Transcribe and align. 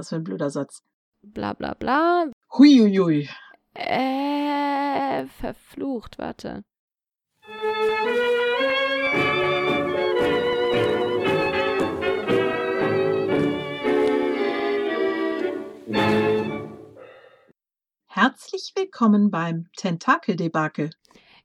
Was 0.00 0.08
für 0.08 0.16
ein 0.16 0.24
blöder 0.24 0.48
Satz. 0.48 0.82
Bla 1.20 1.52
bla 1.52 1.74
bla. 1.74 2.24
Huiuiui. 2.56 3.28
Äh, 3.74 5.26
verflucht, 5.26 6.18
warte. 6.18 6.64
Herzlich 18.06 18.72
willkommen 18.74 19.30
beim 19.30 19.66
Tentakeldebakel. 19.76 20.88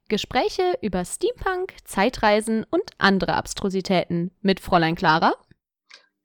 Gespräche 0.08 0.78
über 0.82 1.04
Steampunk, 1.04 1.74
Zeitreisen 1.84 2.66
und 2.72 2.92
andere 3.00 3.34
Abstrusitäten 3.34 4.32
mit 4.40 4.62
Fräulein 4.62 4.96
Clara 4.96 5.34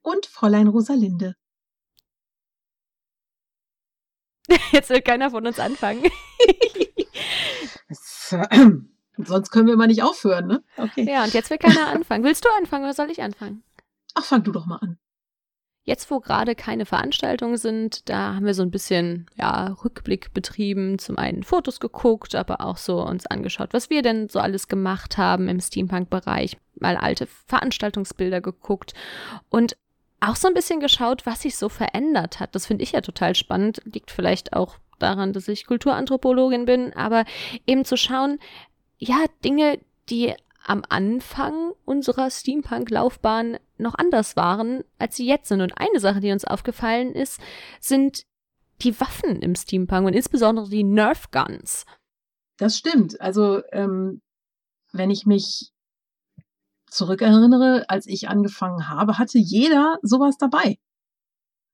Und 0.03 0.27
Fräulein 0.27 0.69
Rosalinde. 0.69 1.35
Jetzt 4.73 4.91
will 4.91 5.03
keiner 5.03 5.31
von 5.31 5.47
uns 5.47 5.59
anfangen. 5.59 6.03
Sonst 9.17 9.51
können 9.51 9.67
wir 9.67 9.77
mal 9.77 9.87
nicht 9.87 10.03
aufhören, 10.03 10.47
ne? 10.47 10.63
Okay. 10.77 11.07
ja, 11.09 11.25
und 11.25 11.35
jetzt 11.35 11.51
will 11.51 11.59
keiner 11.59 11.89
anfangen. 11.89 12.25
Willst 12.25 12.45
du 12.45 12.49
anfangen 12.59 12.85
oder 12.85 12.95
soll 12.95 13.11
ich 13.11 13.21
anfangen? 13.23 13.63
Ach, 14.15 14.25
fang 14.25 14.43
du 14.43 14.53
doch 14.53 14.65
mal 14.67 14.77
an. 14.77 14.99
Jetzt, 15.83 16.11
wo 16.11 16.21
gerade 16.21 16.55
keine 16.55 16.87
Veranstaltungen 16.87 17.57
sind, 17.57 18.09
da 18.09 18.35
haben 18.35 18.47
wir 18.47 18.55
so 18.55 18.63
ein 18.63 18.71
bisschen 18.71 19.27
ja, 19.37 19.77
Rückblick 19.85 20.33
betrieben. 20.33 20.99
Zum 20.99 21.19
einen 21.19 21.43
Fotos 21.43 21.81
geguckt, 21.81 22.35
aber 22.35 22.61
auch 22.61 22.77
so 22.77 23.03
uns 23.03 23.27
angeschaut, 23.27 23.73
was 23.73 23.91
wir 23.91 24.03
denn 24.03 24.29
so 24.29 24.39
alles 24.39 24.69
gemacht 24.69 25.19
haben 25.19 25.49
im 25.49 25.61
Steampunk-Bereich. 25.61 26.59
Mal 26.79 26.97
alte 26.97 27.27
Veranstaltungsbilder 27.47 28.41
geguckt 28.41 28.95
und 29.49 29.77
auch 30.21 30.37
so 30.37 30.49
ein 30.49 30.55
bisschen 30.55 30.81
geschaut, 30.81 31.27
was 31.27 31.43
sich 31.43 31.57
so 31.57 31.69
verändert 31.69 32.41
hat. 32.41 32.55
Das 32.55 32.67
finde 32.67 32.85
ich 32.85 32.93
ja 32.93 33.01
total 33.01 33.35
spannend. 33.35 33.81
Liegt 33.85 34.11
vielleicht 34.11 34.53
auch 34.53 34.77
daran, 34.99 35.33
dass 35.33 35.49
ich 35.49 35.67
Kulturanthropologin 35.67 36.67
bin, 36.67 36.93
aber 36.93 37.25
eben 37.67 37.85
zu 37.85 37.97
schauen, 37.97 38.39
ja, 38.99 39.25
Dinge, 39.45 39.81
die 40.11 40.35
am 40.67 40.83
Anfang 40.89 41.73
unserer 41.87 42.31
Steampunk-Laufbahn 42.31 43.59
noch 43.79 43.95
anders 43.95 44.37
waren, 44.37 44.85
als 44.99 45.17
sie 45.17 45.27
jetzt 45.27 45.49
sind. 45.49 45.63
Und 45.63 45.73
eine 45.79 46.01
Sache, 46.01 46.21
die 46.21 46.33
uns 46.33 46.45
aufgefallen 46.45 47.15
ist, 47.15 47.41
sind 47.81 48.25
die 48.83 48.99
Waffen 49.01 49.41
im 49.41 49.55
Steampunk 49.55 50.07
und 50.07 50.15
insbesondere 50.15 50.69
die 50.69 50.85
Nerf 50.85 51.31
Guns. 51.31 51.87
Das 52.59 52.77
stimmt. 52.77 53.21
Also, 53.21 53.63
ähm, 53.73 54.21
wenn 54.93 55.11
ich 55.11 55.25
mich 55.25 55.70
zurückerinnere, 56.91 57.85
als 57.89 58.07
ich 58.07 58.29
angefangen 58.29 58.89
habe, 58.89 59.19
hatte 59.19 59.39
jeder 59.39 59.99
sowas 60.03 60.37
dabei. 60.39 60.79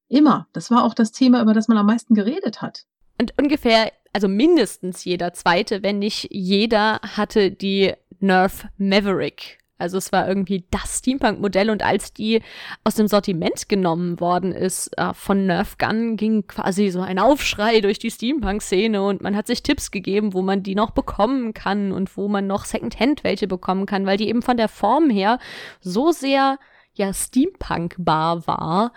Immer. 0.08 0.46
Das 0.52 0.70
war 0.70 0.84
auch 0.84 0.94
das 0.94 1.12
Thema, 1.12 1.42
über 1.42 1.54
das 1.54 1.68
man 1.68 1.78
am 1.78 1.86
meisten 1.86 2.14
geredet 2.14 2.62
hat. 2.62 2.84
Und 3.20 3.34
ungefähr, 3.40 3.92
also 4.12 4.28
mindestens 4.28 5.04
jeder 5.04 5.32
zweite, 5.32 5.82
wenn 5.82 5.98
nicht 5.98 6.28
jeder, 6.30 7.00
hatte 7.02 7.50
die 7.50 7.94
Nerf 8.20 8.66
Maverick. 8.76 9.58
Also 9.78 9.98
es 9.98 10.10
war 10.10 10.26
irgendwie 10.26 10.64
das 10.70 10.98
Steampunk-Modell 10.98 11.70
und 11.70 11.82
als 11.82 12.12
die 12.12 12.42
aus 12.84 12.94
dem 12.94 13.08
Sortiment 13.08 13.68
genommen 13.68 14.20
worden 14.20 14.52
ist 14.52 14.96
äh, 14.98 15.12
von 15.12 15.46
Nerf 15.46 15.76
Gun, 15.78 16.16
ging 16.16 16.46
quasi 16.46 16.90
so 16.90 17.00
ein 17.00 17.18
Aufschrei 17.18 17.80
durch 17.80 17.98
die 17.98 18.10
Steampunk-Szene 18.10 19.02
und 19.02 19.22
man 19.22 19.36
hat 19.36 19.46
sich 19.46 19.62
Tipps 19.62 19.90
gegeben, 19.90 20.32
wo 20.32 20.42
man 20.42 20.62
die 20.62 20.74
noch 20.74 20.90
bekommen 20.90 21.52
kann 21.52 21.92
und 21.92 22.16
wo 22.16 22.28
man 22.28 22.46
noch 22.46 22.64
Secondhand 22.64 23.22
welche 23.22 23.46
bekommen 23.46 23.86
kann, 23.86 24.06
weil 24.06 24.16
die 24.16 24.28
eben 24.28 24.42
von 24.42 24.56
der 24.56 24.68
Form 24.68 25.10
her 25.10 25.38
so 25.80 26.10
sehr 26.10 26.58
ja 26.94 27.12
Steampunk-bar 27.12 28.46
war, 28.46 28.92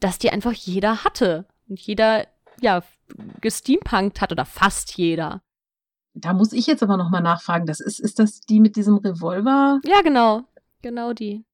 dass 0.00 0.18
die 0.18 0.30
einfach 0.30 0.52
jeder 0.52 1.04
hatte 1.04 1.46
und 1.68 1.78
jeder 1.80 2.26
ja 2.60 2.82
gesteampunkt 3.40 4.20
hat 4.20 4.32
oder 4.32 4.44
fast 4.44 4.96
jeder. 4.96 5.42
Da 6.14 6.32
muss 6.32 6.52
ich 6.52 6.66
jetzt 6.66 6.82
aber 6.82 6.96
noch 6.96 7.10
mal 7.10 7.20
nachfragen. 7.20 7.66
Das 7.66 7.80
ist, 7.80 8.00
ist 8.00 8.18
das 8.18 8.40
die 8.40 8.60
mit 8.60 8.76
diesem 8.76 8.96
Revolver? 8.96 9.80
Ja, 9.84 10.00
genau. 10.02 10.42
Genau 10.82 11.12
die. 11.12 11.44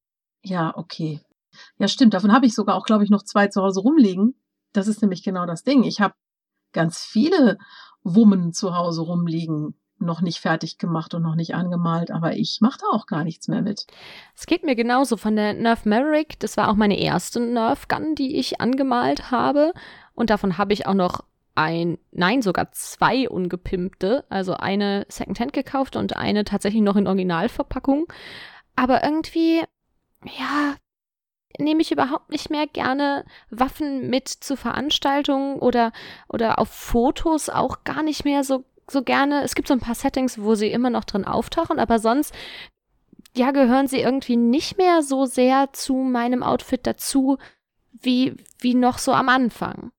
Ja, 0.43 0.77
okay. 0.77 1.21
Ja, 1.79 1.89
stimmt. 1.89 2.15
Davon 2.15 2.33
habe 2.33 2.47
ich 2.47 2.55
sogar 2.55 2.77
auch, 2.77 2.85
glaube 2.85 3.05
ich, 3.05 3.11
noch 3.11 3.23
zwei 3.23 3.49
zu 3.49 3.63
Hause 3.63 3.81
rumliegen. 3.81 4.35
Das 4.73 4.89
ist 4.89 5.03
nämlich 5.03 5.23
genau 5.23 5.47
das 5.47 5.63
Ding. 5.63 5.85
Ich 5.85 6.01
habe 6.01 6.15
ganz 6.73 6.99
viele 6.99 7.59
Wummen 8.03 8.53
zu 8.53 8.77
Hause 8.77 9.03
rumliegen, 9.03 9.75
noch 9.99 10.21
nicht 10.21 10.41
fertig 10.41 10.79
gemacht 10.79 11.15
und 11.15 11.23
noch 11.23 11.37
nicht 11.37 11.55
angemalt, 11.55 12.11
aber 12.11 12.37
ich 12.37 12.59
mache 12.61 12.79
da 12.81 12.87
auch 12.95 13.07
gar 13.07 13.25
nichts 13.25 13.49
mehr 13.49 13.63
mit. 13.63 13.87
Es 14.37 14.47
geht 14.47 14.65
mir 14.65 14.75
genauso 14.75 15.17
von 15.17 15.37
der 15.37 15.55
Nerf 15.55 15.87
Maverick. 15.87 16.39
Das 16.41 16.57
war 16.57 16.69
auch 16.69 16.75
meine 16.75 16.99
erste 16.99 17.41
Nerf 17.41 17.89
Gun, 17.89 18.15
die 18.15 18.37
ich 18.37 18.61
angemalt 18.61 19.31
habe. 19.31 19.73
Und 20.13 20.31
davon 20.31 20.59
habe 20.59 20.73
ich 20.73 20.87
auch 20.87 20.95
noch 20.95 21.25
ein, 21.55 21.99
nein, 22.11 22.43
sogar 22.43 22.73
zwei 22.73 23.29
ungepimpte, 23.29 24.25
also 24.29 24.55
eine 24.55 25.07
Secondhand 25.09 25.53
gekauft 25.53 25.97
und 25.97 26.17
eine 26.17 26.45
tatsächlich 26.45 26.83
noch 26.83 26.97
in 26.97 27.07
Originalverpackung. 27.07 28.07
Aber 28.77 29.05
irgendwie, 29.05 29.63
ja, 30.25 30.75
nehme 31.59 31.83
ich 31.83 31.93
überhaupt 31.93 32.31
nicht 32.31 32.51
mehr 32.51 32.67
gerne 32.67 33.25
Waffen 33.51 34.11
mit 34.11 34.29
zu 34.29 34.57
Veranstaltungen 34.57 35.59
oder, 35.61 35.93
oder 36.29 36.59
auf 36.59 36.71
Fotos 36.71 37.49
auch 37.49 37.85
gar 37.85 38.03
nicht 38.03 38.25
mehr 38.25 38.43
so, 38.43 38.65
so 38.91 39.03
gerne. 39.03 39.43
Es 39.43 39.55
gibt 39.55 39.69
so 39.69 39.75
ein 39.75 39.81
paar 39.81 39.95
Settings, 39.95 40.41
wo 40.41 40.57
sie 40.57 40.71
immer 40.73 40.91
noch 40.91 41.05
drin 41.05 41.25
auftauchen, 41.25 41.79
aber 41.79 42.01
sonst, 42.01 42.35
ja, 43.37 43.53
gehören 43.53 43.87
sie 43.87 44.01
irgendwie 44.01 44.37
nicht 44.37 44.79
mehr 44.79 45.03
so 45.03 45.27
sehr 45.27 45.73
zu 45.73 45.95
meinem 45.95 46.43
Outfit 46.43 46.87
dazu, 46.87 47.39
wie, 47.93 48.35
wie 48.59 48.75
noch 48.75 48.99
so 48.99 49.13
am 49.13 49.29
Anfang. 49.29 49.93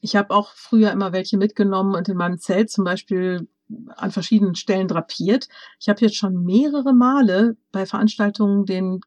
Ich 0.00 0.16
habe 0.16 0.34
auch 0.34 0.52
früher 0.52 0.92
immer 0.92 1.12
welche 1.12 1.36
mitgenommen 1.36 1.94
und 1.94 2.08
in 2.08 2.16
meinem 2.16 2.38
Zelt 2.38 2.70
zum 2.70 2.84
Beispiel 2.84 3.48
an 3.96 4.10
verschiedenen 4.10 4.54
Stellen 4.54 4.88
drapiert. 4.88 5.48
Ich 5.80 5.88
habe 5.88 6.00
jetzt 6.00 6.16
schon 6.16 6.44
mehrere 6.44 6.94
Male 6.94 7.56
bei 7.72 7.84
Veranstaltungen 7.84 8.64
den 8.64 9.00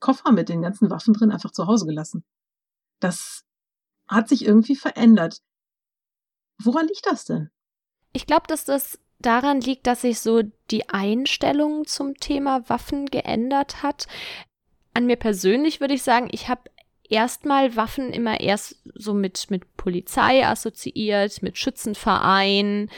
Koffer 0.00 0.32
mit 0.32 0.48
den 0.48 0.62
ganzen 0.62 0.90
Waffen 0.90 1.14
drin 1.14 1.30
einfach 1.30 1.52
zu 1.52 1.66
Hause 1.66 1.86
gelassen. 1.86 2.24
Das 2.98 3.44
hat 4.08 4.28
sich 4.28 4.44
irgendwie 4.44 4.76
verändert. 4.76 5.40
Woran 6.58 6.88
liegt 6.88 7.06
das 7.06 7.24
denn? 7.24 7.50
Ich 8.12 8.26
glaube, 8.26 8.46
dass 8.48 8.64
das 8.64 8.98
daran 9.18 9.60
liegt, 9.60 9.86
dass 9.86 10.02
sich 10.02 10.20
so 10.20 10.42
die 10.70 10.88
Einstellung 10.88 11.86
zum 11.86 12.14
Thema 12.16 12.68
Waffen 12.68 13.06
geändert 13.06 13.82
hat. 13.82 14.06
An 14.94 15.06
mir 15.06 15.16
persönlich 15.16 15.80
würde 15.80 15.94
ich 15.94 16.02
sagen, 16.02 16.28
ich 16.32 16.48
habe 16.48 16.62
erstmal 17.12 17.76
Waffen 17.76 18.12
immer 18.12 18.40
erst 18.40 18.76
so 18.94 19.12
mit, 19.12 19.50
mit 19.50 19.76
Polizei 19.76 20.46
assoziiert, 20.46 21.42
mit 21.42 21.58
Schützenverein, 21.58 22.90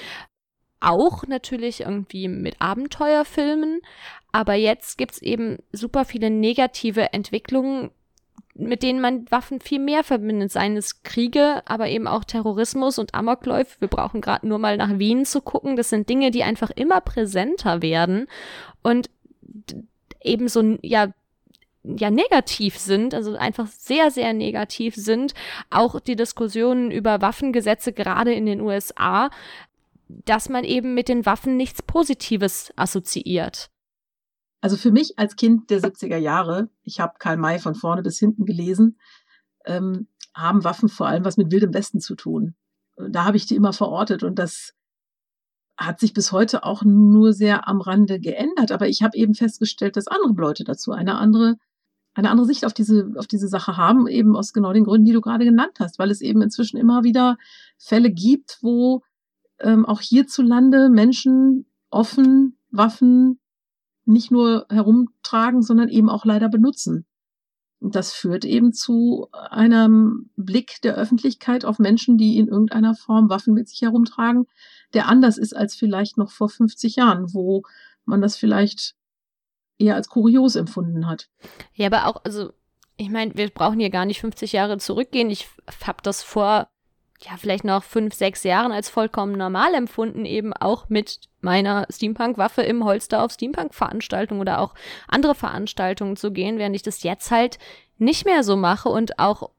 auch 0.80 1.26
natürlich 1.26 1.80
irgendwie 1.80 2.28
mit 2.28 2.60
Abenteuerfilmen. 2.60 3.80
Aber 4.32 4.54
jetzt 4.54 4.98
gibt's 4.98 5.20
eben 5.20 5.58
super 5.72 6.04
viele 6.04 6.30
negative 6.30 7.12
Entwicklungen, 7.12 7.90
mit 8.54 8.84
denen 8.84 9.00
man 9.00 9.28
Waffen 9.30 9.60
viel 9.60 9.80
mehr 9.80 10.04
verbindet. 10.04 10.52
Seien 10.52 10.76
es 10.76 11.02
Kriege, 11.02 11.62
aber 11.66 11.88
eben 11.88 12.06
auch 12.06 12.22
Terrorismus 12.22 12.98
und 12.98 13.14
Amokläufe. 13.14 13.80
Wir 13.80 13.88
brauchen 13.88 14.20
gerade 14.20 14.46
nur 14.46 14.58
mal 14.58 14.76
nach 14.76 14.98
Wien 14.98 15.24
zu 15.24 15.40
gucken. 15.40 15.74
Das 15.74 15.90
sind 15.90 16.08
Dinge, 16.08 16.30
die 16.30 16.44
einfach 16.44 16.70
immer 16.70 17.00
präsenter 17.00 17.82
werden 17.82 18.28
und 18.82 19.10
eben 20.22 20.48
so, 20.48 20.78
ja, 20.82 21.08
ja 21.84 22.10
negativ 22.10 22.78
sind, 22.78 23.14
also 23.14 23.36
einfach 23.36 23.66
sehr, 23.66 24.10
sehr 24.10 24.32
negativ 24.32 24.94
sind. 24.96 25.34
Auch 25.70 26.00
die 26.00 26.16
Diskussionen 26.16 26.90
über 26.90 27.20
Waffengesetze 27.20 27.92
gerade 27.92 28.32
in 28.32 28.46
den 28.46 28.60
USA, 28.60 29.30
dass 30.08 30.48
man 30.48 30.64
eben 30.64 30.94
mit 30.94 31.08
den 31.08 31.26
Waffen 31.26 31.56
nichts 31.56 31.82
Positives 31.82 32.72
assoziiert. 32.76 33.70
Also 34.60 34.76
für 34.76 34.90
mich 34.90 35.18
als 35.18 35.36
Kind 35.36 35.68
der 35.68 35.82
70er 35.82 36.16
Jahre, 36.16 36.70
ich 36.82 37.00
habe 37.00 37.14
Karl 37.18 37.36
May 37.36 37.58
von 37.58 37.74
vorne 37.74 38.02
bis 38.02 38.18
hinten 38.18 38.46
gelesen, 38.46 38.98
ähm, 39.66 40.08
haben 40.34 40.64
Waffen 40.64 40.88
vor 40.88 41.06
allem 41.06 41.24
was 41.24 41.36
mit 41.36 41.52
Wildem 41.52 41.74
Westen 41.74 42.00
zu 42.00 42.14
tun. 42.14 42.54
Da 42.96 43.24
habe 43.24 43.36
ich 43.36 43.46
die 43.46 43.56
immer 43.56 43.72
verortet 43.72 44.22
und 44.22 44.38
das 44.38 44.72
hat 45.76 46.00
sich 46.00 46.14
bis 46.14 46.32
heute 46.32 46.64
auch 46.64 46.82
nur 46.84 47.32
sehr 47.32 47.68
am 47.68 47.80
Rande 47.80 48.20
geändert. 48.20 48.72
Aber 48.72 48.88
ich 48.88 49.02
habe 49.02 49.16
eben 49.16 49.34
festgestellt, 49.34 49.96
dass 49.96 50.06
andere 50.06 50.32
Leute 50.34 50.64
dazu 50.64 50.92
eine 50.92 51.16
andere 51.18 51.56
eine 52.14 52.30
andere 52.30 52.46
Sicht 52.46 52.64
auf 52.64 52.72
diese, 52.72 53.12
auf 53.16 53.26
diese 53.26 53.48
Sache 53.48 53.76
haben, 53.76 54.06
eben 54.06 54.36
aus 54.36 54.52
genau 54.52 54.72
den 54.72 54.84
Gründen, 54.84 55.06
die 55.06 55.12
du 55.12 55.20
gerade 55.20 55.44
genannt 55.44 55.78
hast, 55.80 55.98
weil 55.98 56.10
es 56.10 56.20
eben 56.20 56.42
inzwischen 56.42 56.76
immer 56.76 57.04
wieder 57.04 57.36
Fälle 57.76 58.10
gibt, 58.10 58.58
wo 58.62 59.02
ähm, 59.58 59.84
auch 59.84 60.00
hierzulande 60.00 60.88
Menschen 60.88 61.66
offen 61.90 62.56
Waffen 62.70 63.40
nicht 64.04 64.30
nur 64.30 64.66
herumtragen, 64.68 65.62
sondern 65.62 65.88
eben 65.88 66.10
auch 66.10 66.24
leider 66.24 66.48
benutzen. 66.48 67.06
Und 67.80 67.94
das 67.94 68.12
führt 68.12 68.44
eben 68.44 68.72
zu 68.72 69.28
einem 69.32 70.30
Blick 70.36 70.80
der 70.82 70.94
Öffentlichkeit 70.94 71.64
auf 71.64 71.78
Menschen, 71.78 72.16
die 72.16 72.38
in 72.38 72.48
irgendeiner 72.48 72.94
Form 72.94 73.28
Waffen 73.28 73.54
mit 73.54 73.68
sich 73.68 73.82
herumtragen, 73.82 74.46
der 74.94 75.08
anders 75.08 75.38
ist 75.38 75.54
als 75.54 75.74
vielleicht 75.74 76.16
noch 76.16 76.30
vor 76.30 76.48
50 76.48 76.96
Jahren, 76.96 77.32
wo 77.34 77.62
man 78.04 78.20
das 78.20 78.36
vielleicht 78.36 78.94
eher 79.78 79.94
als 79.94 80.08
kurios 80.08 80.56
empfunden 80.56 81.06
hat. 81.06 81.28
Ja, 81.74 81.86
aber 81.86 82.06
auch, 82.06 82.24
also 82.24 82.52
ich 82.96 83.10
meine, 83.10 83.34
wir 83.34 83.50
brauchen 83.50 83.80
hier 83.80 83.90
gar 83.90 84.04
nicht 84.04 84.20
50 84.20 84.52
Jahre 84.52 84.78
zurückgehen. 84.78 85.30
Ich 85.30 85.48
habe 85.84 85.98
das 86.02 86.22
vor, 86.22 86.68
ja, 87.20 87.32
vielleicht 87.36 87.64
noch 87.64 87.82
fünf, 87.82 88.14
sechs 88.14 88.44
Jahren 88.44 88.72
als 88.72 88.88
vollkommen 88.88 89.36
normal 89.36 89.74
empfunden, 89.74 90.24
eben 90.24 90.52
auch 90.52 90.88
mit 90.88 91.20
meiner 91.40 91.86
Steampunk-Waffe 91.90 92.62
im 92.62 92.84
Holster 92.84 93.22
auf 93.22 93.32
Steampunk-Veranstaltungen 93.32 94.40
oder 94.40 94.60
auch 94.60 94.74
andere 95.08 95.34
Veranstaltungen 95.34 96.16
zu 96.16 96.30
gehen, 96.30 96.58
während 96.58 96.76
ich 96.76 96.82
das 96.82 97.02
jetzt 97.02 97.30
halt 97.30 97.58
nicht 97.98 98.24
mehr 98.24 98.44
so 98.44 98.56
mache 98.56 98.88
und 98.88 99.18
auch 99.18 99.50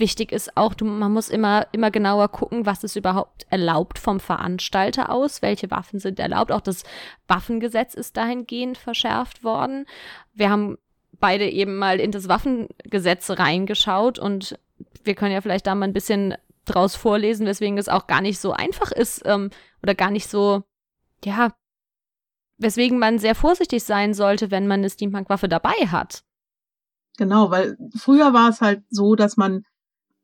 wichtig 0.00 0.32
ist 0.32 0.56
auch, 0.56 0.74
du, 0.74 0.84
man 0.84 1.12
muss 1.12 1.28
immer, 1.28 1.66
immer 1.72 1.90
genauer 1.90 2.28
gucken, 2.28 2.66
was 2.66 2.82
ist 2.82 2.96
überhaupt 2.96 3.46
erlaubt 3.50 3.98
vom 3.98 4.18
Veranstalter 4.18 5.10
aus, 5.10 5.42
welche 5.42 5.70
Waffen 5.70 6.00
sind 6.00 6.18
erlaubt. 6.18 6.50
Auch 6.50 6.60
das 6.60 6.82
Waffengesetz 7.28 7.94
ist 7.94 8.16
dahingehend 8.16 8.78
verschärft 8.78 9.44
worden. 9.44 9.86
Wir 10.32 10.50
haben 10.50 10.78
beide 11.20 11.48
eben 11.48 11.76
mal 11.76 12.00
in 12.00 12.10
das 12.10 12.28
Waffengesetz 12.28 13.30
reingeschaut 13.30 14.18
und 14.18 14.58
wir 15.04 15.14
können 15.14 15.32
ja 15.32 15.40
vielleicht 15.40 15.66
da 15.66 15.74
mal 15.74 15.86
ein 15.86 15.92
bisschen 15.92 16.34
draus 16.64 16.96
vorlesen, 16.96 17.46
weswegen 17.46 17.78
es 17.78 17.88
auch 17.88 18.06
gar 18.06 18.20
nicht 18.20 18.40
so 18.40 18.52
einfach 18.52 18.90
ist 18.90 19.22
ähm, 19.24 19.50
oder 19.82 19.94
gar 19.94 20.10
nicht 20.10 20.28
so, 20.28 20.62
ja, 21.24 21.52
weswegen 22.58 22.98
man 22.98 23.18
sehr 23.18 23.34
vorsichtig 23.34 23.84
sein 23.84 24.14
sollte, 24.14 24.50
wenn 24.50 24.66
man 24.66 24.80
eine 24.80 24.90
Steampunk-Waffe 24.90 25.48
dabei 25.48 25.86
hat. 25.86 26.24
Genau, 27.16 27.50
weil 27.50 27.76
früher 27.96 28.32
war 28.32 28.48
es 28.48 28.60
halt 28.60 28.82
so, 28.88 29.14
dass 29.14 29.36
man 29.36 29.64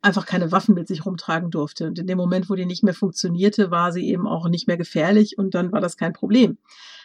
einfach 0.07 0.25
keine 0.25 0.53
Waffen 0.53 0.75
mit 0.75 0.89
sich 0.89 1.05
rumtragen 1.05 1.51
durfte. 1.51 1.87
Und 1.87 1.99
in 1.99 2.07
dem 2.07 2.17
Moment, 2.17 2.49
wo 2.49 2.55
die 2.55 2.65
nicht 2.65 2.85
mehr 2.85 2.95
funktionierte, 2.95 3.71
war 3.71 3.93
sie 3.93 4.09
eben 4.09 4.27
auch 4.27 4.49
nicht 4.49 4.67
mehr 4.67 4.77
gefährlich 4.77 5.37
und 5.37 5.55
dann 5.55 5.73
war 5.73 5.81
das 5.81 5.97
kein 5.97 6.13
Problem. 6.13 6.59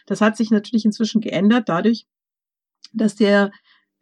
Das 0.06 0.22
hat 0.22 0.38
sich 0.38 0.52
natürlich 0.52 0.86
inzwischen 0.86 1.20
geändert 1.20 1.68
dadurch, 1.68 2.06
dass 2.94 3.16
der 3.16 3.52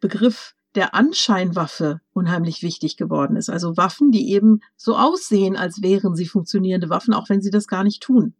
Begriff 0.00 0.54
der 0.74 0.94
Anscheinwaffe 0.94 2.00
unheimlich 2.12 2.62
wichtig 2.62 2.96
geworden 2.96 3.36
ist. 3.36 3.50
Also 3.50 3.76
Waffen, 3.76 4.12
die 4.12 4.30
eben 4.30 4.60
so 4.76 4.96
aussehen, 4.96 5.56
als 5.56 5.82
wären 5.82 6.14
sie 6.14 6.26
funktionierende 6.26 6.90
Waffen, 6.90 7.14
auch 7.14 7.28
wenn 7.28 7.42
sie 7.42 7.50
das 7.50 7.66
gar 7.66 7.82
nicht 7.82 8.02
tun. 8.02 8.34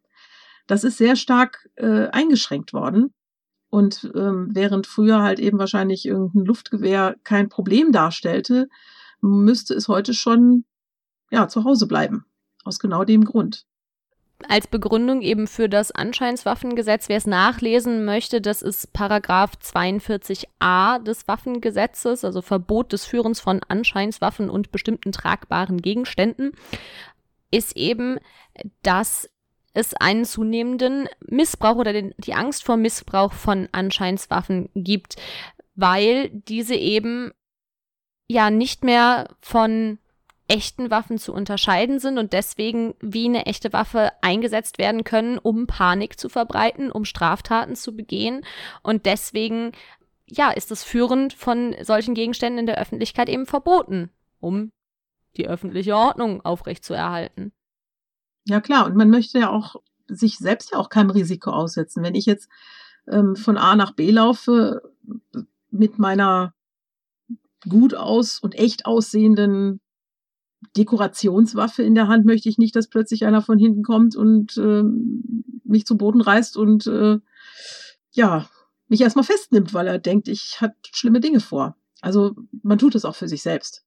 Das 0.67 0.85
ist 0.85 0.99
sehr 0.99 1.17
stark 1.17 1.69
äh, 1.75 2.07
eingeschränkt 2.09 2.73
worden. 2.73 3.12
Und 3.71 4.11
ähm, 4.15 4.49
während 4.53 4.87
früher 4.87 5.23
halt 5.23 5.39
eben 5.39 5.59
wahrscheinlich 5.59 6.07
irgendein 6.07 6.45
Luftgewehr 6.45 7.17
kein 7.25 7.49
Problem 7.49 7.93
darstellte, 7.93 8.69
müsste 9.20 9.75
es 9.75 9.88
heute 9.88 10.14
schon 10.14 10.64
ja 11.31 11.49
zu 11.49 11.64
Hause 11.64 11.87
bleiben. 11.87 12.25
Aus 12.64 12.78
genau 12.78 13.05
dem 13.05 13.25
Grund. 13.25 13.67
Als 14.49 14.67
Begründung 14.67 15.20
eben 15.20 15.46
für 15.46 15.69
das 15.69 15.93
Anscheinswaffengesetz, 15.93 17.08
wer 17.08 17.19
es 17.19 17.26
nachlesen 17.26 18.05
möchte, 18.06 18.40
das 18.40 18.62
ist 18.62 18.93
Paragraph 18.93 19.52
42a 19.62 21.02
des 21.02 21.28
Waffengesetzes, 21.28 22.25
also 22.25 22.40
Verbot 22.40 22.93
des 22.93 23.05
Führens 23.05 23.38
von 23.40 23.61
Anscheinswaffen 23.69 24.49
und 24.49 24.72
bestimmten 24.72 25.12
tragbaren 25.12 25.82
Gegenständen, 25.82 26.52
ist 27.50 27.76
eben, 27.76 28.19
dass 28.82 29.28
es 29.75 29.94
einen 29.94 30.25
zunehmenden 30.25 31.08
Missbrauch 31.20 31.76
oder 31.76 31.93
den, 31.93 32.14
die 32.19 32.34
Angst 32.34 32.64
vor 32.64 32.76
Missbrauch 32.76 33.32
von 33.32 33.69
Anscheinswaffen 33.73 34.70
gibt, 34.75 35.16
weil 35.75 36.31
diese 36.31 36.75
eben 36.75 37.32
ja 38.31 38.50
nicht 38.50 38.85
mehr 38.85 39.29
von 39.41 39.99
echten 40.47 40.91
Waffen 40.91 41.19
zu 41.19 41.32
unterscheiden 41.32 41.99
sind 41.99 42.17
und 42.17 42.32
deswegen 42.32 42.94
wie 43.00 43.27
eine 43.27 43.47
echte 43.47 43.73
Waffe 43.73 44.12
eingesetzt 44.21 44.79
werden 44.79 45.05
können, 45.05 45.38
um 45.38 45.67
Panik 45.67 46.19
zu 46.19 46.29
verbreiten, 46.29 46.93
um 46.93 47.05
Straftaten 47.05 47.75
zu 47.75 47.94
begehen. 47.94 48.44
Und 48.82 49.05
deswegen, 49.05 49.73
ja, 50.27 50.50
ist 50.50 50.71
das 50.71 50.85
Führen 50.85 51.31
von 51.32 51.75
solchen 51.82 52.15
Gegenständen 52.15 52.61
in 52.61 52.67
der 52.67 52.81
Öffentlichkeit 52.81 53.29
eben 53.29 53.47
verboten, 53.47 54.11
um 54.41 54.71
die 55.37 55.49
öffentliche 55.49 55.97
Ordnung 55.97 56.44
aufrechtzuerhalten. 56.44 57.53
Ja, 58.44 58.61
klar. 58.61 58.87
Und 58.87 58.97
man 58.97 59.11
möchte 59.11 59.41
ja 59.41 59.50
auch 59.50 59.76
sich 60.06 60.38
selbst 60.38 60.73
ja 60.73 60.79
auch 60.79 60.88
keinem 60.88 61.11
Risiko 61.11 61.50
aussetzen. 61.50 62.03
Wenn 62.03 62.15
ich 62.15 62.26
jetzt 62.26 62.49
ähm, 63.09 63.37
von 63.37 63.56
A 63.56 63.76
nach 63.76 63.93
B 63.93 64.11
laufe 64.11 64.83
mit 65.71 65.99
meiner 65.99 66.55
gut 67.69 67.95
aus 67.95 68.39
und 68.39 68.55
echt 68.55 68.87
aussehenden 68.87 69.81
Dekorationswaffe 70.77 71.83
in 71.83 71.95
der 71.95 72.09
Hand 72.09 72.27
möchte 72.27 72.49
ich 72.49 72.59
nicht, 72.59 72.77
dass 72.77 72.89
plötzlich 72.89 73.25
einer 73.25 73.43
von 73.43 73.59
hinten 73.59 73.83
kommt 73.83 74.15
und 74.15 74.57
äh, 74.57 74.83
mich 75.65 75.87
zu 75.87 75.97
Boden 75.97 76.21
reißt 76.21 76.57
und 76.57 76.87
äh, 76.87 77.19
ja, 78.12 78.49
mich 78.89 79.01
erstmal 79.01 79.25
festnimmt, 79.25 79.73
weil 79.73 79.87
er 79.87 79.99
denkt, 79.99 80.29
ich 80.29 80.61
hat 80.61 80.75
schlimme 80.93 81.21
Dinge 81.21 81.41
vor. 81.41 81.77
Also 82.01 82.35
man 82.62 82.79
tut 82.79 82.95
es 82.95 83.05
auch 83.05 83.15
für 83.15 83.29
sich 83.29 83.43
selbst. 83.43 83.85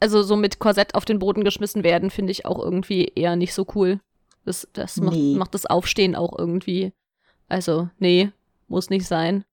Also 0.00 0.22
so 0.22 0.36
mit 0.36 0.58
Korsett 0.58 0.94
auf 0.94 1.04
den 1.04 1.18
Boden 1.18 1.44
geschmissen 1.44 1.84
werden, 1.84 2.10
finde 2.10 2.32
ich 2.32 2.44
auch 2.44 2.62
irgendwie 2.62 3.12
eher 3.14 3.36
nicht 3.36 3.54
so 3.54 3.66
cool. 3.74 4.00
Das, 4.44 4.68
das 4.72 4.96
nee. 4.98 5.04
macht, 5.04 5.38
macht 5.38 5.54
das 5.54 5.66
Aufstehen 5.66 6.14
auch 6.14 6.38
irgendwie. 6.38 6.92
Also, 7.48 7.88
nee, 7.98 8.30
muss 8.68 8.90
nicht 8.90 9.06
sein. 9.06 9.44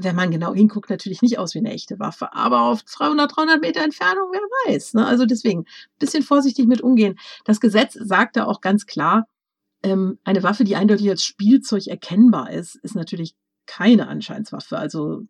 wenn 0.00 0.14
man 0.14 0.30
genau 0.30 0.54
hinguckt, 0.54 0.90
natürlich 0.90 1.22
nicht 1.22 1.38
aus 1.38 1.54
wie 1.54 1.58
eine 1.58 1.72
echte 1.72 1.98
Waffe, 1.98 2.32
aber 2.32 2.62
auf 2.62 2.84
200, 2.84 3.36
300 3.36 3.60
Meter 3.60 3.82
Entfernung, 3.82 4.28
wer 4.30 4.72
weiß. 4.72 4.94
Ne? 4.94 5.04
Also 5.04 5.26
deswegen, 5.26 5.64
bisschen 5.98 6.22
vorsichtig 6.22 6.68
mit 6.68 6.80
umgehen. 6.80 7.18
Das 7.44 7.60
Gesetz 7.60 7.94
sagt 7.94 8.36
da 8.36 8.44
auch 8.44 8.60
ganz 8.60 8.86
klar, 8.86 9.26
ähm, 9.82 10.18
eine 10.22 10.42
Waffe, 10.44 10.62
die 10.62 10.76
eindeutig 10.76 11.10
als 11.10 11.24
Spielzeug 11.24 11.88
erkennbar 11.88 12.50
ist, 12.50 12.76
ist 12.76 12.94
natürlich 12.94 13.34
keine 13.66 14.06
Anscheinswaffe. 14.06 14.78
Also 14.78 15.24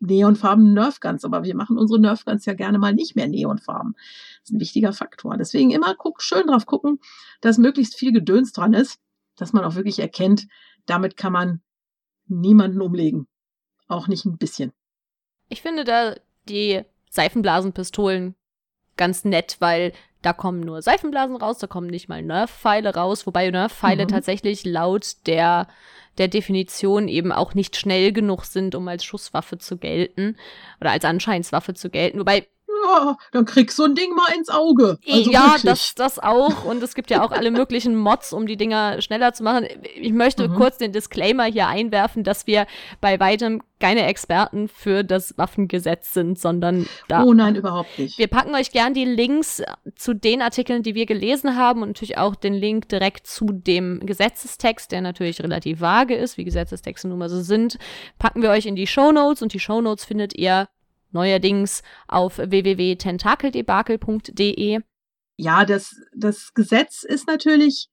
neonfarben 0.00 0.74
Nerfguns, 0.74 1.24
aber 1.24 1.44
wir 1.44 1.54
machen 1.54 1.78
unsere 1.78 2.00
Nerfguns 2.00 2.44
ja 2.44 2.54
gerne 2.54 2.78
mal 2.78 2.94
nicht 2.94 3.14
mehr 3.14 3.28
neonfarben. 3.28 3.94
Das 3.94 4.50
ist 4.50 4.52
ein 4.52 4.60
wichtiger 4.60 4.92
Faktor. 4.92 5.36
Deswegen 5.36 5.70
immer 5.70 5.94
guck, 5.94 6.22
schön 6.22 6.48
drauf 6.48 6.66
gucken, 6.66 6.98
dass 7.40 7.56
möglichst 7.56 7.96
viel 7.96 8.12
Gedöns 8.12 8.52
dran 8.52 8.74
ist, 8.74 8.98
dass 9.36 9.52
man 9.52 9.64
auch 9.64 9.76
wirklich 9.76 10.00
erkennt, 10.00 10.48
damit 10.86 11.16
kann 11.16 11.32
man 11.32 11.62
niemanden 12.26 12.80
umlegen. 12.80 13.28
Auch 13.88 14.06
nicht 14.06 14.24
ein 14.24 14.38
bisschen. 14.38 14.72
Ich 15.48 15.62
finde 15.62 15.84
da 15.84 16.14
die 16.48 16.82
Seifenblasenpistolen 17.10 18.34
ganz 18.96 19.24
nett, 19.24 19.56
weil 19.60 19.92
da 20.22 20.32
kommen 20.32 20.60
nur 20.60 20.82
Seifenblasen 20.82 21.36
raus, 21.36 21.58
da 21.58 21.66
kommen 21.66 21.86
nicht 21.86 22.08
mal 22.08 22.22
Nerf-Pfeile 22.22 22.94
raus, 22.94 23.26
wobei 23.26 23.50
Nerf-Pfeile 23.50 24.04
mhm. 24.04 24.08
tatsächlich 24.08 24.64
laut 24.64 25.26
der, 25.26 25.68
der 26.18 26.28
Definition 26.28 27.08
eben 27.08 27.32
auch 27.32 27.54
nicht 27.54 27.76
schnell 27.76 28.12
genug 28.12 28.44
sind, 28.44 28.74
um 28.74 28.86
als 28.88 29.04
Schusswaffe 29.04 29.58
zu 29.58 29.78
gelten 29.78 30.36
oder 30.80 30.90
als 30.90 31.04
Anscheinswaffe 31.04 31.74
zu 31.74 31.88
gelten. 31.88 32.18
Wobei 32.18 32.46
ja, 32.88 33.16
dann 33.32 33.44
kriegst 33.44 33.78
du 33.78 33.84
ein 33.84 33.94
Ding 33.94 34.14
mal 34.14 34.32
ins 34.36 34.48
Auge. 34.48 34.98
Also 35.08 35.30
ja, 35.30 35.56
das, 35.62 35.94
das 35.94 36.18
auch. 36.18 36.64
Und 36.64 36.82
es 36.82 36.94
gibt 36.94 37.10
ja 37.10 37.22
auch 37.22 37.32
alle 37.32 37.50
möglichen 37.50 37.96
Mods, 37.96 38.32
um 38.32 38.46
die 38.46 38.56
Dinger 38.56 39.00
schneller 39.00 39.32
zu 39.32 39.42
machen. 39.42 39.66
Ich 39.94 40.12
möchte 40.12 40.48
mhm. 40.48 40.54
kurz 40.54 40.78
den 40.78 40.92
Disclaimer 40.92 41.44
hier 41.44 41.68
einwerfen, 41.68 42.24
dass 42.24 42.46
wir 42.46 42.66
bei 43.00 43.20
weitem 43.20 43.62
keine 43.80 44.06
Experten 44.06 44.66
für 44.68 45.04
das 45.04 45.38
Waffengesetz 45.38 46.12
sind, 46.12 46.38
sondern 46.38 46.86
da. 47.06 47.22
Oh 47.22 47.32
nein, 47.32 47.54
überhaupt 47.54 47.96
nicht. 47.98 48.18
Wir 48.18 48.26
packen 48.26 48.54
euch 48.54 48.72
gern 48.72 48.92
die 48.92 49.04
Links 49.04 49.62
zu 49.94 50.14
den 50.14 50.42
Artikeln, 50.42 50.82
die 50.82 50.94
wir 50.94 51.06
gelesen 51.06 51.56
haben 51.56 51.82
und 51.82 51.90
natürlich 51.90 52.18
auch 52.18 52.34
den 52.34 52.54
Link 52.54 52.88
direkt 52.88 53.26
zu 53.26 53.46
dem 53.52 54.00
Gesetzestext, 54.04 54.90
der 54.90 55.00
natürlich 55.00 55.42
relativ 55.42 55.80
vage 55.80 56.16
ist, 56.16 56.36
wie 56.38 56.44
Gesetzestexte 56.44 57.08
nun 57.08 57.18
mal 57.18 57.28
so 57.28 57.40
sind, 57.40 57.78
packen 58.18 58.42
wir 58.42 58.50
euch 58.50 58.66
in 58.66 58.74
die 58.74 58.86
Show 58.88 59.12
Notes 59.12 59.42
und 59.42 59.52
die 59.52 59.60
Show 59.60 59.80
Notes 59.80 60.04
findet 60.04 60.36
ihr 60.36 60.68
neuerdings 61.12 61.82
auf 62.06 62.38
www.tentakeldebakel.de. 62.38 64.80
Ja, 65.36 65.64
das, 65.64 65.96
das 66.14 66.54
Gesetz 66.54 67.02
ist 67.04 67.26
natürlich 67.28 67.88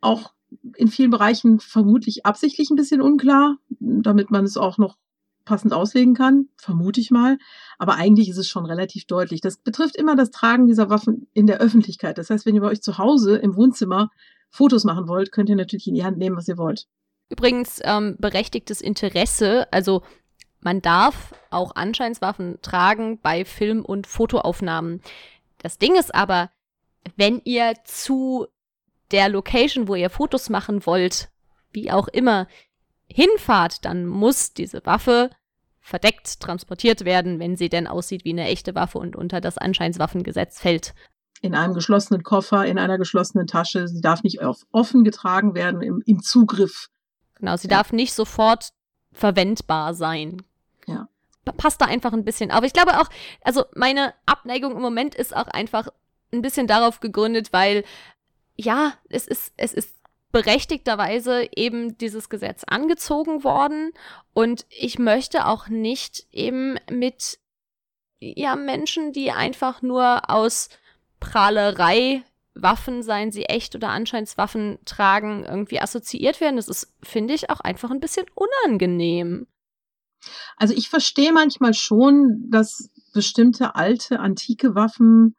auch 0.00 0.32
in 0.76 0.88
vielen 0.88 1.10
Bereichen 1.10 1.60
vermutlich 1.60 2.24
absichtlich 2.24 2.70
ein 2.70 2.76
bisschen 2.76 3.02
unklar, 3.02 3.56
damit 3.80 4.30
man 4.30 4.44
es 4.44 4.56
auch 4.56 4.78
noch 4.78 4.96
passend 5.44 5.72
auslegen 5.72 6.14
kann, 6.14 6.48
vermute 6.56 7.00
ich 7.00 7.10
mal. 7.10 7.38
Aber 7.78 7.94
eigentlich 7.94 8.28
ist 8.28 8.36
es 8.36 8.48
schon 8.48 8.66
relativ 8.66 9.06
deutlich. 9.06 9.40
Das 9.40 9.56
betrifft 9.58 9.96
immer 9.96 10.14
das 10.16 10.30
Tragen 10.30 10.66
dieser 10.66 10.90
Waffen 10.90 11.28
in 11.32 11.46
der 11.46 11.58
Öffentlichkeit. 11.58 12.18
Das 12.18 12.28
heißt, 12.30 12.44
wenn 12.44 12.54
ihr 12.54 12.60
bei 12.60 12.68
euch 12.68 12.82
zu 12.82 12.98
Hause 12.98 13.36
im 13.36 13.56
Wohnzimmer 13.56 14.10
Fotos 14.50 14.84
machen 14.84 15.08
wollt, 15.08 15.32
könnt 15.32 15.48
ihr 15.48 15.56
natürlich 15.56 15.86
in 15.86 15.94
die 15.94 16.04
Hand 16.04 16.18
nehmen, 16.18 16.36
was 16.36 16.48
ihr 16.48 16.58
wollt. 16.58 16.86
Übrigens 17.28 17.80
ähm, 17.82 18.16
berechtigtes 18.18 18.80
Interesse, 18.80 19.72
also 19.72 20.02
man 20.66 20.82
darf 20.82 21.32
auch 21.50 21.76
Anscheinswaffen 21.76 22.58
tragen 22.60 23.20
bei 23.20 23.44
Film- 23.44 23.84
und 23.84 24.08
Fotoaufnahmen. 24.08 25.00
Das 25.58 25.78
Ding 25.78 25.94
ist 25.94 26.12
aber, 26.12 26.50
wenn 27.14 27.40
ihr 27.44 27.74
zu 27.84 28.48
der 29.12 29.28
Location, 29.28 29.86
wo 29.86 29.94
ihr 29.94 30.10
Fotos 30.10 30.50
machen 30.50 30.84
wollt, 30.84 31.28
wie 31.70 31.92
auch 31.92 32.08
immer, 32.08 32.48
hinfahrt, 33.08 33.84
dann 33.84 34.06
muss 34.06 34.54
diese 34.54 34.84
Waffe 34.84 35.30
verdeckt 35.78 36.40
transportiert 36.40 37.04
werden, 37.04 37.38
wenn 37.38 37.54
sie 37.54 37.68
denn 37.68 37.86
aussieht 37.86 38.24
wie 38.24 38.32
eine 38.32 38.48
echte 38.48 38.74
Waffe 38.74 38.98
und 38.98 39.14
unter 39.14 39.40
das 39.40 39.58
Anscheinswaffengesetz 39.58 40.58
fällt. 40.58 40.94
In 41.42 41.54
einem 41.54 41.74
geschlossenen 41.74 42.24
Koffer, 42.24 42.66
in 42.66 42.80
einer 42.80 42.98
geschlossenen 42.98 43.46
Tasche. 43.46 43.86
Sie 43.86 44.00
darf 44.00 44.24
nicht 44.24 44.40
offen 44.72 45.04
getragen 45.04 45.54
werden 45.54 45.80
im, 45.82 46.02
im 46.06 46.22
Zugriff. 46.22 46.88
Genau, 47.36 47.56
sie 47.56 47.68
ja. 47.68 47.76
darf 47.76 47.92
nicht 47.92 48.14
sofort 48.14 48.70
verwendbar 49.12 49.94
sein. 49.94 50.42
Passt 51.52 51.80
da 51.80 51.86
einfach 51.86 52.12
ein 52.12 52.24
bisschen. 52.24 52.50
Aber 52.50 52.66
ich 52.66 52.72
glaube 52.72 53.00
auch, 53.00 53.08
also 53.42 53.64
meine 53.74 54.14
Abneigung 54.26 54.72
im 54.72 54.82
Moment 54.82 55.14
ist 55.14 55.34
auch 55.34 55.48
einfach 55.48 55.88
ein 56.32 56.42
bisschen 56.42 56.66
darauf 56.66 57.00
gegründet, 57.00 57.52
weil 57.52 57.84
ja, 58.56 58.94
es 59.08 59.26
ist, 59.26 59.52
es 59.56 59.74
ist 59.74 59.94
berechtigterweise 60.32 61.48
eben 61.54 61.96
dieses 61.98 62.28
Gesetz 62.28 62.64
angezogen 62.66 63.44
worden 63.44 63.92
und 64.34 64.66
ich 64.70 64.98
möchte 64.98 65.46
auch 65.46 65.68
nicht 65.68 66.26
eben 66.32 66.78
mit 66.90 67.38
ja 68.18 68.56
Menschen, 68.56 69.12
die 69.12 69.30
einfach 69.30 69.82
nur 69.82 70.28
aus 70.28 70.68
Prahlerei 71.20 72.22
Waffen, 72.56 73.02
seien 73.02 73.32
sie 73.32 73.44
echt 73.44 73.74
oder 73.74 73.90
Anscheinswaffen 73.90 74.78
tragen, 74.84 75.44
irgendwie 75.44 75.80
assoziiert 75.80 76.40
werden. 76.40 76.56
Das 76.56 76.68
ist, 76.68 76.94
finde 77.02 77.34
ich, 77.34 77.50
auch 77.50 77.60
einfach 77.60 77.90
ein 77.90 78.00
bisschen 78.00 78.26
unangenehm. 78.34 79.46
Also 80.56 80.74
ich 80.74 80.88
verstehe 80.88 81.32
manchmal 81.32 81.74
schon, 81.74 82.46
dass 82.50 82.90
bestimmte 83.12 83.74
alte, 83.74 84.20
antike 84.20 84.74
Waffen 84.74 85.34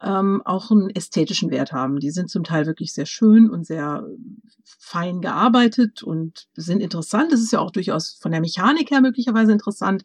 ähm, 0.00 0.42
auch 0.44 0.70
einen 0.70 0.90
ästhetischen 0.90 1.50
Wert 1.50 1.72
haben. 1.72 1.98
Die 1.98 2.10
sind 2.10 2.30
zum 2.30 2.44
Teil 2.44 2.66
wirklich 2.66 2.92
sehr 2.92 3.06
schön 3.06 3.48
und 3.48 3.66
sehr 3.66 4.06
fein 4.64 5.20
gearbeitet 5.20 6.02
und 6.02 6.46
sind 6.54 6.80
interessant. 6.80 7.32
Das 7.32 7.40
ist 7.40 7.52
ja 7.52 7.60
auch 7.60 7.70
durchaus 7.70 8.12
von 8.20 8.30
der 8.30 8.40
Mechanik 8.40 8.90
her 8.90 9.00
möglicherweise 9.00 9.52
interessant. 9.52 10.04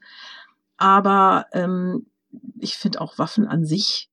Aber 0.77 1.48
ähm, 1.51 2.07
ich 2.59 2.77
finde 2.77 3.01
auch 3.01 3.17
Waffen 3.17 3.48
an 3.48 3.65
sich 3.65 4.09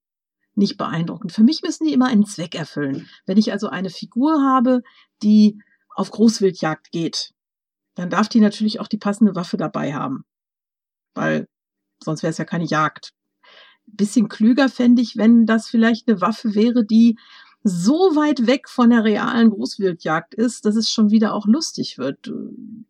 nicht 0.57 0.77
beeindruckend. 0.79 1.33
Für 1.33 1.45
mich 1.45 1.63
müssen 1.63 1.87
die 1.87 1.93
immer 1.93 2.07
einen 2.07 2.27
Zweck 2.27 2.55
erfüllen. 2.55 3.09
Wenn 3.27 3.37
ich 3.37 3.53
also 3.53 3.69
eine 3.69 3.91
Figur 3.91 4.43
habe, 4.43 4.83
die 5.23 5.61
auf 5.95 6.11
Großwildjagd 6.11 6.91
geht, 6.91 7.33
dann 7.97 8.11
darf 8.11 8.29
die 8.29 8.41
natürlich 8.41 8.79
auch 8.79 8.89
die 8.89 8.99
passende 8.99 9.35
Waffe 9.35 9.57
dabei 9.57 9.95
haben. 9.95 10.25
Weil 11.15 11.49
sonst 12.01 12.23
wäre 12.23 12.31
es 12.31 12.39
ja 12.39 12.45
keine 12.45 12.65
Jagd 12.65 13.13
bisschen 13.87 14.29
klüger 14.29 14.69
fände 14.69 15.03
ich, 15.03 15.17
wenn 15.17 15.47
das 15.47 15.69
vielleicht 15.69 16.09
eine 16.09 16.21
Waffe 16.21 16.55
wäre, 16.55 16.85
die 16.85 17.19
so 17.63 18.15
weit 18.15 18.47
weg 18.47 18.69
von 18.69 18.91
der 18.91 19.05
realen 19.05 19.51
Großwildjagd 19.51 20.35
ist, 20.35 20.65
dass 20.65 20.77
es 20.77 20.91
schon 20.91 21.11
wieder 21.11 21.35
auch 21.35 21.47
lustig 21.47 21.99
wird. 21.99 22.33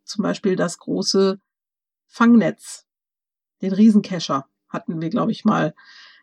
Zum 0.04 0.22
Beispiel 0.22 0.56
das 0.56 0.78
große 0.78 1.40
Fangnetz, 2.06 2.86
den 3.62 3.72
Riesenkescher 3.72 4.46
hatten 4.68 5.00
wir, 5.00 5.08
glaube 5.08 5.32
ich, 5.32 5.44
mal 5.44 5.74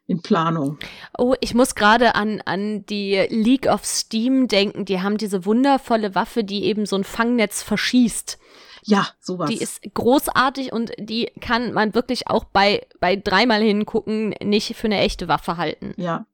in 0.06 0.22
Planung. 0.22 0.78
Oh, 1.18 1.34
ich 1.40 1.56
muss 1.56 1.76
gerade 1.76 2.14
an, 2.14 2.42
an 2.46 2.86
die 2.86 3.26
League 3.30 3.68
of 3.68 3.86
Steam 3.86 4.48
denken. 4.48 4.86
Die 4.86 5.02
haben 5.02 5.18
diese 5.18 5.46
wundervolle 5.46 6.14
Waffe, 6.14 6.44
die 6.44 6.66
eben 6.66 6.86
so 6.86 6.98
ein 6.98 7.06
Fangnetz 7.06 7.64
verschießt. 7.64 8.38
Ja, 8.86 9.08
sowas. 9.20 9.50
Die 9.50 9.58
ist 9.58 9.82
großartig 9.94 10.74
und 10.74 10.92
die 10.98 11.32
kann 11.40 11.74
man 11.74 11.96
wirklich 11.96 12.28
auch 12.28 12.44
bei, 12.44 12.86
bei 13.00 13.16
dreimal 13.16 13.62
hingucken 13.62 14.36
nicht 14.44 14.76
für 14.76 14.88
eine 14.88 15.00
echte 15.00 15.28
Waffe 15.28 15.58
halten. 15.58 15.94
Ja. 15.98 16.26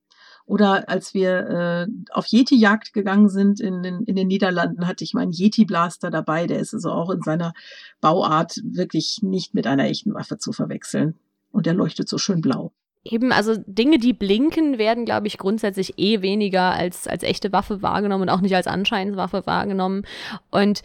Oder 0.46 0.90
als 0.90 1.14
wir 1.14 1.48
äh, 1.48 1.88
auf 2.12 2.26
Yeti-Jagd 2.26 2.92
gegangen 2.94 3.30
sind 3.30 3.60
in 3.60 3.84
den, 3.84 4.04
in 4.06 4.16
den 4.16 4.28
Niederlanden, 4.28 4.88
hatte 4.88 5.04
ich 5.04 5.14
meinen 5.14 5.32
Yeti-Blaster 5.32 6.10
dabei. 6.10 6.48
Der 6.48 6.60
ist 6.60 6.74
also 6.74 6.90
auch 6.90 7.12
in 7.12 7.22
seiner 7.22 7.54
Bauart 8.02 8.60
wirklich 8.64 9.20
nicht 9.22 9.54
mit 9.54 9.68
einer 9.68 9.84
echten 9.84 10.12
Waffe 10.16 10.40
zu 10.40 10.52
verwechseln. 10.52 11.20
Und 11.52 11.68
der 11.68 11.76
leuchtet 11.76 12.10
so 12.10 12.18
schön 12.18 12.42
blau. 12.42 12.74
Eben, 13.04 13.32
also 13.32 13.56
Dinge, 13.66 14.00
die 14.00 14.12
blinken, 14.12 14.80
werden, 14.80 15.06
glaube 15.06 15.28
ich, 15.28 15.38
grundsätzlich 15.38 16.00
eh 16.00 16.24
weniger 16.24 16.74
als, 16.74 17.08
als 17.08 17.22
echte 17.22 17.52
Waffe 17.52 17.84
wahrgenommen 17.84 18.24
und 18.24 18.30
auch 18.30 18.42
nicht 18.42 18.56
als 18.56 18.66
Anscheinswaffe 18.66 19.46
wahrgenommen. 19.46 20.04
Und 20.50 20.82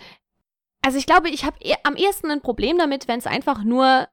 also 0.85 0.99
ich 0.99 1.07
glaube, 1.07 1.31
ich 1.31 1.45
habe 1.45 1.57
e 1.61 1.75
am 1.83 1.97
ehesten 1.97 2.31
ein 2.31 2.43
Problem 2.43 2.77
damit, 2.79 3.09
wenn 3.09 3.19
es 3.19 3.27
einfach 3.27 3.65
nur 3.65 4.07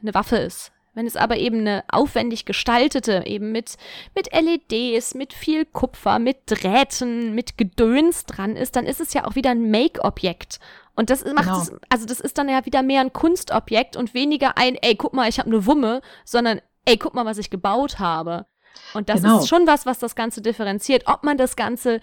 eine 0.00 0.14
Waffe 0.14 0.36
ist. 0.36 0.70
Wenn 0.94 1.06
es 1.06 1.16
aber 1.16 1.38
eben 1.38 1.60
eine 1.60 1.82
aufwendig 1.88 2.44
gestaltete, 2.44 3.24
eben 3.26 3.50
mit, 3.50 3.76
mit 4.14 4.28
LEDs, 4.32 5.14
mit 5.14 5.32
viel 5.32 5.64
Kupfer, 5.64 6.20
mit 6.20 6.42
Drähten, 6.46 7.34
mit 7.34 7.58
Gedöns 7.58 8.26
dran 8.26 8.54
ist, 8.54 8.76
dann 8.76 8.86
ist 8.86 9.00
es 9.00 9.12
ja 9.12 9.24
auch 9.24 9.34
wieder 9.34 9.50
ein 9.50 9.72
Make-Objekt. 9.72 10.60
Und 10.94 11.10
das 11.10 11.24
macht 11.24 11.46
genau. 11.46 11.62
es, 11.62 11.72
also 11.88 12.06
das 12.06 12.20
ist 12.20 12.38
dann 12.38 12.48
ja 12.48 12.64
wieder 12.64 12.82
mehr 12.82 13.00
ein 13.00 13.12
Kunstobjekt 13.12 13.96
und 13.96 14.14
weniger 14.14 14.56
ein, 14.56 14.76
ey, 14.76 14.94
guck 14.94 15.14
mal, 15.14 15.28
ich 15.28 15.40
habe 15.40 15.50
eine 15.50 15.66
Wumme, 15.66 16.00
sondern 16.24 16.60
ey, 16.84 16.96
guck 16.96 17.14
mal, 17.14 17.26
was 17.26 17.38
ich 17.38 17.50
gebaut 17.50 17.98
habe. 17.98 18.46
Und 18.92 19.08
das 19.08 19.22
genau. 19.22 19.40
ist 19.40 19.48
schon 19.48 19.66
was, 19.66 19.86
was 19.86 19.98
das 19.98 20.14
Ganze 20.14 20.42
differenziert. 20.42 21.04
Ob 21.06 21.24
man 21.24 21.36
das 21.36 21.56
Ganze 21.56 22.00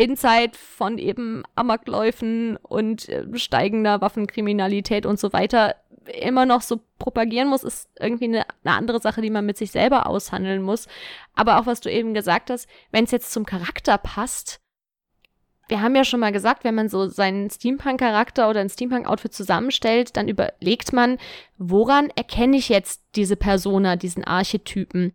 in 0.00 0.16
Zeit 0.16 0.56
von 0.56 0.96
eben 0.96 1.42
Amokläufen 1.56 2.56
und 2.56 3.06
äh, 3.10 3.26
steigender 3.34 4.00
Waffenkriminalität 4.00 5.04
und 5.04 5.20
so 5.20 5.34
weiter 5.34 5.76
immer 6.06 6.46
noch 6.46 6.62
so 6.62 6.80
propagieren 6.98 7.48
muss, 7.48 7.62
ist 7.64 7.90
irgendwie 8.00 8.24
eine, 8.24 8.46
eine, 8.64 8.76
andere 8.76 8.98
Sache, 8.98 9.20
die 9.20 9.28
man 9.28 9.44
mit 9.44 9.58
sich 9.58 9.70
selber 9.70 10.06
aushandeln 10.06 10.62
muss. 10.62 10.88
Aber 11.34 11.60
auch 11.60 11.66
was 11.66 11.82
du 11.82 11.92
eben 11.92 12.14
gesagt 12.14 12.48
hast, 12.48 12.66
wenn 12.90 13.04
es 13.04 13.10
jetzt 13.10 13.30
zum 13.30 13.44
Charakter 13.44 13.98
passt, 13.98 14.62
wir 15.68 15.82
haben 15.82 15.94
ja 15.94 16.04
schon 16.04 16.20
mal 16.20 16.32
gesagt, 16.32 16.64
wenn 16.64 16.74
man 16.74 16.88
so 16.88 17.06
seinen 17.06 17.50
Steampunk-Charakter 17.50 18.48
oder 18.48 18.60
ein 18.60 18.70
Steampunk-Outfit 18.70 19.34
zusammenstellt, 19.34 20.16
dann 20.16 20.28
überlegt 20.28 20.94
man, 20.94 21.18
woran 21.58 22.08
erkenne 22.16 22.56
ich 22.56 22.70
jetzt 22.70 23.02
diese 23.16 23.36
Persona, 23.36 23.96
diesen 23.96 24.24
Archetypen? 24.24 25.12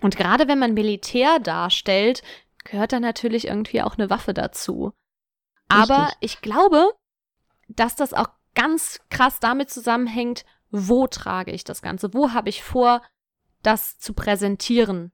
Und 0.00 0.16
gerade 0.16 0.46
wenn 0.46 0.60
man 0.60 0.72
Militär 0.72 1.40
darstellt, 1.40 2.22
gehört 2.64 2.92
da 2.92 3.00
natürlich 3.00 3.46
irgendwie 3.46 3.82
auch 3.82 3.96
eine 3.96 4.10
Waffe 4.10 4.34
dazu. 4.34 4.92
Richtig. 5.72 5.90
Aber 5.90 6.12
ich 6.20 6.40
glaube, 6.40 6.92
dass 7.68 7.96
das 7.96 8.12
auch 8.12 8.28
ganz 8.54 9.00
krass 9.10 9.40
damit 9.40 9.70
zusammenhängt, 9.70 10.44
wo 10.70 11.06
trage 11.06 11.52
ich 11.52 11.64
das 11.64 11.82
Ganze? 11.82 12.14
Wo 12.14 12.32
habe 12.32 12.48
ich 12.48 12.62
vor, 12.62 13.02
das 13.62 13.98
zu 13.98 14.14
präsentieren? 14.14 15.12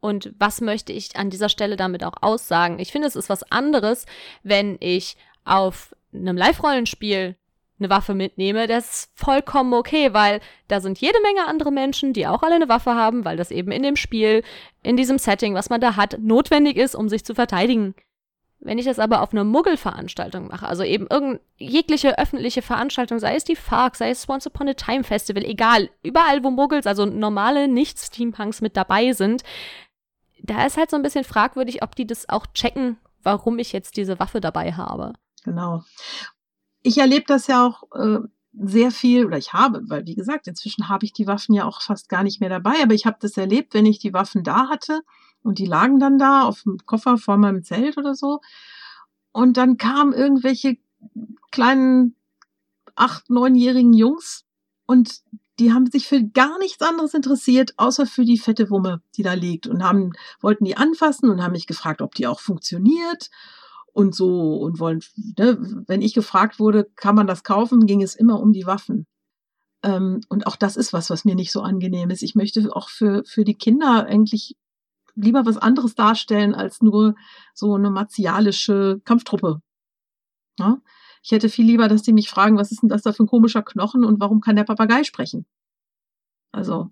Und 0.00 0.32
was 0.38 0.60
möchte 0.60 0.92
ich 0.92 1.16
an 1.16 1.30
dieser 1.30 1.48
Stelle 1.48 1.76
damit 1.76 2.04
auch 2.04 2.22
aussagen? 2.22 2.78
Ich 2.78 2.92
finde, 2.92 3.08
es 3.08 3.16
ist 3.16 3.28
was 3.28 3.42
anderes, 3.50 4.06
wenn 4.42 4.76
ich 4.80 5.16
auf 5.44 5.94
einem 6.12 6.36
Live-Rollenspiel 6.36 7.36
eine 7.78 7.90
Waffe 7.90 8.14
mitnehme, 8.14 8.66
das 8.66 8.90
ist 8.90 9.10
vollkommen 9.14 9.74
okay, 9.74 10.14
weil 10.14 10.40
da 10.68 10.80
sind 10.80 10.98
jede 10.98 11.20
Menge 11.20 11.46
andere 11.46 11.70
Menschen, 11.70 12.12
die 12.12 12.26
auch 12.26 12.42
alle 12.42 12.54
eine 12.54 12.68
Waffe 12.68 12.94
haben, 12.94 13.24
weil 13.24 13.36
das 13.36 13.50
eben 13.50 13.70
in 13.70 13.82
dem 13.82 13.96
Spiel, 13.96 14.42
in 14.82 14.96
diesem 14.96 15.18
Setting, 15.18 15.54
was 15.54 15.68
man 15.68 15.80
da 15.80 15.96
hat, 15.96 16.18
notwendig 16.18 16.76
ist, 16.76 16.94
um 16.94 17.08
sich 17.08 17.24
zu 17.24 17.34
verteidigen. 17.34 17.94
Wenn 18.58 18.78
ich 18.78 18.86
das 18.86 18.98
aber 18.98 19.20
auf 19.20 19.32
einer 19.32 19.44
Muggelveranstaltung 19.44 20.48
mache, 20.48 20.66
also 20.66 20.82
eben 20.82 21.06
irgendeine 21.08 21.40
jegliche 21.58 22.18
öffentliche 22.18 22.62
Veranstaltung, 22.62 23.18
sei 23.18 23.36
es 23.36 23.44
die 23.44 23.54
FARC, 23.54 23.96
sei 23.96 24.10
es 24.10 24.26
Once 24.28 24.46
Upon 24.46 24.68
a 24.68 24.74
Time 24.74 25.04
Festival, 25.04 25.44
egal, 25.44 25.90
überall 26.02 26.42
wo 26.42 26.50
Muggels, 26.50 26.86
also 26.86 27.04
normale 27.04 27.68
Nicht-Steampunks 27.68 28.62
mit 28.62 28.76
dabei 28.76 29.12
sind, 29.12 29.42
da 30.42 30.64
ist 30.64 30.78
halt 30.78 30.90
so 30.90 30.96
ein 30.96 31.02
bisschen 31.02 31.24
fragwürdig, 31.24 31.82
ob 31.82 31.94
die 31.94 32.06
das 32.06 32.28
auch 32.30 32.46
checken, 32.54 32.96
warum 33.22 33.58
ich 33.58 33.72
jetzt 33.72 33.98
diese 33.98 34.18
Waffe 34.18 34.40
dabei 34.40 34.72
habe. 34.72 35.12
Genau 35.44 35.82
ich 36.86 36.98
erlebe 36.98 37.24
das 37.26 37.48
ja 37.48 37.66
auch 37.66 37.82
äh, 37.94 38.20
sehr 38.52 38.92
viel, 38.92 39.26
oder 39.26 39.36
ich 39.36 39.52
habe, 39.52 39.82
weil 39.88 40.06
wie 40.06 40.14
gesagt, 40.14 40.46
inzwischen 40.46 40.88
habe 40.88 41.04
ich 41.04 41.12
die 41.12 41.26
Waffen 41.26 41.52
ja 41.52 41.64
auch 41.64 41.82
fast 41.82 42.08
gar 42.08 42.22
nicht 42.22 42.40
mehr 42.40 42.48
dabei, 42.48 42.74
aber 42.80 42.94
ich 42.94 43.06
habe 43.06 43.16
das 43.20 43.36
erlebt, 43.36 43.74
wenn 43.74 43.86
ich 43.86 43.98
die 43.98 44.14
Waffen 44.14 44.44
da 44.44 44.68
hatte 44.68 45.00
und 45.42 45.58
die 45.58 45.66
lagen 45.66 45.98
dann 45.98 46.16
da 46.16 46.42
auf 46.42 46.62
dem 46.62 46.78
Koffer 46.86 47.18
vor 47.18 47.38
meinem 47.38 47.64
Zelt 47.64 47.98
oder 47.98 48.14
so. 48.14 48.40
Und 49.32 49.56
dann 49.56 49.76
kamen 49.76 50.12
irgendwelche 50.12 50.78
kleinen 51.50 52.14
acht, 52.94 53.28
neunjährigen 53.30 53.92
Jungs 53.92 54.44
und 54.86 55.22
die 55.58 55.72
haben 55.72 55.90
sich 55.90 56.06
für 56.06 56.22
gar 56.22 56.58
nichts 56.58 56.82
anderes 56.82 57.14
interessiert, 57.14 57.74
außer 57.78 58.06
für 58.06 58.24
die 58.24 58.38
fette 58.38 58.70
Wumme, 58.70 59.02
die 59.16 59.22
da 59.24 59.32
liegt 59.32 59.66
und 59.66 59.82
haben, 59.82 60.12
wollten 60.40 60.64
die 60.64 60.76
anfassen 60.76 61.30
und 61.30 61.42
haben 61.42 61.52
mich 61.52 61.66
gefragt, 61.66 62.00
ob 62.00 62.14
die 62.14 62.28
auch 62.28 62.40
funktioniert 62.40 63.30
und 63.96 64.14
so 64.14 64.56
und 64.56 64.78
wollen, 64.78 65.00
ne, 65.38 65.58
wenn 65.86 66.02
ich 66.02 66.12
gefragt 66.12 66.58
wurde, 66.58 66.84
kann 66.96 67.14
man 67.14 67.26
das 67.26 67.44
kaufen, 67.44 67.86
ging 67.86 68.02
es 68.02 68.14
immer 68.14 68.40
um 68.40 68.52
die 68.52 68.66
Waffen. 68.66 69.06
Ähm, 69.82 70.20
und 70.28 70.46
auch 70.46 70.56
das 70.56 70.76
ist 70.76 70.92
was, 70.92 71.08
was 71.08 71.24
mir 71.24 71.34
nicht 71.34 71.50
so 71.50 71.62
angenehm 71.62 72.10
ist. 72.10 72.22
Ich 72.22 72.34
möchte 72.34 72.76
auch 72.76 72.90
für, 72.90 73.24
für 73.24 73.44
die 73.44 73.54
Kinder 73.54 74.04
eigentlich 74.06 74.54
lieber 75.14 75.46
was 75.46 75.56
anderes 75.56 75.94
darstellen 75.94 76.54
als 76.54 76.82
nur 76.82 77.14
so 77.54 77.74
eine 77.74 77.90
martialische 77.90 79.00
Kampftruppe. 79.06 79.62
Ja? 80.58 80.78
Ich 81.22 81.32
hätte 81.32 81.48
viel 81.48 81.64
lieber, 81.64 81.88
dass 81.88 82.02
die 82.02 82.12
mich 82.12 82.28
fragen, 82.28 82.58
was 82.58 82.72
ist 82.72 82.82
denn 82.82 82.90
das 82.90 83.02
da 83.02 83.12
für 83.12 83.24
ein 83.24 83.28
komischer 83.28 83.62
Knochen 83.62 84.04
und 84.04 84.20
warum 84.20 84.42
kann 84.42 84.56
der 84.56 84.64
Papagei 84.64 85.04
sprechen? 85.04 85.46
Also, 86.52 86.90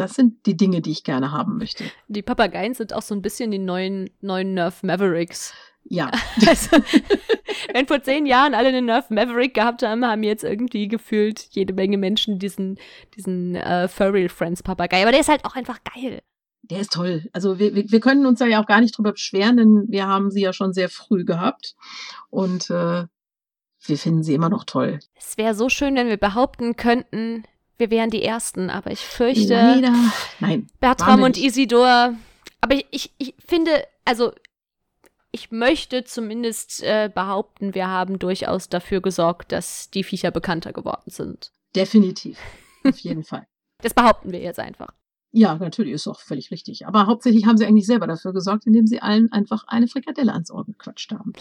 das 0.00 0.14
sind 0.14 0.46
die 0.46 0.56
Dinge, 0.56 0.80
die 0.80 0.92
ich 0.92 1.04
gerne 1.04 1.30
haben 1.30 1.58
möchte. 1.58 1.84
Die 2.08 2.22
Papageien 2.22 2.72
sind 2.72 2.94
auch 2.94 3.02
so 3.02 3.14
ein 3.14 3.20
bisschen 3.20 3.50
die 3.50 3.58
neuen, 3.58 4.08
neuen 4.22 4.54
Nerf 4.54 4.82
Mavericks. 4.82 5.52
Ja. 5.84 6.10
Also, 6.46 6.78
wenn 7.74 7.86
vor 7.86 8.02
zehn 8.02 8.24
Jahren 8.24 8.54
alle 8.54 8.68
einen 8.68 8.86
Nerf 8.86 9.10
Maverick 9.10 9.52
gehabt 9.52 9.82
haben, 9.82 10.04
haben 10.06 10.22
jetzt 10.22 10.42
irgendwie 10.42 10.88
gefühlt 10.88 11.48
jede 11.50 11.74
Menge 11.74 11.98
Menschen 11.98 12.38
diesen, 12.38 12.78
diesen 13.14 13.56
äh, 13.56 13.88
Furry 13.88 14.28
Friends 14.28 14.62
Papagei. 14.62 15.02
Aber 15.02 15.12
der 15.12 15.20
ist 15.20 15.28
halt 15.28 15.44
auch 15.44 15.54
einfach 15.54 15.78
geil. 15.94 16.20
Der 16.62 16.80
ist 16.80 16.92
toll. 16.92 17.28
Also 17.32 17.58
wir, 17.58 17.74
wir, 17.74 18.00
können 18.00 18.24
uns 18.24 18.38
da 18.38 18.46
ja 18.46 18.62
auch 18.62 18.66
gar 18.66 18.80
nicht 18.80 18.96
drüber 18.96 19.12
beschweren, 19.12 19.56
denn 19.56 19.84
wir 19.88 20.06
haben 20.06 20.30
sie 20.30 20.40
ja 20.40 20.52
schon 20.52 20.72
sehr 20.72 20.88
früh 20.88 21.24
gehabt. 21.24 21.74
Und 22.30 22.70
äh, 22.70 23.04
wir 23.84 23.98
finden 23.98 24.22
sie 24.22 24.34
immer 24.34 24.48
noch 24.48 24.64
toll. 24.64 25.00
Es 25.16 25.36
wäre 25.36 25.54
so 25.54 25.68
schön, 25.68 25.94
wenn 25.96 26.08
wir 26.08 26.16
behaupten 26.16 26.76
könnten, 26.76 27.44
wir 27.80 27.90
wären 27.90 28.10
die 28.10 28.22
Ersten, 28.22 28.70
aber 28.70 28.92
ich 28.92 29.00
fürchte. 29.00 29.54
Leider. 29.54 29.94
Nein. 30.38 30.68
Bertram 30.78 31.22
und 31.22 31.36
Isidor. 31.36 32.14
Aber 32.60 32.74
ich, 32.74 32.86
ich, 32.90 33.12
ich 33.18 33.34
finde, 33.44 33.84
also 34.04 34.32
ich 35.32 35.50
möchte 35.50 36.04
zumindest 36.04 36.82
äh, 36.82 37.10
behaupten, 37.12 37.74
wir 37.74 37.88
haben 37.88 38.18
durchaus 38.18 38.68
dafür 38.68 39.00
gesorgt, 39.00 39.52
dass 39.52 39.90
die 39.90 40.04
Viecher 40.04 40.30
bekannter 40.30 40.72
geworden 40.72 41.10
sind. 41.10 41.52
Definitiv. 41.74 42.38
Auf 42.84 42.98
jeden 42.98 43.24
Fall. 43.24 43.46
Das 43.82 43.94
behaupten 43.94 44.32
wir 44.32 44.40
jetzt 44.40 44.58
einfach. 44.58 44.92
Ja, 45.32 45.54
natürlich, 45.54 45.92
ist 45.92 46.08
auch 46.08 46.20
völlig 46.20 46.50
richtig. 46.50 46.86
Aber 46.86 47.06
hauptsächlich 47.06 47.46
haben 47.46 47.56
sie 47.56 47.64
eigentlich 47.64 47.86
selber 47.86 48.08
dafür 48.08 48.32
gesorgt, 48.32 48.66
indem 48.66 48.86
sie 48.86 49.00
allen 49.00 49.30
einfach 49.30 49.64
eine 49.68 49.86
Frikadelle 49.86 50.32
ans 50.32 50.50
Ohr 50.50 50.66
gequatscht 50.66 51.12
haben. 51.12 51.32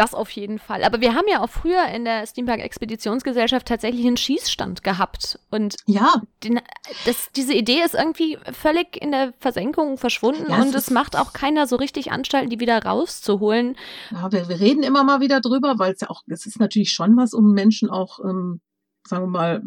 Das 0.00 0.14
auf 0.14 0.30
jeden 0.30 0.58
Fall. 0.58 0.82
Aber 0.82 1.02
wir 1.02 1.14
haben 1.14 1.26
ja 1.30 1.42
auch 1.42 1.50
früher 1.50 1.84
in 1.88 2.06
der 2.06 2.26
Steampark 2.26 2.60
Expeditionsgesellschaft 2.60 3.68
tatsächlich 3.68 4.06
einen 4.06 4.16
Schießstand 4.16 4.82
gehabt. 4.82 5.38
Und 5.50 5.76
ja. 5.84 6.22
Den, 6.42 6.58
das, 7.04 7.30
diese 7.36 7.52
Idee 7.52 7.82
ist 7.84 7.94
irgendwie 7.94 8.38
völlig 8.50 8.96
in 8.96 9.10
der 9.10 9.34
Versenkung 9.40 9.98
verschwunden 9.98 10.46
ja, 10.48 10.62
und 10.62 10.74
es 10.74 10.90
macht 10.90 11.16
auch 11.16 11.34
keiner 11.34 11.66
so 11.66 11.76
richtig 11.76 12.12
Anstalten, 12.12 12.48
die 12.48 12.60
wieder 12.60 12.82
rauszuholen. 12.82 13.76
Ja, 14.10 14.32
wir, 14.32 14.48
wir 14.48 14.58
reden 14.58 14.82
immer 14.82 15.04
mal 15.04 15.20
wieder 15.20 15.42
drüber, 15.42 15.74
weil 15.76 15.92
es 15.92 16.00
ja 16.00 16.08
auch, 16.08 16.22
es 16.28 16.46
ist 16.46 16.58
natürlich 16.58 16.94
schon 16.94 17.14
was, 17.18 17.34
um 17.34 17.52
Menschen 17.52 17.90
auch, 17.90 18.20
ähm, 18.20 18.62
sagen 19.06 19.24
wir 19.24 19.28
mal, 19.28 19.62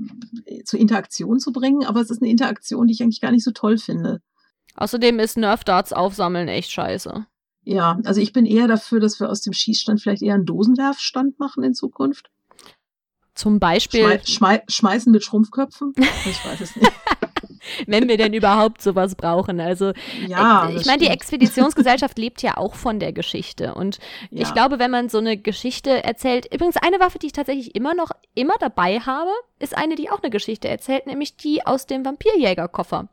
zur 0.65 0.79
Interaktion 0.79 1.37
zu 1.37 1.51
bringen, 1.51 1.85
aber 1.85 2.01
es 2.01 2.09
ist 2.09 2.23
eine 2.23 2.31
Interaktion, 2.31 2.87
die 2.87 2.93
ich 2.93 3.03
eigentlich 3.03 3.21
gar 3.21 3.31
nicht 3.31 3.43
so 3.43 3.51
toll 3.51 3.77
finde. 3.77 4.19
Außerdem 4.73 5.19
ist 5.19 5.37
Nerf 5.37 5.63
Darts 5.63 5.93
aufsammeln 5.93 6.47
echt 6.47 6.71
scheiße. 6.71 7.27
Ja, 7.63 7.99
also 8.03 8.19
ich 8.19 8.33
bin 8.33 8.45
eher 8.45 8.67
dafür, 8.67 8.99
dass 8.99 9.19
wir 9.19 9.29
aus 9.29 9.41
dem 9.41 9.53
Schießstand 9.53 10.01
vielleicht 10.01 10.21
eher 10.21 10.33
einen 10.33 10.45
Dosenwerfstand 10.45 11.39
machen 11.39 11.63
in 11.63 11.73
Zukunft. 11.73 12.29
Zum 13.35 13.59
Beispiel. 13.59 14.01
Schmei 14.03 14.21
schmei 14.25 14.63
schmeißen 14.67 15.11
mit 15.11 15.23
Schrumpfköpfen? 15.23 15.93
Ich 15.97 16.45
weiß 16.45 16.61
es 16.61 16.75
nicht. 16.75 16.91
Wenn 17.87 18.09
wir 18.09 18.17
denn 18.17 18.33
überhaupt 18.33 18.81
sowas 18.81 19.15
brauchen. 19.15 19.59
Also, 19.61 19.93
ja, 20.27 20.69
ich, 20.69 20.81
ich 20.81 20.85
meine, 20.85 20.99
die 20.99 21.07
Expeditionsgesellschaft 21.07 22.17
lebt 22.17 22.41
ja 22.41 22.57
auch 22.57 22.75
von 22.75 22.99
der 22.99 23.13
Geschichte. 23.13 23.73
Und 23.73 23.99
ja. 24.29 24.41
ich 24.41 24.53
glaube, 24.53 24.79
wenn 24.79 24.91
man 24.91 25.07
so 25.07 25.17
eine 25.17 25.37
Geschichte 25.37 26.03
erzählt, 26.03 26.53
übrigens 26.53 26.75
eine 26.77 26.99
Waffe, 26.99 27.19
die 27.19 27.27
ich 27.27 27.33
tatsächlich 27.33 27.73
immer 27.73 27.95
noch 27.95 28.11
immer 28.35 28.55
dabei 28.59 28.99
habe, 28.99 29.31
ist 29.59 29.77
eine, 29.77 29.95
die 29.95 30.09
auch 30.09 30.21
eine 30.21 30.29
Geschichte 30.29 30.67
erzählt, 30.67 31.07
nämlich 31.07 31.37
die 31.37 31.65
aus 31.65 31.87
dem 31.87 32.03
Vampirjägerkoffer. 32.03 33.07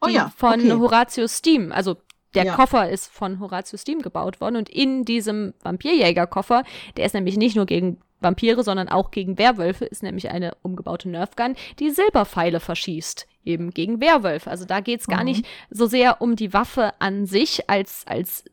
Oh 0.00 0.08
ja. 0.08 0.32
Von 0.36 0.60
okay. 0.60 0.72
Horatius 0.72 1.36
Steam. 1.36 1.70
Also 1.70 1.96
der 2.36 2.44
Ja. 2.44 2.54
Koffer 2.54 2.88
ist 2.88 3.08
von 3.08 3.40
Horatius 3.40 3.80
Steam 3.80 4.00
gebaut 4.02 4.40
worden 4.40 4.56
und 4.56 4.68
in 4.68 5.04
diesem 5.04 5.54
Vampirjäger-Koffer, 5.62 6.62
der 6.96 7.06
ist 7.06 7.14
nämlich 7.14 7.36
nicht 7.36 7.56
nur 7.56 7.66
gegen 7.66 7.98
Vampire, 8.20 8.62
sondern 8.62 8.88
auch 8.88 9.10
gegen 9.10 9.36
Werwölfe, 9.38 9.84
ist 9.84 10.02
nämlich 10.02 10.30
eine 10.30 10.52
umgebaute 10.62 11.08
Nerfgun, 11.08 11.54
die 11.78 11.90
Silberpfeile 11.90 12.60
verschießt, 12.60 13.26
eben 13.44 13.70
gegen 13.72 14.00
Werwölfe. 14.00 14.50
Also 14.50 14.64
da 14.64 14.80
geht's 14.80 15.06
gar 15.06 15.18
Mhm. 15.20 15.24
nicht 15.26 15.46
so 15.70 15.86
sehr 15.86 16.22
um 16.22 16.34
die 16.34 16.52
Waffe 16.54 16.92
an 16.98 17.26
sich 17.26 17.68
als, 17.68 18.04
als 18.06 18.44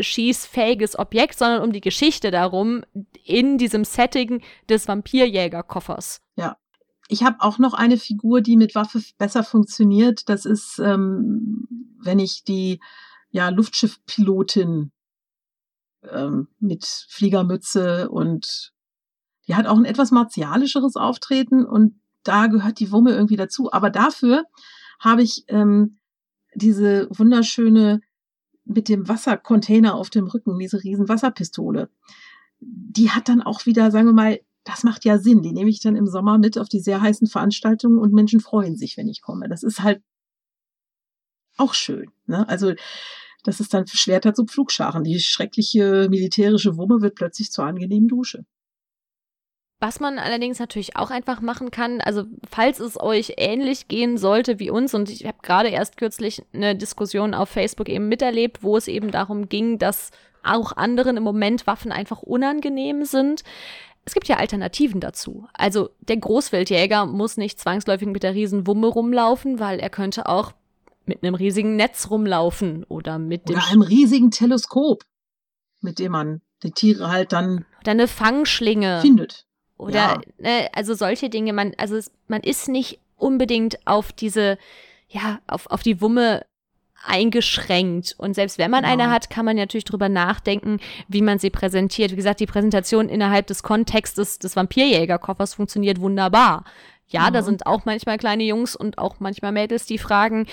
schießfähiges 0.00 0.98
Objekt, 0.98 1.38
sondern 1.38 1.62
um 1.62 1.72
die 1.72 1.80
Geschichte 1.80 2.30
darum 2.32 2.82
in 3.24 3.58
diesem 3.58 3.84
Setting 3.84 4.42
des 4.68 4.88
Vampirjäger-Koffers. 4.88 6.20
Ich 7.08 7.22
habe 7.24 7.36
auch 7.40 7.58
noch 7.58 7.74
eine 7.74 7.98
Figur, 7.98 8.40
die 8.40 8.56
mit 8.56 8.74
Waffe 8.74 9.02
besser 9.18 9.42
funktioniert. 9.44 10.30
Das 10.30 10.46
ist, 10.46 10.78
ähm, 10.78 11.66
wenn 12.02 12.18
ich 12.18 12.42
die 12.44 12.80
ja, 13.32 13.48
Luftschiffpilotin 13.48 14.92
ähm, 16.08 16.48
mit 16.60 16.84
Fliegermütze 17.08 18.08
und 18.10 18.72
die 19.48 19.56
hat 19.56 19.66
auch 19.66 19.76
ein 19.76 19.84
etwas 19.84 20.12
martialischeres 20.12 20.96
Auftreten 20.96 21.64
und 21.64 22.00
da 22.22 22.46
gehört 22.46 22.78
die 22.78 22.92
Wumme 22.92 23.12
irgendwie 23.12 23.36
dazu. 23.36 23.72
Aber 23.72 23.90
dafür 23.90 24.44
habe 25.00 25.22
ich 25.22 25.44
ähm, 25.48 25.98
diese 26.54 27.08
wunderschöne 27.10 28.00
mit 28.64 28.88
dem 28.88 29.08
Wassercontainer 29.08 29.94
auf 29.94 30.10
dem 30.10 30.26
Rücken, 30.28 30.58
diese 30.58 30.84
riesen 30.84 31.08
Wasserpistole. 31.08 31.90
Die 32.60 33.10
hat 33.10 33.28
dann 33.28 33.42
auch 33.42 33.66
wieder, 33.66 33.90
sagen 33.90 34.06
wir 34.06 34.12
mal, 34.12 34.40
das 34.62 34.84
macht 34.84 35.04
ja 35.04 35.18
Sinn. 35.18 35.42
Die 35.42 35.52
nehme 35.52 35.70
ich 35.70 35.80
dann 35.80 35.96
im 35.96 36.06
Sommer 36.06 36.38
mit 36.38 36.58
auf 36.58 36.68
die 36.68 36.78
sehr 36.78 37.00
heißen 37.00 37.26
Veranstaltungen 37.26 37.98
und 37.98 38.12
Menschen 38.12 38.38
freuen 38.38 38.76
sich, 38.76 38.96
wenn 38.96 39.08
ich 39.08 39.22
komme. 39.22 39.48
Das 39.48 39.64
ist 39.64 39.82
halt 39.82 40.02
auch 41.56 41.74
schön. 41.74 42.10
Ne? 42.26 42.48
Also 42.48 42.72
das 43.44 43.60
ist 43.60 43.74
dann 43.74 43.86
Schwerter 43.86 44.34
zu 44.34 44.44
Pflugscharen. 44.44 45.04
Die 45.04 45.18
schreckliche 45.20 46.08
militärische 46.08 46.76
Wumme 46.76 47.00
wird 47.00 47.16
plötzlich 47.16 47.50
zur 47.50 47.64
angenehmen 47.64 48.08
Dusche. 48.08 48.44
Was 49.80 49.98
man 49.98 50.20
allerdings 50.20 50.60
natürlich 50.60 50.94
auch 50.96 51.10
einfach 51.10 51.40
machen 51.40 51.72
kann, 51.72 52.00
also 52.00 52.22
falls 52.48 52.78
es 52.78 53.00
euch 53.00 53.34
ähnlich 53.38 53.88
gehen 53.88 54.16
sollte 54.16 54.60
wie 54.60 54.70
uns, 54.70 54.94
und 54.94 55.10
ich 55.10 55.26
habe 55.26 55.38
gerade 55.42 55.70
erst 55.70 55.96
kürzlich 55.96 56.44
eine 56.52 56.76
Diskussion 56.76 57.34
auf 57.34 57.48
Facebook 57.48 57.88
eben 57.88 58.08
miterlebt, 58.08 58.62
wo 58.62 58.76
es 58.76 58.86
eben 58.86 59.10
darum 59.10 59.48
ging, 59.48 59.78
dass 59.78 60.12
auch 60.44 60.76
anderen 60.76 61.16
im 61.16 61.24
Moment 61.24 61.66
Waffen 61.66 61.90
einfach 61.90 62.22
unangenehm 62.22 63.04
sind. 63.04 63.42
Es 64.04 64.14
gibt 64.14 64.28
ja 64.28 64.36
Alternativen 64.36 65.00
dazu. 65.00 65.48
Also 65.52 65.90
der 66.00 66.16
Großwildjäger 66.16 67.06
muss 67.06 67.36
nicht 67.36 67.58
zwangsläufig 67.58 68.06
mit 68.06 68.22
der 68.22 68.34
riesen 68.34 68.68
Wumme 68.68 68.86
rumlaufen, 68.86 69.58
weil 69.58 69.80
er 69.80 69.90
könnte 69.90 70.26
auch 70.26 70.52
mit 71.06 71.22
einem 71.22 71.34
riesigen 71.34 71.76
Netz 71.76 72.10
rumlaufen 72.10 72.84
oder 72.84 73.18
mit 73.18 73.48
dem 73.48 73.56
Oder 73.56 73.66
einem 73.68 73.82
riesigen 73.82 74.30
Teleskop, 74.30 75.04
mit 75.80 75.98
dem 75.98 76.12
man 76.12 76.40
die 76.62 76.70
Tiere 76.70 77.10
halt 77.10 77.32
dann 77.32 77.64
oder 77.80 77.90
eine 77.92 78.08
Fangschlinge. 78.08 79.00
findet. 79.00 79.46
Oder, 79.76 79.94
Ja. 79.94 80.20
ne, 80.38 80.68
also 80.74 80.94
solche 80.94 81.28
Dinge, 81.28 81.52
man, 81.52 81.72
also 81.76 81.96
es, 81.96 82.12
man 82.28 82.40
ist 82.42 82.68
nicht 82.68 83.00
unbedingt 83.16 83.84
auf 83.86 84.12
diese, 84.12 84.58
ja, 85.08 85.40
auf, 85.48 85.66
auf 85.68 85.82
die 85.82 86.00
Wumme 86.00 86.44
eingeschränkt. 87.04 88.14
Und 88.18 88.34
selbst 88.34 88.58
wenn 88.58 88.70
man 88.70 88.82
Genau. 88.84 88.92
eine 88.92 89.10
hat, 89.10 89.30
kann 89.30 89.44
man 89.44 89.56
natürlich 89.56 89.84
drüber 89.84 90.08
nachdenken, 90.08 90.78
wie 91.08 91.22
man 91.22 91.38
sie 91.38 91.50
präsentiert. 91.50 92.12
Wie 92.12 92.16
gesagt, 92.16 92.40
die 92.40 92.46
Präsentation 92.46 93.08
innerhalb 93.08 93.46
des 93.46 93.62
Kontextes 93.62 94.38
des 94.38 94.56
Vampirjägerkoffers 94.56 95.54
funktioniert 95.54 96.00
wunderbar. 96.00 96.64
Ja, 97.08 97.30
da 97.30 97.40
Mhm. 97.40 97.44
sind 97.44 97.66
auch 97.66 97.84
manchmal 97.84 98.18
kleine 98.18 98.44
Jungs 98.44 98.74
und 98.76 98.98
auch 98.98 99.16
manchmal 99.18 99.52
Mädels, 99.52 99.84
die 99.86 99.98
fragen, 99.98 100.46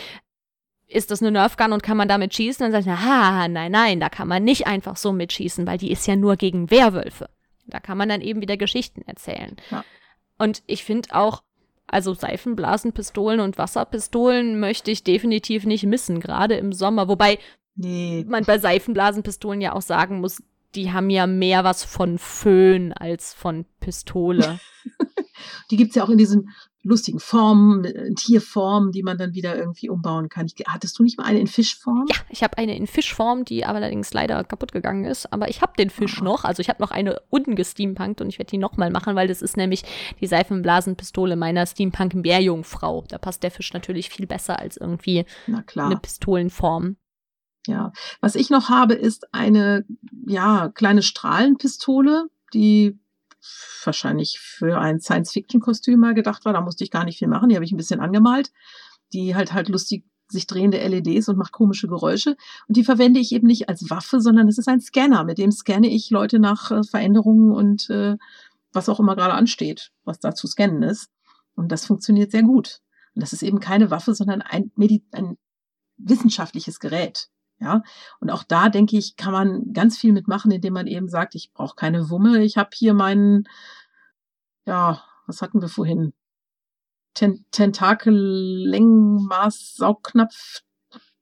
ist 0.90 1.12
das 1.12 1.22
eine 1.22 1.32
Nerfgun 1.32 1.72
und 1.72 1.84
kann 1.84 1.98
man 1.98 2.08
damit 2.08 2.34
schießen? 2.34 2.64
Dann 2.64 2.72
sagt 2.72 2.88
man, 2.88 3.04
ha, 3.06 3.48
nein, 3.48 3.72
nein, 3.72 4.00
da 4.00 4.10
kann 4.10 4.28
man 4.28 4.44
nicht 4.44 4.68
einfach 4.68 4.98
so 4.98 5.14
mitschießen, 5.14 5.66
weil 5.68 5.78
die 5.78 5.92
ist 5.92 6.08
ja 6.08 6.16
nur 6.16 6.36
gegen 6.36 6.72
Werwölfe. 6.72 7.30
Da 7.68 7.80
kann 7.80 7.98
man 7.98 8.10
dann 8.10 8.22
eben 8.22 8.42
wieder 8.42 8.58
Geschichten 8.58 9.04
erzählen. 9.06 9.56
Ja. 9.70 9.86
Und 10.40 10.64
ich 10.66 10.84
finde 10.84 11.16
auch, 11.16 11.44
also 11.86 12.14
Seifenblasenpistolen 12.14 13.40
und 13.40 13.58
Wasserpistolen 13.58 14.60
möchte 14.60 14.92
ich 14.92 15.04
definitiv 15.04 15.66
nicht 15.66 15.84
missen, 15.84 16.20
gerade 16.20 16.56
im 16.56 16.74
Sommer. 16.74 17.08
Wobei 17.08 17.40
Nee, 17.82 18.26
man 18.28 18.44
bei 18.44 18.60
Seifenblasenpistolen 18.60 19.62
ja 19.62 19.74
auch 19.74 19.82
sagen 19.82 20.20
muss, 20.20 20.44
die 20.76 20.92
haben 20.92 21.10
ja 21.10 21.28
mehr 21.28 21.64
was 21.64 21.86
von 21.86 22.18
Föhn 22.18 22.92
als 22.92 23.34
von 23.34 23.66
Pistole. 23.80 24.60
die 25.72 25.78
gibt's 25.78 25.96
ja 25.96 26.04
auch 26.04 26.10
in 26.10 26.18
diesen 26.18 26.50
lustigen 26.82 27.20
Formen, 27.20 27.84
äh, 27.84 28.14
Tierformen, 28.14 28.92
die 28.92 29.04
man 29.04 29.18
dann 29.18 29.34
wieder 29.34 29.58
irgendwie 29.58 29.90
umbauen 29.90 30.30
kann. 30.30 30.46
Ich, 30.46 30.56
hattest 30.68 30.98
du 30.98 31.04
nicht 31.04 31.18
mal 31.18 31.26
eine 31.26 31.40
in 31.40 31.48
Fischform? 31.48 32.06
ja, 32.10 32.16
ich 32.30 32.42
habe 32.42 32.58
eine 32.58 32.76
in 32.76 32.88
Fischform, 32.88 33.44
die 33.44 33.66
aber 33.66 33.80
allerdings 33.80 34.14
leider 34.14 34.44
kaputt 34.46 34.72
gegangen 34.72 35.04
ist. 35.06 35.32
Aber 35.34 35.50
ich 35.50 35.62
habe 35.62 35.74
den 35.78 35.90
Fisch 35.90 36.22
Ah. 36.22 36.24
noch. 36.24 36.46
Also 36.46 36.62
ich 36.62 36.70
habe 36.70 36.82
noch 36.82 36.92
eine 36.92 37.20
ungesteampunkt 37.30 38.22
und 38.22 38.30
ich 38.30 38.40
werde 38.40 38.52
die 38.52 38.58
nochmal 38.58 38.92
machen, 38.92 39.16
weil 39.16 39.28
das 39.28 39.42
ist 39.42 39.58
nämlich 39.58 39.84
die 40.22 40.28
Seifenblasenpistole 40.28 41.36
meiner 41.36 41.66
Steampunk-Meerjungfrau. 41.66 43.04
Da 43.10 43.18
passt 43.18 43.44
der 43.44 43.52
Fisch 43.52 43.74
natürlich 43.74 44.10
viel 44.10 44.26
besser 44.28 44.60
als 44.60 44.78
irgendwie 44.78 45.26
eine 45.76 45.98
Pistolenform. 45.98 46.96
Ja, 47.68 47.92
was 48.22 48.36
ich 48.36 48.50
noch 48.50 48.70
habe, 48.70 48.94
ist 48.94 49.34
eine 49.34 49.86
ja 50.26 50.70
kleine 50.74 51.02
Strahlenpistole, 51.02 52.28
die 52.54 52.98
wahrscheinlich 53.84 54.40
für 54.40 54.80
ein 54.80 55.00
Science-Fiction-Kostüm 55.00 56.00
mal 56.00 56.14
gedacht 56.14 56.46
war. 56.46 56.54
Da 56.54 56.62
musste 56.62 56.84
ich 56.84 56.92
gar 56.92 57.06
nicht 57.06 57.20
viel 57.20 57.28
machen. 57.28 57.50
Die 57.50 57.56
habe 57.56 57.66
ich 57.66 57.72
ein 57.72 57.78
bisschen 57.78 58.00
angemalt. 58.00 58.52
Die 59.14 59.36
halt 59.36 59.54
halt 59.54 59.70
lustig 59.70 60.06
sich 60.32 60.48
drehende 60.48 60.78
LEDs 60.78 61.28
und 61.28 61.38
macht 61.38 61.52
komische 61.52 61.88
Geräusche. 61.88 62.36
Und 62.68 62.78
die 62.78 62.84
verwende 62.84 63.20
ich 63.20 63.32
eben 63.32 63.48
nicht 63.48 63.68
als 63.68 63.90
Waffe, 63.90 64.22
sondern 64.22 64.48
es 64.48 64.58
ist 64.58 64.68
ein 64.68 64.82
Scanner. 64.82 65.24
Mit 65.24 65.38
dem 65.38 65.52
scanne 65.52 65.90
ich 65.90 66.10
Leute 66.12 66.40
nach 66.40 66.72
äh, 66.72 66.84
Veränderungen 66.84 67.52
und 67.52 67.90
äh, 67.90 68.18
was 68.72 68.90
auch 68.90 69.00
immer 69.00 69.16
gerade 69.16 69.34
ansteht, 69.34 69.92
was 70.04 70.20
da 70.20 70.36
zu 70.36 70.48
scannen 70.48 70.84
ist. 70.84 71.10
Und 71.56 71.72
das 71.72 71.86
funktioniert 71.86 72.32
sehr 72.32 72.44
gut. 72.44 72.82
Und 73.16 73.22
das 73.22 73.34
ist 73.34 73.42
eben 73.42 73.60
keine 73.60 73.90
Waffe, 73.90 74.14
sondern 74.14 74.42
ein, 74.42 74.72
Medi 74.76 75.04
ein 75.12 75.38
wissenschaftliches 75.98 76.80
Gerät. 76.80 77.30
Ja, 77.62 77.84
und 78.22 78.30
auch 78.30 78.44
da 78.44 78.70
denke 78.70 78.98
ich, 78.98 79.18
kann 79.18 79.34
man 79.34 79.74
ganz 79.74 79.98
viel 79.98 80.14
mitmachen, 80.14 80.50
indem 80.52 80.74
man 80.74 80.88
eben 80.88 81.10
sagt, 81.10 81.36
ich 81.36 81.52
brauche 81.52 81.76
keine 81.76 82.10
Wumme, 82.10 82.42
ich 82.44 82.56
habe 82.58 82.70
hier 82.74 82.94
meinen, 82.94 83.50
ja, 84.66 85.04
was 85.28 85.42
hatten 85.42 85.62
wir 85.62 85.68
vorhin? 85.68 86.14
Ten 87.14 87.46
Tentakel 87.52 88.16
Längenmaß 88.16 89.76
Saugknopf 89.76 90.62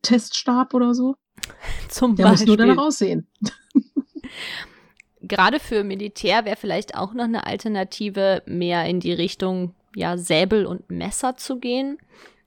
Teststab 0.04 0.74
oder 0.74 0.94
so. 0.94 1.16
Zum 1.90 2.16
Der 2.16 2.26
Beispiel. 2.26 2.48
muss 2.48 2.58
nur 2.58 2.68
danach 2.68 2.84
aussehen. 2.84 3.28
Gerade 5.22 5.60
für 5.60 5.84
Militär 5.84 6.46
wäre 6.46 6.56
vielleicht 6.56 6.96
auch 6.96 7.14
noch 7.14 7.24
eine 7.24 7.46
Alternative, 7.48 8.44
mehr 8.46 8.86
in 8.86 9.00
die 9.00 9.12
Richtung 9.12 9.74
ja, 9.96 10.18
Säbel 10.18 10.66
und 10.66 10.90
Messer 10.92 11.36
zu 11.38 11.60
gehen. 11.60 11.98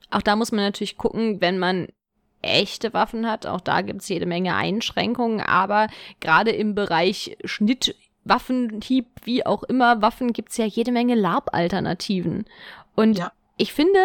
Auch 0.09 0.21
da 0.21 0.35
muss 0.35 0.51
man 0.51 0.63
natürlich 0.63 0.97
gucken, 0.97 1.41
wenn 1.41 1.59
man 1.59 1.89
echte 2.41 2.93
Waffen 2.93 3.29
hat. 3.29 3.45
Auch 3.45 3.61
da 3.61 3.81
gibt 3.81 4.01
es 4.01 4.09
jede 4.09 4.25
Menge 4.25 4.55
Einschränkungen, 4.55 5.41
aber 5.41 5.87
gerade 6.19 6.51
im 6.51 6.75
Bereich 6.75 7.37
Schnitt, 7.45 7.95
Waffenhieb, 8.23 9.07
wie 9.23 9.45
auch 9.45 9.63
immer, 9.63 10.01
Waffen 10.01 10.33
gibt 10.33 10.49
es 10.51 10.57
ja 10.57 10.65
jede 10.65 10.91
Menge 10.91 11.15
Lab-Alternativen. 11.15 12.45
Und 12.95 13.17
Ja. 13.17 13.31
ich 13.57 13.73
finde, 13.73 13.99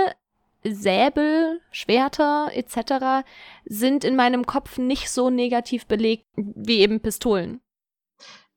Säbel, 0.64 1.60
Schwerter 1.70 2.50
etc. 2.52 3.24
sind 3.64 4.04
in 4.04 4.16
meinem 4.16 4.46
Kopf 4.46 4.78
nicht 4.78 5.10
so 5.10 5.30
negativ 5.30 5.86
belegt 5.86 6.26
wie 6.36 6.80
eben 6.80 7.00
Pistolen. 7.00 7.60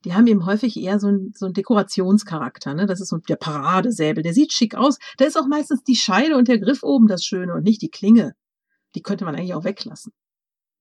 Die 0.06 0.13
haben 0.13 0.28
eben 0.28 0.46
häufig 0.46 0.78
eher 0.78 0.98
so 0.98 1.08
einen 1.08 1.34
so 1.36 1.46
einen 1.46 1.54
Dekorationscharakter. 1.54 2.74
Ne? 2.74 2.86
Das 2.86 3.02
ist 3.02 3.10
so 3.10 3.18
der 3.18 3.36
Paradesäbel. 3.36 4.24
Der 4.24 4.34
sieht 4.34 4.54
schick 4.54 4.76
aus. 4.76 4.98
Da 5.18 5.26
ist 5.26 5.38
auch 5.38 5.46
meistens 5.48 5.84
die 5.84 5.98
Scheide 5.98 6.38
und 6.38 6.48
der 6.48 6.58
Griff 6.60 6.84
oben 6.84 7.08
das 7.08 7.24
Schöne 7.26 7.54
und 7.54 7.63
nicht 7.63 7.82
die 7.82 7.89
Klinge. 7.89 8.34
Die 8.95 9.02
könnte 9.02 9.25
man 9.25 9.36
eigentlich 9.36 9.54
auch 9.54 9.63
weglassen. 9.63 10.13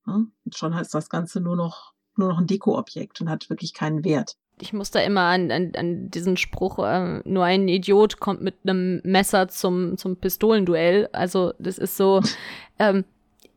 Ne? 0.06 0.26
Und 0.44 0.56
schon 0.56 0.74
heißt 0.74 0.94
das 0.94 1.10
Ganze 1.10 1.40
nur 1.40 1.56
noch, 1.56 1.92
nur 2.16 2.28
noch 2.28 2.38
ein 2.38 2.46
Dekoobjekt 2.46 3.20
und 3.20 3.28
hat 3.28 3.50
wirklich 3.50 3.74
keinen 3.74 4.04
Wert. 4.04 4.36
Ich 4.60 4.72
muss 4.72 4.90
da 4.90 5.00
immer 5.00 5.22
an, 5.22 5.52
an, 5.52 5.72
an 5.76 6.10
diesen 6.10 6.36
Spruch, 6.36 6.78
äh, 6.80 7.20
nur 7.24 7.44
ein 7.44 7.68
Idiot 7.68 8.18
kommt 8.18 8.42
mit 8.42 8.56
einem 8.64 9.00
Messer 9.04 9.48
zum, 9.48 9.96
zum 9.96 10.16
Pistolenduell. 10.16 11.08
Also 11.12 11.52
das 11.58 11.78
ist 11.78 11.96
so, 11.96 12.20
ähm, 12.78 13.04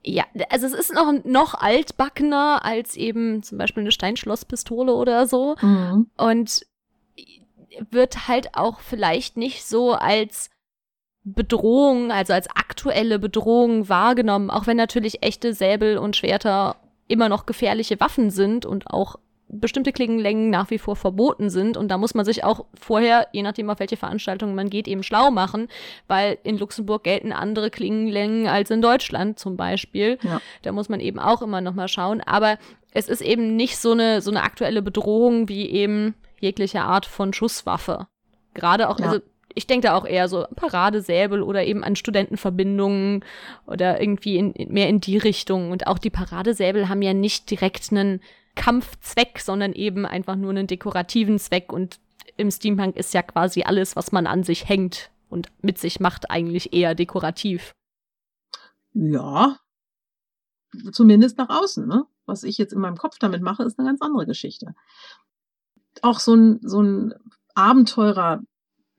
ja, 0.03 0.25
also 0.49 0.67
es 0.67 0.73
ist 0.73 0.93
noch, 0.93 1.11
noch 1.23 1.55
altbackener 1.55 2.63
als 2.63 2.95
eben 2.95 3.43
zum 3.43 3.57
Beispiel 3.57 3.81
eine 3.81 3.91
Steinschlosspistole 3.91 4.93
oder 4.93 5.27
so. 5.27 5.55
Mhm. 5.61 6.07
Und 6.17 6.65
wird 7.89 8.27
halt 8.27 8.55
auch 8.55 8.79
vielleicht 8.79 9.37
nicht 9.37 9.65
so 9.65 9.93
als 9.93 10.49
Bedrohung, 11.23 12.11
also 12.11 12.33
als 12.33 12.47
aktuelle 12.49 13.19
Bedrohung 13.19 13.89
wahrgenommen, 13.89 14.49
auch 14.49 14.67
wenn 14.67 14.77
natürlich 14.77 15.23
echte 15.23 15.53
Säbel 15.53 15.97
und 15.97 16.15
Schwerter 16.15 16.77
immer 17.07 17.29
noch 17.29 17.45
gefährliche 17.45 17.99
Waffen 17.99 18.31
sind 18.31 18.65
und 18.65 18.87
auch 18.87 19.17
bestimmte 19.53 19.91
Klingenlängen 19.91 20.49
nach 20.49 20.69
wie 20.69 20.77
vor 20.77 20.95
verboten 20.95 21.49
sind. 21.49 21.75
Und 21.75 21.89
da 21.89 21.97
muss 21.97 22.13
man 22.13 22.23
sich 22.23 22.43
auch 22.45 22.65
vorher, 22.73 23.27
je 23.33 23.43
nachdem 23.43 23.69
auf 23.69 23.79
welche 23.79 23.97
Veranstaltungen 23.97 24.55
man 24.55 24.69
geht, 24.69 24.87
eben 24.87 25.03
schlau 25.03 25.29
machen, 25.29 25.67
weil 26.07 26.37
in 26.43 26.57
Luxemburg 26.57 27.03
gelten 27.03 27.33
andere 27.33 27.69
Klingenlängen 27.69 28.47
als 28.47 28.71
in 28.71 28.81
Deutschland 28.81 29.37
zum 29.39 29.57
Beispiel. 29.57 30.17
Ja. 30.23 30.39
Da 30.61 30.71
muss 30.71 30.87
man 30.87 31.01
eben 31.01 31.19
auch 31.19 31.41
immer 31.41 31.59
noch 31.59 31.73
mal 31.73 31.89
schauen. 31.89 32.21
Aber 32.21 32.57
es 32.93 33.09
ist 33.09 33.21
eben 33.21 33.57
nicht 33.57 33.77
so 33.77 33.91
eine, 33.91 34.21
so 34.21 34.31
eine 34.31 34.43
aktuelle 34.43 34.81
Bedrohung 34.81 35.49
wie 35.49 35.69
eben 35.69 36.15
jegliche 36.39 36.81
Art 36.81 37.05
von 37.05 37.33
Schusswaffe. 37.33 38.07
Gerade 38.53 38.89
auch, 38.89 38.99
Ja. 38.99 39.05
also 39.07 39.19
ich 39.55 39.67
denke 39.67 39.87
da 39.87 39.95
auch 39.95 40.05
eher 40.05 40.27
so 40.27 40.45
Paradesäbel 40.55 41.41
oder 41.41 41.65
eben 41.65 41.83
an 41.83 41.95
Studentenverbindungen 41.95 43.23
oder 43.65 44.01
irgendwie 44.01 44.37
in, 44.37 44.51
in, 44.53 44.73
mehr 44.73 44.89
in 44.89 45.01
die 45.01 45.17
Richtung. 45.17 45.71
Und 45.71 45.87
auch 45.87 45.97
die 45.97 46.09
Paradesäbel 46.09 46.89
haben 46.89 47.01
ja 47.01 47.13
nicht 47.13 47.49
direkt 47.49 47.91
einen 47.91 48.21
Kampfzweck, 48.55 49.39
sondern 49.39 49.73
eben 49.73 50.05
einfach 50.05 50.35
nur 50.35 50.51
einen 50.51 50.67
dekorativen 50.67 51.39
Zweck. 51.39 51.71
Und 51.71 51.99
im 52.37 52.51
Steampunk 52.51 52.95
ist 52.95 53.13
ja 53.13 53.21
quasi 53.21 53.63
alles, 53.63 53.95
was 53.95 54.11
man 54.11 54.27
an 54.27 54.43
sich 54.43 54.67
hängt 54.67 55.09
und 55.29 55.49
mit 55.61 55.77
sich 55.77 55.99
macht, 55.99 56.29
eigentlich 56.29 56.73
eher 56.73 56.95
dekorativ. 56.95 57.73
Ja. 58.93 59.57
Zumindest 60.91 61.37
nach 61.37 61.49
außen, 61.49 61.87
ne? 61.87 62.05
Was 62.25 62.43
ich 62.43 62.57
jetzt 62.57 62.73
in 62.73 62.79
meinem 62.79 62.97
Kopf 62.97 63.17
damit 63.19 63.41
mache, 63.41 63.63
ist 63.63 63.79
eine 63.79 63.89
ganz 63.89 64.01
andere 64.01 64.25
Geschichte. 64.25 64.73
Auch 66.01 66.19
so 66.19 66.35
ein, 66.35 66.59
so 66.61 66.81
ein 66.81 67.13
Abenteurer. 67.55 68.41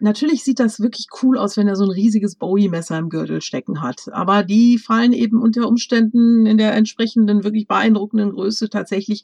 Natürlich 0.02 0.42
sieht 0.42 0.58
das 0.58 0.80
wirklich 0.80 1.06
cool 1.22 1.38
aus, 1.38 1.56
wenn 1.56 1.68
er 1.68 1.76
so 1.76 1.84
ein 1.84 1.90
riesiges 1.90 2.34
Bowie-Messer 2.34 2.98
im 2.98 3.08
Gürtel 3.08 3.40
stecken 3.40 3.82
hat. 3.82 4.08
Aber 4.10 4.42
die 4.42 4.76
fallen 4.76 5.12
eben 5.12 5.40
unter 5.40 5.68
Umständen 5.68 6.44
in 6.44 6.58
der 6.58 6.74
entsprechenden, 6.74 7.44
wirklich 7.44 7.68
beeindruckenden 7.68 8.32
Größe 8.32 8.68
tatsächlich 8.68 9.22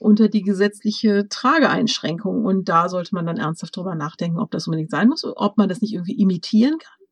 unter 0.00 0.28
die 0.28 0.42
gesetzliche 0.42 1.28
Trageeinschränkung. 1.28 2.44
Und 2.44 2.68
da 2.68 2.88
sollte 2.88 3.14
man 3.14 3.26
dann 3.26 3.36
ernsthaft 3.36 3.76
drüber 3.76 3.94
nachdenken, 3.94 4.40
ob 4.40 4.50
das 4.50 4.66
unbedingt 4.66 4.90
sein 4.90 5.08
muss, 5.08 5.24
ob 5.24 5.56
man 5.56 5.68
das 5.68 5.82
nicht 5.82 5.92
irgendwie 5.92 6.18
imitieren 6.20 6.78
kann 6.78 7.06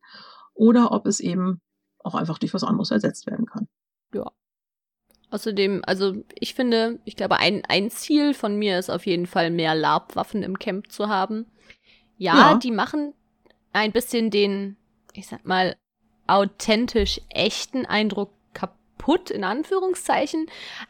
oder 0.53 0.91
ob 0.91 1.05
es 1.05 1.21
eben 1.21 1.61
auch 1.99 2.13
einfach 2.13 2.39
durch 2.39 2.53
was 2.53 2.65
anderes 2.65 2.91
ersetzt 2.91 3.25
werden 3.25 3.45
kann. 3.45 3.69
Außerdem, 5.29 5.81
also 5.85 6.13
ich 6.35 6.55
finde, 6.55 6.99
ich 7.05 7.15
glaube, 7.15 7.37
ein, 7.37 7.63
ein 7.69 7.89
Ziel 7.89 8.33
von 8.33 8.57
mir 8.57 8.77
ist 8.77 8.89
auf 8.89 9.05
jeden 9.05 9.27
Fall, 9.27 9.49
mehr 9.49 9.75
Labwaffen 9.75 10.43
im 10.43 10.59
Camp 10.59 10.91
zu 10.91 11.07
haben. 11.07 11.45
Ja, 12.17 12.51
Ja. 12.51 12.55
die 12.55 12.71
machen 12.71 13.13
ein 13.73 13.91
bisschen 13.91 14.29
den, 14.31 14.75
ich 15.13 15.27
sag 15.27 15.45
mal, 15.45 15.75
authentisch 16.27 17.21
echten 17.29 17.85
Eindruck 17.85 18.31
kaputt, 18.53 19.29
in 19.29 19.43
Anführungszeichen. 19.43 20.47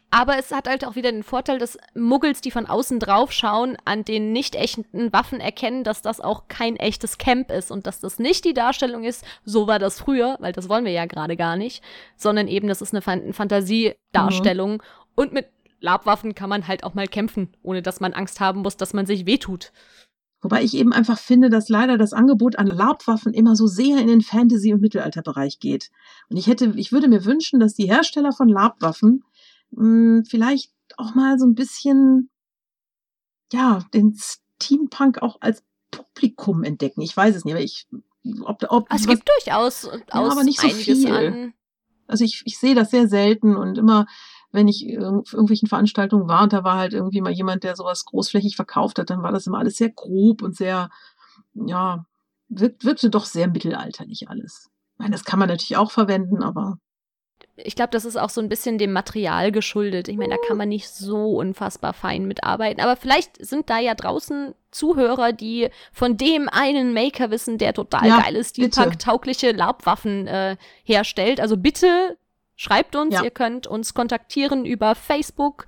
Aber 0.10 0.38
es 0.40 0.52
hat 0.52 0.68
halt 0.68 0.86
auch 0.86 0.96
wieder 0.96 1.12
den 1.12 1.24
Vorteil, 1.24 1.60
dass 1.60 1.78
Muggels, 1.94 2.42
die 2.42 2.50
von 2.50 2.66
außen 2.66 3.00
drauf 3.00 3.32
schauen, 3.32 3.78
an 3.86 4.04
den 4.04 4.32
nicht 4.32 4.56
echten 4.56 5.14
Waffen 5.14 5.40
erkennen, 5.40 5.84
dass 5.84 6.02
das 6.02 6.20
auch 6.22 6.48
kein 6.48 6.76
echtes 6.78 7.18
Camp 7.18 7.52
ist 7.52 7.70
und 7.70 7.86
dass 7.86 8.00
das 8.00 8.18
nicht 8.18 8.46
die 8.46 8.54
Darstellung 8.56 9.04
ist, 9.04 9.24
so 9.46 9.68
war 9.68 9.78
das 9.80 10.00
früher, 10.00 10.38
weil 10.40 10.54
das 10.54 10.70
wollen 10.70 10.86
wir 10.86 10.92
ja 10.92 11.06
gerade 11.06 11.36
gar 11.36 11.56
nicht, 11.58 11.84
sondern 12.16 12.48
eben, 12.48 12.68
das 12.68 12.82
ist 12.82 12.94
eine 12.94 13.02
Fan 13.02 13.34
Fantasiedarstellung. 13.34 14.82
Und 15.16 15.34
mit 15.34 15.48
Labwaffen 15.80 16.34
kann 16.34 16.50
man 16.50 16.68
halt 16.68 16.84
auch 16.84 16.94
mal 16.96 17.08
kämpfen, 17.08 17.54
ohne 17.62 17.82
dass 17.82 18.00
man 18.00 18.14
Angst 18.14 18.40
haben 18.40 18.62
muss, 18.62 18.78
dass 18.78 18.94
man 18.94 19.06
sich 19.06 19.26
wehtut. 19.28 19.72
Wobei 20.42 20.64
ich 20.64 20.76
eben 20.76 20.94
einfach 20.94 21.18
finde, 21.18 21.50
dass 21.50 21.68
leider 21.68 21.98
das 21.98 22.14
Angebot 22.14 22.58
an 22.58 22.68
Labwaffen 22.68 23.34
immer 23.34 23.56
so 23.56 23.66
sehr 23.68 23.98
in 24.00 24.08
den 24.08 24.22
Fantasy- 24.22 24.72
und 24.74 24.82
Mittelalterbereich 24.82 25.60
geht. 25.60 25.90
Und 26.30 26.38
ich 26.38 26.46
hätte, 26.48 26.74
ich 26.76 26.92
würde 26.92 27.08
mir 27.08 27.26
wünschen, 27.26 27.60
dass 27.60 27.74
die 27.74 27.88
Hersteller 27.88 28.32
von 28.32 28.48
Labwaffen 28.48 29.24
mh, 29.72 30.24
vielleicht 30.30 30.72
auch 30.98 31.16
mal 31.16 31.40
so 31.40 31.46
ein 31.46 31.56
bisschen, 31.56 32.30
ja, 33.52 33.84
den 33.94 34.16
Steampunk 34.16 35.22
auch 35.22 35.38
als 35.42 35.64
Publikum 35.92 36.64
entdecken. 36.64 37.02
Ich 37.02 37.16
weiß 37.16 37.36
es 37.36 37.46
nicht, 37.46 37.54
aber 37.54 37.64
ich, 37.64 37.88
ob, 38.44 38.64
ob 38.70 38.88
Es 38.94 39.02
was- 39.02 39.08
gibt 39.08 39.28
durchaus, 39.30 39.82
durchaus 39.82 40.32
aber 40.32 40.44
nicht 40.44 40.60
so 40.62 40.70
viel. 40.70 41.12
an. 41.12 41.54
also 42.08 42.24
ich, 42.24 42.44
ich 42.46 42.58
sehe 42.60 42.76
das 42.76 42.92
sehr 42.92 43.08
selten 43.08 43.56
und 43.56 43.78
immer, 43.78 44.06
wenn 44.52 44.68
ich 44.68 44.98
auf 45.00 45.34
irgendwelchen 45.34 45.68
Veranstaltungen 45.68 46.28
war 46.28 46.44
und 46.44 46.54
da 46.54 46.64
war 46.64 46.78
halt 46.78 46.94
irgendwie 46.94 47.22
mal 47.22 47.32
jemand, 47.32 47.64
der 47.64 47.76
sowas 47.76 48.06
großflächig 48.06 48.56
verkauft 48.56 48.98
hat, 49.00 49.10
dann 49.10 49.24
war 49.24 49.32
das 49.32 49.48
immer 49.48 49.60
alles 49.60 49.78
sehr 49.78 49.90
grob 49.90 50.42
und 50.42 50.56
sehr, 50.56 50.90
ja, 51.54 52.06
wirkt, 52.50 52.86
wirkte 52.86 53.10
doch 53.10 53.26
sehr 53.26 53.48
mittelalterlich 53.48 54.30
alles. 54.30 54.70
Ich 54.94 55.00
meine, 55.00 55.12
das 55.12 55.26
kann 55.26 55.40
man 55.40 55.50
natürlich 55.50 55.78
auch 55.78 55.92
verwenden, 55.92 56.42
aber 56.42 56.80
Ich 57.58 57.76
glaube, 57.76 57.90
das 57.92 58.06
ist 58.06 58.18
auch 58.18 58.30
so 58.30 58.40
ein 58.42 58.50
bisschen 58.50 58.78
dem 58.78 58.94
Material 58.94 59.52
geschuldet. 59.52 60.08
Ich 60.08 60.18
meine, 60.18 60.36
da 60.36 60.48
kann 60.48 60.58
man 60.58 60.70
nicht 60.70 60.90
so 60.90 61.36
unfassbar 61.38 61.94
fein 61.94 62.26
mitarbeiten. 62.26 62.82
Aber 62.82 62.96
vielleicht 62.96 63.44
sind 63.46 63.70
da 63.70 63.80
ja 63.80 63.96
draußen 63.96 64.56
Zuhörer, 64.72 65.34
die 65.34 65.70
von 65.92 66.18
dem 66.18 66.50
einen 66.50 66.94
Maker 66.94 67.32
wissen, 67.32 67.58
der 67.58 67.74
total 67.74 68.08
Ja, 68.08 68.22
geile 68.22 68.40
bitte. 68.40 68.68
Steampunk-taugliche 68.68 69.52
Labwaffen 69.52 70.28
äh, 70.28 70.58
herstellt. 70.84 71.40
Also 71.42 71.58
bitte 71.58 72.18
schreibt 72.58 72.96
uns, 72.98 73.14
Ja. 73.14 73.24
ihr 73.24 73.32
könnt 73.32 73.68
uns 73.68 73.94
kontaktieren 73.94 74.66
über 74.66 74.96
Facebook, 74.96 75.66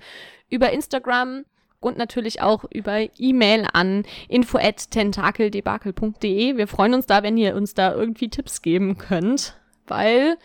über 0.50 0.70
Instagram 0.72 1.44
und 1.80 1.96
natürlich 1.96 2.42
auch 2.42 2.64
über 2.70 2.98
E-Mail 3.18 3.66
an 3.72 4.04
info@tentakeldebakel.de. 4.28 6.56
Wir 6.56 6.66
freuen 6.68 6.94
uns 6.94 7.06
da, 7.06 7.22
wenn 7.22 7.36
ihr 7.38 7.54
uns 7.56 7.72
da 7.74 7.94
irgendwie 7.94 8.28
Tipps 8.28 8.60
geben 8.62 8.98
könnt, 8.98 9.56
weil 9.86 10.36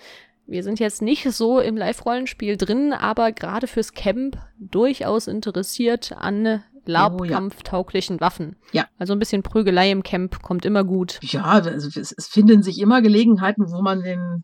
wir 0.48 0.62
sind 0.64 0.80
jetzt 0.80 1.02
nicht 1.02 1.24
so 1.32 1.60
im 1.60 1.76
Live-Rollenspiel 1.76 2.56
drin, 2.56 2.94
aber 2.94 3.32
gerade 3.32 3.66
fürs 3.68 3.94
Camp 3.94 4.38
durchaus 4.60 5.28
interessiert 5.28 6.14
an 6.18 6.64
labkampftauglichen 6.86 8.22
Waffen. 8.22 8.56
Ja. 8.72 8.86
Also 9.00 9.14
ein 9.14 9.20
bisschen 9.20 9.42
Prügelei 9.42 9.90
im 9.90 10.04
Camp 10.04 10.44
kommt 10.44 10.66
immer 10.66 10.84
gut. 10.84 11.18
ja, 11.24 11.42
also 11.44 11.72
es, 11.72 12.14
es 12.16 12.28
finden 12.28 12.62
sich 12.62 12.80
immer 12.80 13.02
Gelegenheiten, 13.02 13.72
wo 13.72 13.82
man 13.82 14.04
den 14.04 14.44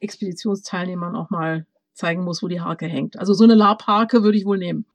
Expeditionsteilnehmern 0.00 1.16
auch 1.16 1.30
mal 1.30 1.66
zeigen 1.94 2.24
muss, 2.24 2.42
wo 2.42 2.48
die 2.48 2.60
Harke 2.60 2.86
hängt. 2.86 3.18
Also 3.18 3.34
so 3.34 3.44
eine 3.44 3.54
Labharke 3.54 4.22
würde 4.22 4.38
ich 4.38 4.46
wohl 4.46 4.58
nehmen. 4.58 4.86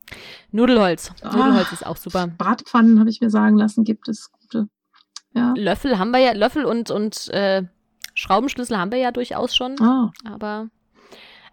Nudelholz. 0.52 1.12
Ah. 1.22 1.36
Nudelholz 1.36 1.72
ist 1.72 1.86
auch 1.86 1.98
super. 1.98 2.28
Bratpfannen, 2.28 3.00
habe 3.00 3.10
ich 3.10 3.22
mir 3.22 3.30
sagen 3.30 3.58
lassen, 3.58 3.84
gibt 3.84 4.08
es 4.08 4.32
gute. 4.32 4.70
Ja. 5.36 5.54
Löffel 5.58 6.00
haben 6.00 6.12
wir 6.12 6.20
ja, 6.20 6.32
Löffel 6.32 6.64
und, 6.66 6.92
und 6.92 7.28
äh, 7.30 7.64
Schraubenschlüssel 8.14 8.78
haben 8.78 8.92
wir 8.92 9.00
ja 9.00 9.12
durchaus 9.12 9.56
schon. 9.56 9.80
Ah, 9.82 10.12
Aber 10.24 10.70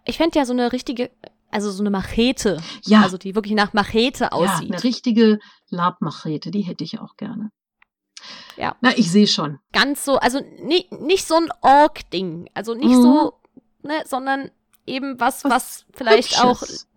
ich 0.05 0.17
fände 0.17 0.37
ja 0.37 0.45
so 0.45 0.53
eine 0.53 0.71
richtige, 0.71 1.11
also 1.49 1.69
so 1.71 1.83
eine 1.83 1.89
Machete, 1.89 2.61
ja. 2.83 3.01
also 3.01 3.17
die 3.17 3.35
wirklich 3.35 3.55
nach 3.55 3.73
Machete 3.73 4.25
ja, 4.25 4.31
aussieht. 4.31 4.71
eine 4.71 4.83
richtige 4.83 5.39
Labmachete, 5.69 6.51
die 6.51 6.61
hätte 6.61 6.83
ich 6.83 6.99
auch 6.99 7.17
gerne. 7.17 7.51
Ja. 8.57 8.75
Na, 8.81 8.91
ich 8.97 9.11
sehe 9.11 9.27
schon. 9.27 9.59
Ganz 9.73 10.05
so, 10.05 10.17
also 10.17 10.39
nicht, 10.61 10.91
nicht 10.91 11.25
so 11.25 11.35
ein 11.35 11.49
Ork-Ding, 11.61 12.49
also 12.53 12.73
nicht 12.73 12.89
Mhm. 12.95 13.01
so, 13.01 13.33
ne, 13.83 14.03
sondern 14.05 14.51
eben 14.85 15.19
was, 15.19 15.43
was, 15.43 15.51
Was 15.51 15.85
vielleicht 15.93 16.39
auch, 16.43 16.61
Hübsches. 16.61 16.87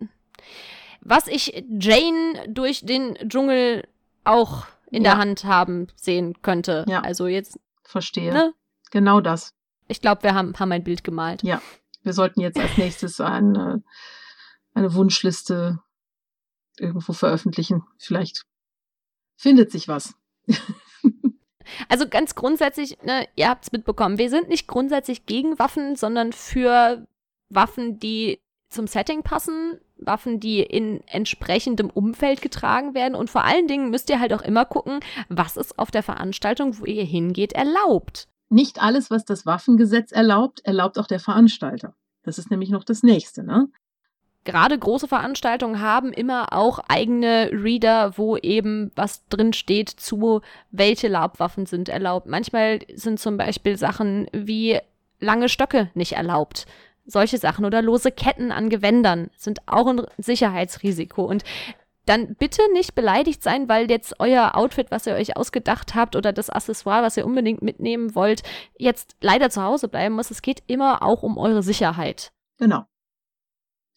was 1.01 1.27
ich 1.27 1.63
Jane 1.69 2.45
durch 2.47 2.85
den 2.85 3.15
Dschungel 3.29 3.87
auch 4.23 4.65
in 4.91 5.03
Ja. 5.03 5.11
der 5.11 5.17
Hand 5.19 5.43
haben 5.45 5.87
sehen 5.95 6.41
könnte. 6.41 6.85
Ja. 6.87 7.01
Also 7.01 7.27
jetzt, 7.27 7.59
Verstehe. 7.83 8.31
ne, 8.33 8.53
Genau 8.91 9.21
das. 9.21 9.53
ich 9.87 10.01
glaube, 10.01 10.23
wir 10.23 10.33
haben, 10.35 10.53
haben 10.59 10.71
ein 10.71 10.83
Bild 10.83 11.03
gemalt. 11.03 11.43
Ja. 11.43 11.61
Wir 12.03 12.13
sollten 12.13 12.39
jetzt 12.41 12.59
als 12.59 12.77
nächstes 12.77 13.19
eine, 13.19 13.83
eine 14.75 14.93
Wunschliste 14.93 15.79
irgendwo 16.77 17.13
veröffentlichen. 17.13 17.83
Vielleicht 17.97 18.45
findet 19.37 19.71
sich 19.71 19.87
was. 19.87 20.13
Also 21.89 22.07
ganz 22.07 22.35
grundsätzlich, 22.35 22.97
ne, 23.03 23.27
ihr 23.35 23.49
habt 23.49 23.65
es 23.65 23.71
mitbekommen, 23.71 24.17
wir 24.17 24.29
sind 24.29 24.49
nicht 24.49 24.67
grundsätzlich 24.67 25.25
gegen 25.25 25.57
Waffen, 25.59 25.95
sondern 25.95 26.33
für 26.33 27.05
Waffen, 27.49 27.99
die 27.99 28.39
zum 28.69 28.87
Setting 28.87 29.23
passen, 29.23 29.79
Waffen, 29.97 30.39
die 30.39 30.59
in 30.59 31.01
entsprechendem 31.07 31.89
Umfeld 31.89 32.41
getragen 32.41 32.93
werden 32.93 33.15
und 33.15 33.29
vor 33.29 33.45
allen 33.45 33.67
Dingen 33.67 33.89
müsst 33.89 34.09
ihr 34.09 34.19
halt 34.19 34.33
auch 34.33 34.41
immer 34.41 34.65
gucken, 34.65 34.99
was 35.29 35.57
ist 35.57 35.79
auf 35.79 35.91
der 35.91 36.03
Veranstaltung, 36.03 36.79
wo 36.79 36.85
ihr 36.85 37.05
hingeht, 37.05 37.53
erlaubt. 37.53 38.27
Nicht 38.49 38.81
alles, 38.81 39.09
was 39.09 39.25
das 39.25 39.45
Waffengesetz 39.45 40.11
erlaubt, 40.11 40.61
erlaubt 40.65 40.99
auch 40.99 41.07
der 41.07 41.19
Veranstalter. 41.19 41.95
Das 42.23 42.37
ist 42.37 42.51
nämlich 42.51 42.69
noch 42.69 42.83
das 42.83 43.03
nächste, 43.03 43.43
ne? 43.43 43.69
Gerade 44.45 44.77
große 44.77 45.07
Veranstaltungen 45.07 45.81
haben 45.81 46.13
immer 46.13 46.53
auch 46.53 46.77
eigene 46.87 47.49
Reader, 47.51 48.15
wo 48.15 48.37
eben 48.37 48.91
was 48.95 49.27
drin 49.27 49.53
steht 49.53 49.89
zu, 49.89 50.41
welche 50.69 51.07
Labwaffen 51.07 51.65
sind 51.65 51.89
erlaubt. 51.89 52.27
Manchmal 52.27 52.79
sind 52.93 53.19
zum 53.19 53.37
Beispiel 53.37 53.75
Sachen 53.75 54.27
wie 54.31 54.79
lange 55.19 55.49
Stöcke 55.49 55.89
nicht 55.95 56.13
erlaubt. 56.13 56.67
Solche 57.07 57.39
Sachen 57.39 57.65
oder 57.65 57.81
lose 57.81 58.11
Ketten 58.11 58.51
an 58.51 58.69
Gewändern 58.69 59.31
sind 59.35 59.61
auch 59.65 59.87
ein 59.87 60.03
Sicherheitsrisiko. 60.19 61.23
Und 61.23 61.43
dann 62.05 62.35
bitte 62.35 62.61
nicht 62.73 62.93
beleidigt 62.93 63.41
sein, 63.41 63.67
weil 63.67 63.89
jetzt 63.89 64.19
euer 64.19 64.55
Outfit, 64.55 64.91
was 64.91 65.07
ihr 65.07 65.15
euch 65.15 65.37
ausgedacht 65.37 65.95
habt 65.95 66.15
oder 66.15 66.31
das 66.31 66.51
Accessoire, 66.51 67.01
was 67.01 67.17
ihr 67.17 67.25
unbedingt 67.25 67.63
mitnehmen 67.63 68.13
wollt, 68.13 68.43
jetzt 68.77 69.15
leider 69.21 69.49
zu 69.49 69.63
Hause 69.63 69.87
bleiben 69.87 70.13
muss. 70.13 70.29
Es 70.29 70.43
geht 70.43 70.61
immer 70.67 71.01
auch 71.01 71.23
um 71.23 71.39
eure 71.39 71.63
Sicherheit. 71.63 72.31
Genau. 72.59 72.85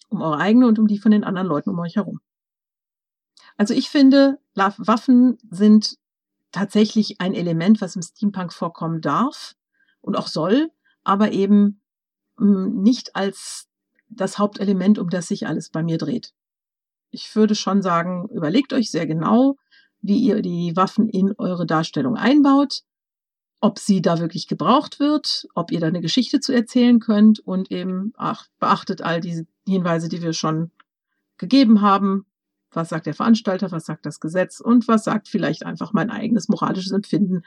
Um 0.09 0.23
eure 0.23 0.39
eigene 0.39 0.67
und 0.67 0.79
um 0.79 0.87
die 0.87 0.99
von 0.99 1.11
den 1.11 1.25
anderen 1.25 1.49
Leuten 1.49 1.71
um 1.71 1.79
euch 1.79 1.97
herum. 1.97 2.21
Also 3.57 3.75
ich 3.75 3.91
finde, 3.91 4.39
Waffen 4.55 5.39
sind 5.51 5.97
tatsächlich 6.53 7.21
ein 7.21 7.35
Element, 7.35 7.81
was 7.81 7.97
im 7.97 8.03
Steampunk 8.03 8.53
vorkommen 8.53 9.01
darf 9.01 9.55
und 10.01 10.17
auch 10.17 10.29
soll, 10.29 10.71
aber 11.05 11.33
eben 11.33 11.81
mh, 12.39 12.69
nicht 12.69 13.17
als 13.17 13.69
das 14.09 14.39
Hauptelement, 14.39 14.99
um 14.99 15.11
das 15.11 15.29
sich 15.29 15.47
alles 15.47 15.71
bei 15.71 15.83
mir 15.83 15.99
dreht. 15.99 16.33
Ich 17.11 17.35
würde 17.35 17.55
schon 17.55 17.83
sagen, 17.83 18.29
überlegt 18.31 18.73
euch 18.73 18.91
sehr 18.91 19.07
genau, 19.07 19.57
wie 20.01 20.19
ihr 20.19 20.43
die 20.43 20.77
Waffen 20.77 21.09
in 21.09 21.35
eure 21.37 21.67
Darstellung 21.67 22.17
einbaut, 22.17 22.83
ob 23.61 23.79
sie 23.79 24.01
da 24.01 24.21
wirklich 24.21 24.47
gebraucht 24.47 25.01
wird, 25.01 25.49
ob 25.55 25.73
ihr 25.73 25.81
da 25.81 25.89
eine 25.89 26.01
Geschichte 26.01 26.41
zu 26.41 26.53
erzählen 26.53 27.01
könnt 27.01 27.41
und 27.41 27.71
eben, 27.73 28.13
ach, 28.17 28.47
beachtet 28.61 29.03
all 29.03 29.21
diese 29.21 29.47
Hinweise, 29.73 30.09
die 30.09 30.23
wir 30.23 30.33
schon 30.33 30.71
gegeben 31.37 31.81
haben. 31.83 32.27
Was 32.71 32.91
sagt 32.91 33.07
der 33.07 33.15
Veranstalter, 33.15 33.73
was 33.73 33.87
sagt 33.87 34.05
das 34.05 34.21
Gesetz 34.21 34.61
und 34.61 34.89
was 34.89 35.05
sagt 35.05 35.29
vielleicht 35.29 35.65
einfach 35.65 35.93
mein 35.93 36.11
eigenes 36.11 36.49
moralisches 36.49 36.93
Empfinden 36.93 37.43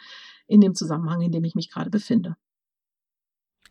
in 0.48 0.62
dem 0.62 0.76
Zusammenhang, 0.76 1.22
in 1.22 1.32
dem 1.32 1.44
ich 1.44 1.56
mich 1.56 1.70
gerade 1.72 1.90
befinde. 1.90 2.36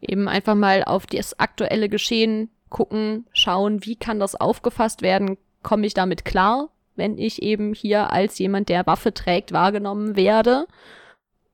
Eben 0.01 0.29
einfach 0.29 0.55
mal 0.55 0.85
auf 0.85 1.07
das 1.07 1.39
aktuelle 1.39 1.89
Geschehen 1.89 2.51
gucken, 2.71 3.27
schauen, 3.33 3.85
wie 3.85 3.97
kann 3.97 4.21
das 4.21 4.35
aufgefasst 4.35 5.03
werden, 5.03 5.37
komme 5.63 5.87
ich 5.87 5.93
damit 5.93 6.25
klar, 6.25 6.71
wenn 6.95 7.19
ich 7.19 7.43
eben 7.43 7.75
hier 7.75 8.11
als 8.11 8.39
jemand, 8.39 8.69
der 8.69 8.87
Waffe 8.87 9.13
trägt, 9.13 9.53
wahrgenommen 9.53 10.17
werde. 10.17 10.67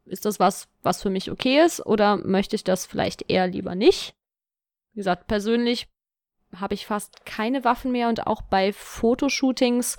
Ist 0.05 0.25
das 0.25 0.39
was, 0.39 0.69
was 0.83 1.03
für 1.03 1.11
mich 1.11 1.31
okay 1.31 1.65
ist 1.65 1.85
oder 1.85 2.17
möchte 2.19 2.55
ich 2.55 2.63
das 2.63 2.87
vielleicht 2.87 3.29
eher 3.29 3.49
lieber 3.49 3.75
nicht? 3.75 4.15
Wie 4.93 5.01
gesagt, 5.01 5.27
persönlich 5.27 5.89
habe 6.55 6.75
ich 6.75 6.87
fast 6.87 7.27
keine 7.27 7.65
Waffen 7.65 7.93
mehr 7.93 8.09
und 8.09 8.27
auch 8.27 8.43
bei 8.43 8.73
Fotoshootings 8.73 9.97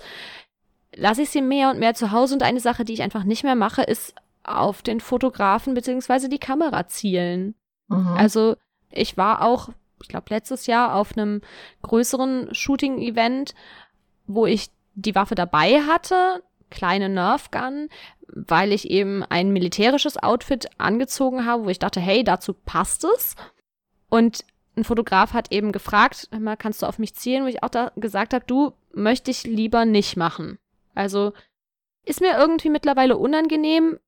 lasse 0.94 1.22
ich 1.22 1.30
sie 1.30 1.42
mehr 1.42 1.70
und 1.70 1.78
mehr 1.78 1.94
zu 1.94 2.10
Hause 2.10 2.34
und 2.34 2.42
eine 2.42 2.60
Sache, 2.60 2.84
die 2.84 2.94
ich 2.94 3.02
einfach 3.02 3.24
nicht 3.24 3.44
mehr 3.44 3.54
mache, 3.54 3.82
ist 3.82 4.14
auf 4.42 4.82
den 4.82 5.00
Fotografen 5.00 5.74
beziehungsweise 5.74 6.28
die 6.28 6.38
Kamera 6.38 6.88
zielen. 6.88 7.54
Mhm. 7.88 8.14
Also 8.16 8.56
ich 8.90 9.16
war 9.16 9.42
auch, 9.42 9.68
ich 10.02 10.08
glaube, 10.08 10.26
letztes 10.30 10.66
Jahr 10.66 10.94
auf 10.94 11.16
einem 11.16 11.42
größeren 11.82 12.54
Shooting-Event, 12.54 13.54
wo 14.26 14.46
ich 14.46 14.70
die 14.94 15.14
Waffe 15.14 15.34
dabei 15.34 15.82
hatte, 15.82 16.42
kleine 16.70 17.08
Nerf 17.08 17.50
Gun, 17.50 17.88
weil 18.28 18.72
ich 18.72 18.90
eben 18.90 19.22
ein 19.22 19.52
militärisches 19.52 20.16
Outfit 20.16 20.68
angezogen 20.78 21.46
habe, 21.46 21.64
wo 21.64 21.68
ich 21.68 21.78
dachte, 21.78 22.00
hey, 22.00 22.24
dazu 22.24 22.52
passt 22.52 23.04
es. 23.04 23.36
Und 24.08 24.44
ein 24.78 24.84
Fotograf 24.84 25.32
hat 25.32 25.52
eben 25.52 25.72
gefragt, 25.72 26.28
mal, 26.38 26.56
kannst 26.56 26.82
du 26.82 26.86
auf 26.86 26.98
mich 26.98 27.14
zielen, 27.14 27.44
wo 27.44 27.48
ich 27.48 27.62
auch 27.62 27.68
da 27.68 27.92
gesagt 27.96 28.32
habe, 28.32 28.44
du 28.46 28.72
möchte 28.92 29.30
ich 29.30 29.44
lieber 29.44 29.84
nicht 29.84 30.16
machen. 30.16 30.58
Also 30.94 31.32
ist 32.04 32.20
mir 32.20 32.38
irgendwie 32.38 32.70
mittlerweile 32.70 33.16
unangenehm, 33.16 33.98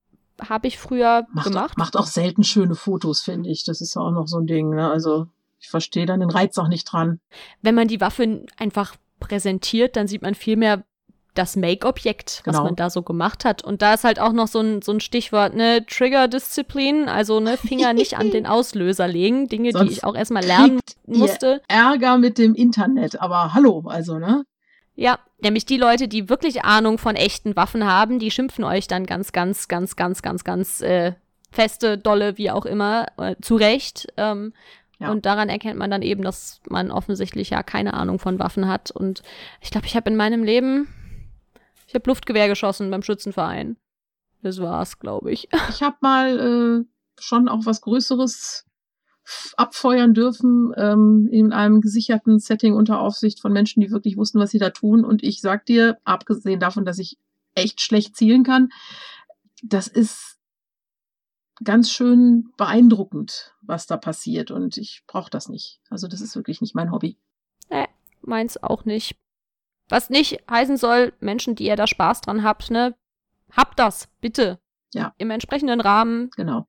habe 0.49 0.69
ich 0.69 0.79
früher 0.79 1.27
macht, 1.33 1.49
gemacht. 1.49 1.77
macht 1.77 1.97
auch 1.97 2.07
selten 2.07 2.45
schöne 2.45 2.75
Fotos, 2.75 3.21
finde 3.21 3.51
ich. 3.51 3.65
Das 3.65 3.81
ist 3.81 3.97
auch 3.97 4.11
noch 4.11 4.27
so 4.27 4.39
ein 4.39 4.47
Ding. 4.47 4.71
Ne? 4.71 4.91
Also 4.91 5.27
ich 5.59 5.69
verstehe 5.69 6.07
dann 6.07 6.21
den 6.21 6.31
Reiz 6.31 6.57
auch 6.57 6.69
nicht 6.69 6.85
dran. 6.85 7.21
wenn 7.61 7.75
man 7.75 7.89
die 7.89 8.01
Waffe 8.01 8.47
einfach 8.57 8.97
präsentiert, 9.19 9.97
dann 9.97 10.09
sieht 10.09 10.23
man 10.23 10.35
viel 10.35 10.57
mehr 10.57 10.85
das 11.35 11.57
Make-Objekt, 11.57 12.43
was 12.45 12.55
Genau. 12.57 12.65
man 12.65 12.77
da 12.77 12.91
so 12.91 13.03
gemacht 13.03 13.45
hat. 13.45 13.63
Und 13.63 13.83
da 13.83 13.95
ist 13.95 14.05
halt 14.05 14.19
auch 14.19 14.33
noch 14.33 14.49
so 14.49 14.61
ein, 14.61 14.83
so 14.83 14.93
ein 14.93 15.01
Stichwort, 15.01 15.55
ne, 15.55 15.85
Trigger-Disziplin, 15.87 17.09
also 17.09 17.41
ne, 17.41 17.57
Finger 17.57 17.93
nicht 17.93 18.17
an 18.19 18.31
den 18.31 18.47
Auslöser 18.47 19.09
legen, 19.09 19.49
Dinge, 19.49 19.73
Sonst 19.73 19.89
die 19.89 19.93
ich 19.95 20.05
auch 20.05 20.15
erstmal 20.17 20.45
lernen 20.45 20.81
musste. 21.07 21.63
Ärger 21.69 22.19
mit 22.19 22.39
dem 22.39 22.55
Internet, 22.55 23.21
aber 23.21 23.55
hallo, 23.55 23.85
also, 23.87 24.19
ne? 24.19 24.45
Ja, 24.97 25.19
nämlich 25.41 25.65
die 25.65 25.79
Leute, 25.79 26.09
die 26.09 26.29
wirklich 26.29 26.65
Ahnung 26.65 26.99
von 26.99 27.17
echten 27.17 27.57
Waffen 27.57 27.87
haben, 27.87 28.19
die 28.19 28.31
schimpfen 28.31 28.65
euch 28.65 28.87
dann 28.87 29.07
ganz, 29.07 29.33
ganz, 29.33 29.69
ganz, 29.69 29.97
ganz, 29.97 30.21
ganz, 30.23 30.45
ganz 30.45 30.81
äh, 30.83 31.13
feste, 31.51 31.97
dolle, 31.97 32.37
wie 32.39 32.51
auch 32.51 32.67
immer, 32.67 33.07
äh, 33.19 33.37
zurecht. 33.41 34.09
Ähm, 34.17 34.53
Ja. 34.99 35.11
Und 35.11 35.25
daran 35.25 35.49
erkennt 35.49 35.79
man 35.79 35.91
dann 35.91 36.03
eben, 36.03 36.23
dass 36.23 36.61
man 36.69 36.91
offensichtlich 36.91 37.49
ja 37.49 37.63
keine 37.63 37.95
Ahnung 37.95 38.19
von 38.19 38.39
Waffen 38.39 38.69
hat. 38.69 38.91
Und 38.91 39.23
ich 39.63 39.71
glaube, 39.71 39.87
ich 39.87 39.97
habe 39.97 40.11
in 40.11 40.17
meinem 40.17 40.45
Leben, 40.45 40.89
ich 41.91 41.95
habe 41.97 42.09
Luftgewehr 42.09 42.47
geschossen 42.47 42.89
beim 42.89 43.03
Schützenverein. 43.03 43.77
Das 44.43 44.61
war's, 44.61 45.01
glaube 45.01 45.33
ich. 45.33 45.49
Ich 45.71 45.83
habe 45.83 45.97
mal 46.03 46.39
äh, 46.39 46.85
schon 47.21 47.49
auch 47.49 47.67
was 47.67 47.81
Größeres 47.81 48.65
abfeuern 49.57 50.15
dürfen 50.15 50.73
ähm, 50.77 51.29
in 51.33 51.53
einem 51.53 51.81
gesicherten 51.81 52.39
Setting 52.39 52.75
unter 52.75 53.01
Aufsicht 53.01 53.41
von 53.41 53.53
Menschen, 53.53 53.81
die 53.81 53.91
wirklich 53.91 54.17
wussten, 54.17 54.39
was 54.39 54.51
sie 54.51 54.61
da 54.61 54.71
tun. 54.71 55.05
Und 55.05 55.25
ich 55.25 55.41
sag 55.41 55.67
dir, 55.67 55.99
abgesehen 56.05 56.61
davon, 56.61 56.85
dass 56.85 57.01
ich 57.01 57.19
echt 57.57 57.81
schlecht 57.81 58.17
zielen 58.17 58.45
kann, 58.45 58.69
das 59.65 59.89
ist 59.89 60.39
ganz 61.65 61.91
schön 61.91 62.53
beeindruckend, 62.57 63.53
was 63.63 63.89
da 63.89 63.97
passiert. 63.97 64.53
Und 64.53 64.77
ich 64.77 65.03
brauche 65.09 65.31
das 65.31 65.49
nicht. 65.49 65.81
Also 65.91 66.07
das 66.07 66.21
ist 66.21 66.37
wirklich 66.37 66.61
nicht 66.61 66.77
mein 66.77 66.93
Hobby. 66.93 67.19
Meins 68.23 68.63
auch 68.63 68.85
nicht. 68.85 69.17
Was 69.91 70.09
nicht 70.11 70.39
heißen 70.51 70.77
soll, 70.77 71.13
Menschen, 71.21 71.55
die 71.57 71.67
ihr 71.67 71.77
da 71.77 71.87
Spaß 71.87 72.23
dran 72.23 72.43
habt, 72.43 72.71
ne, 72.71 72.95
habt 73.53 73.79
das, 73.79 74.09
bitte. 74.21 74.59
Ja. 74.95 75.15
Im 75.19 75.31
entsprechenden 75.31 75.81
Rahmen, 75.81 76.31
Genau. 76.37 76.67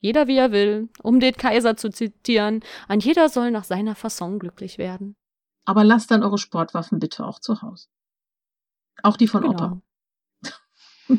jeder 0.00 0.26
wie 0.26 0.36
er 0.36 0.52
will, 0.52 0.88
um 1.02 1.20
den 1.20 1.34
Kaiser 1.34 1.76
zu 1.76 1.90
zitieren. 1.90 2.60
Ein 2.88 3.00
jeder 3.00 3.28
soll 3.28 3.50
nach 3.50 3.64
seiner 3.64 3.94
Fasson 3.94 4.38
glücklich 4.38 4.78
werden. 4.78 5.16
Aber 5.64 5.84
lasst 5.84 6.10
dann 6.10 6.22
eure 6.22 6.38
Sportwaffen 6.38 6.98
bitte 6.98 7.24
auch 7.26 7.40
zu 7.40 7.62
Hause. 7.62 7.88
Auch 9.02 9.16
die 9.16 9.28
von 9.28 9.44
Opa. 9.44 9.80
Genau. 10.42 11.18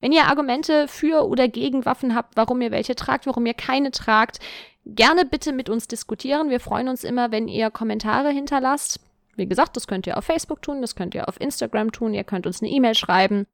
Wenn 0.00 0.12
ihr 0.12 0.26
Argumente 0.26 0.88
für 0.88 1.26
oder 1.26 1.48
gegen 1.48 1.84
Waffen 1.84 2.14
habt, 2.14 2.36
warum 2.36 2.60
ihr 2.60 2.70
welche 2.70 2.94
tragt, 2.94 3.26
warum 3.26 3.44
ihr 3.46 3.54
keine 3.54 3.90
tragt, 3.90 4.38
gerne 4.84 5.24
bitte 5.24 5.52
mit 5.52 5.68
uns 5.68 5.88
diskutieren. 5.88 6.48
Wir 6.50 6.60
freuen 6.60 6.88
uns 6.88 7.02
immer, 7.02 7.32
wenn 7.32 7.48
ihr 7.48 7.70
Kommentare 7.70 8.30
hinterlasst. 8.30 9.00
Wie 9.36 9.46
gesagt, 9.46 9.76
das 9.76 9.86
könnt 9.86 10.06
ihr 10.06 10.16
auf 10.16 10.24
Facebook 10.24 10.62
tun, 10.62 10.80
das 10.80 10.96
könnt 10.96 11.14
ihr 11.14 11.28
auf 11.28 11.38
Instagram 11.40 11.92
tun, 11.92 12.14
ihr 12.14 12.24
könnt 12.24 12.46
uns 12.46 12.62
eine 12.62 12.70
E-Mail 12.70 12.94
schreiben. 12.94 13.46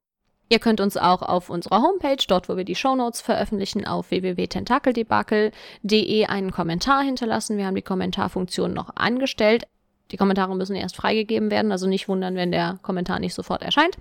Ihr 0.49 0.59
könnt 0.59 0.81
uns 0.81 0.97
auch 0.97 1.23
auf 1.23 1.51
unserer 1.51 1.83
Homepage, 1.83 2.25
dort 2.29 2.49
wo 2.49 2.57
wir 2.57 2.65
die 2.65 2.75
Shownotes 2.75 3.21
veröffentlichen, 3.23 3.87
auf 3.87 4.11
www.tentakeldebakel.de 4.11 6.27
einen 6.27 6.51
Kommentar 6.51 7.03
hinterlassen. 7.03 7.57
Wir 7.57 7.67
haben 7.67 7.75
die 7.75 7.83
Kommentarfunktion 7.83 8.75
noch 8.75 8.95
angestellt. 8.95 9.67
Die 10.11 10.19
Kommentare 10.19 10.55
müssen 10.55 10.77
erst 10.77 10.97
freigegeben 10.97 11.51
werden, 11.51 11.73
also 11.73 11.87
nicht 11.87 12.07
wundern, 12.07 12.35
wenn 12.35 12.53
der 12.53 12.79
Kommentar 12.83 13.19
nicht 13.19 13.33
sofort 13.33 13.63
erscheint. 13.63 13.97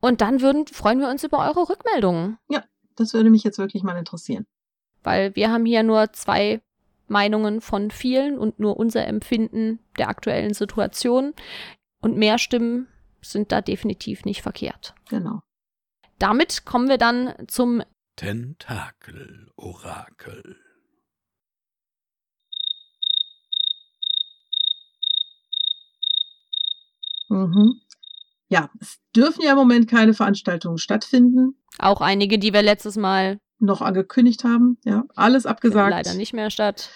Und 0.00 0.20
dann 0.20 0.40
würden, 0.40 0.68
freuen 0.68 1.00
wir 1.00 1.08
uns 1.08 1.24
über 1.24 1.38
eure 1.38 1.68
Rückmeldungen. 1.68 2.38
Ja, 2.48 2.62
das 2.94 3.12
würde 3.12 3.30
mich 3.30 3.42
jetzt 3.42 3.58
wirklich 3.58 3.82
mal 3.82 3.98
interessieren. 3.98 4.46
Weil 5.02 5.34
wir 5.34 5.50
haben 5.50 5.66
hier 5.66 5.82
nur 5.82 6.12
zwei 6.12 6.60
Meinungen 7.08 7.60
von 7.60 7.90
vielen 7.90 8.38
und 8.38 8.58
nur 8.58 8.76
unser 8.76 9.06
Empfinden 9.06 9.78
der 9.98 10.08
aktuellen 10.08 10.54
Situation. 10.54 11.34
Und 12.00 12.16
mehr 12.16 12.38
Stimmen 12.38 12.88
sind 13.20 13.52
da 13.52 13.60
definitiv 13.60 14.24
nicht 14.24 14.42
verkehrt. 14.42 14.94
Genau. 15.08 15.42
Damit 16.18 16.64
kommen 16.64 16.88
wir 16.88 16.98
dann 16.98 17.34
zum 17.48 17.82
Tentakel-Orakel. 18.16 20.56
Mhm. 27.28 27.80
Ja, 28.48 28.70
es 28.80 29.00
dürfen 29.14 29.42
ja 29.42 29.52
im 29.52 29.58
Moment 29.58 29.90
keine 29.90 30.14
Veranstaltungen 30.14 30.78
stattfinden. 30.78 31.60
Auch 31.78 32.00
einige, 32.00 32.38
die 32.38 32.52
wir 32.52 32.62
letztes 32.62 32.96
Mal 32.96 33.38
noch 33.58 33.80
angekündigt 33.80 34.44
haben. 34.44 34.78
Ja, 34.84 35.04
alles 35.14 35.46
abgesagt. 35.46 35.90
Leider 35.90 36.14
nicht 36.14 36.32
mehr 36.32 36.50
statt. 36.50 36.90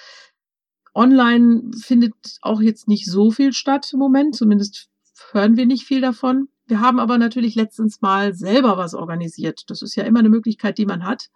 Online 0.94 1.70
findet 1.80 2.14
auch 2.42 2.60
jetzt 2.60 2.88
nicht 2.88 3.06
so 3.06 3.30
viel 3.30 3.52
statt 3.52 3.92
im 3.92 3.98
Moment, 3.98 4.34
zumindest 4.34 4.88
hören 5.32 5.56
wir 5.56 5.66
nicht 5.66 5.84
viel 5.84 6.00
davon. 6.00 6.48
Wir 6.66 6.80
haben 6.80 6.98
aber 6.98 7.18
natürlich 7.18 7.54
letztens 7.54 8.00
mal 8.00 8.34
selber 8.34 8.76
was 8.76 8.94
organisiert. 8.94 9.68
Das 9.68 9.82
ist 9.82 9.96
ja 9.96 10.04
immer 10.04 10.20
eine 10.20 10.28
Möglichkeit, 10.28 10.78
die 10.78 10.86
man 10.86 11.04
hat. 11.04 11.28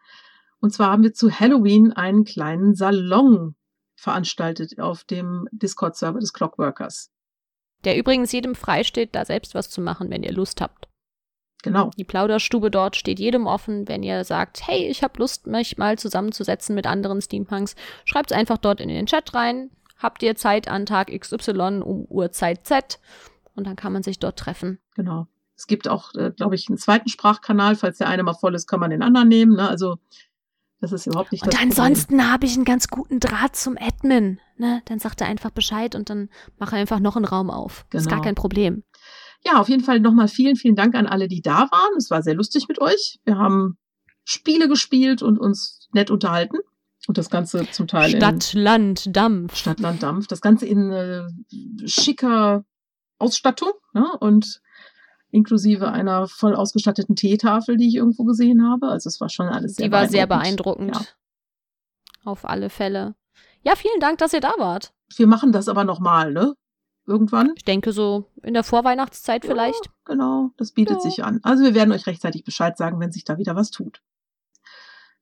Und 0.60 0.72
zwar 0.72 0.90
haben 0.90 1.02
wir 1.02 1.12
zu 1.12 1.30
Halloween 1.30 1.92
einen 1.92 2.24
kleinen 2.24 2.74
Salon 2.74 3.54
veranstaltet 3.96 4.78
auf 4.80 5.04
dem 5.04 5.48
Discord-Server 5.52 6.18
des 6.18 6.32
Clockworkers. 6.32 7.10
Der 7.84 7.96
übrigens 7.98 8.32
jedem 8.32 8.54
freisteht, 8.54 9.14
da 9.14 9.24
selbst 9.24 9.54
was 9.54 9.70
zu 9.70 9.80
machen, 9.80 10.10
wenn 10.10 10.22
ihr 10.22 10.32
Lust 10.32 10.60
habt. 10.60 10.88
Genau. 11.64 11.90
Die 11.96 12.04
Plauderstube 12.04 12.70
dort 12.70 12.94
steht 12.94 13.18
jedem 13.18 13.46
offen, 13.46 13.88
wenn 13.88 14.02
ihr 14.02 14.22
sagt, 14.24 14.68
hey, 14.68 14.86
ich 14.86 15.02
habe 15.02 15.18
Lust, 15.18 15.46
mich 15.48 15.76
mal 15.76 15.98
zusammenzusetzen 15.98 16.74
mit 16.74 16.86
anderen 16.86 17.20
Steampunks. 17.20 17.74
Schreibt 18.04 18.30
es 18.30 18.36
einfach 18.36 18.58
dort 18.58 18.80
in 18.80 18.88
den 18.88 19.06
Chat 19.06 19.34
rein. 19.34 19.70
Habt 19.98 20.22
ihr 20.22 20.36
Zeit 20.36 20.68
an 20.68 20.86
Tag 20.86 21.08
XY 21.08 21.80
um 21.82 22.04
Uhrzeit 22.04 22.66
Z? 22.66 23.00
und 23.54 23.66
dann 23.66 23.76
kann 23.76 23.92
man 23.92 24.02
sich 24.02 24.18
dort 24.18 24.38
treffen. 24.38 24.78
Genau. 24.94 25.26
Es 25.56 25.66
gibt 25.66 25.88
auch, 25.88 26.14
äh, 26.14 26.30
glaube 26.30 26.56
ich, 26.56 26.68
einen 26.68 26.78
zweiten 26.78 27.08
Sprachkanal. 27.08 27.76
Falls 27.76 27.98
der 27.98 28.08
eine 28.08 28.22
mal 28.22 28.34
voll 28.34 28.54
ist, 28.54 28.66
kann 28.66 28.80
man 28.80 28.90
den 28.90 29.02
anderen 29.02 29.28
nehmen. 29.28 29.56
Ne? 29.56 29.68
Also 29.68 29.96
das 30.80 30.92
ist 30.92 31.06
überhaupt 31.06 31.32
nicht 31.32 31.42
und 31.44 31.58
ansonsten 31.62 32.30
habe 32.30 32.44
ich 32.44 32.56
einen 32.56 32.66
ganz 32.66 32.88
guten 32.88 33.18
Draht 33.18 33.56
zum 33.56 33.78
Admin. 33.80 34.40
Ne? 34.58 34.82
Dann 34.84 34.98
sagt 34.98 35.20
er 35.20 35.28
einfach 35.28 35.50
Bescheid 35.50 35.94
und 35.94 36.10
dann 36.10 36.28
mache 36.58 36.76
einfach 36.76 36.98
noch 36.98 37.16
einen 37.16 37.24
Raum 37.24 37.50
auf. 37.50 37.86
Genau. 37.88 38.00
Ist 38.00 38.08
gar 38.08 38.16
genau. 38.16 38.24
kein 38.24 38.34
Problem. 38.34 38.82
Ja, 39.46 39.60
auf 39.60 39.68
jeden 39.68 39.84
Fall 39.84 40.00
nochmal 40.00 40.28
vielen, 40.28 40.56
vielen 40.56 40.76
Dank 40.76 40.94
an 40.94 41.06
alle, 41.06 41.28
die 41.28 41.42
da 41.42 41.68
waren. 41.70 41.96
Es 41.96 42.10
war 42.10 42.22
sehr 42.22 42.34
lustig 42.34 42.66
mit 42.68 42.80
euch. 42.80 43.18
Wir 43.24 43.36
haben 43.36 43.76
Spiele 44.24 44.68
gespielt 44.68 45.22
und 45.22 45.38
uns 45.38 45.88
nett 45.92 46.10
unterhalten. 46.10 46.58
Und 47.06 47.18
das 47.18 47.28
Ganze 47.28 47.70
zum 47.70 47.86
Teil 47.86 48.16
Stadt, 48.16 48.54
in 48.54 48.60
Land, 48.60 49.16
Dampf. 49.16 49.56
Stadt, 49.56 49.80
Land, 49.80 50.02
Dampf. 50.02 50.26
Das 50.26 50.40
Ganze 50.40 50.64
in 50.66 50.90
äh, 50.90 51.24
schicker 51.86 52.64
Ausstattung 53.18 53.72
ja, 53.94 54.16
und 54.20 54.62
inklusive 55.30 55.90
einer 55.90 56.28
voll 56.28 56.54
ausgestatteten 56.54 57.16
Teetafel, 57.16 57.76
die 57.76 57.88
ich 57.88 57.96
irgendwo 57.96 58.24
gesehen 58.24 58.66
habe. 58.66 58.88
Also 58.88 59.08
es 59.08 59.20
war 59.20 59.28
schon 59.28 59.48
alles 59.48 59.74
sehr 59.74 59.86
Die 59.86 59.92
war 59.92 60.08
sehr 60.08 60.26
beeindruckend. 60.26 60.96
Ja. 60.96 61.02
Auf 62.24 62.46
alle 62.46 62.70
Fälle. 62.70 63.14
Ja, 63.62 63.76
vielen 63.76 64.00
Dank, 64.00 64.18
dass 64.18 64.32
ihr 64.32 64.40
da 64.40 64.54
wart. 64.58 64.94
Wir 65.16 65.26
machen 65.26 65.52
das 65.52 65.68
aber 65.68 65.84
nochmal, 65.84 66.32
ne? 66.32 66.54
Irgendwann. 67.06 67.52
Ich 67.56 67.64
denke 67.64 67.92
so 67.92 68.30
in 68.42 68.54
der 68.54 68.64
Vorweihnachtszeit 68.64 69.44
ja, 69.44 69.50
vielleicht. 69.50 69.90
Genau, 70.04 70.50
das 70.56 70.72
bietet 70.72 70.96
ja. 70.96 71.00
sich 71.00 71.22
an. 71.22 71.40
Also 71.42 71.62
wir 71.62 71.74
werden 71.74 71.92
euch 71.92 72.06
rechtzeitig 72.06 72.44
Bescheid 72.44 72.76
sagen, 72.76 72.98
wenn 73.00 73.12
sich 73.12 73.24
da 73.24 73.36
wieder 73.36 73.54
was 73.56 73.70
tut. 73.70 74.00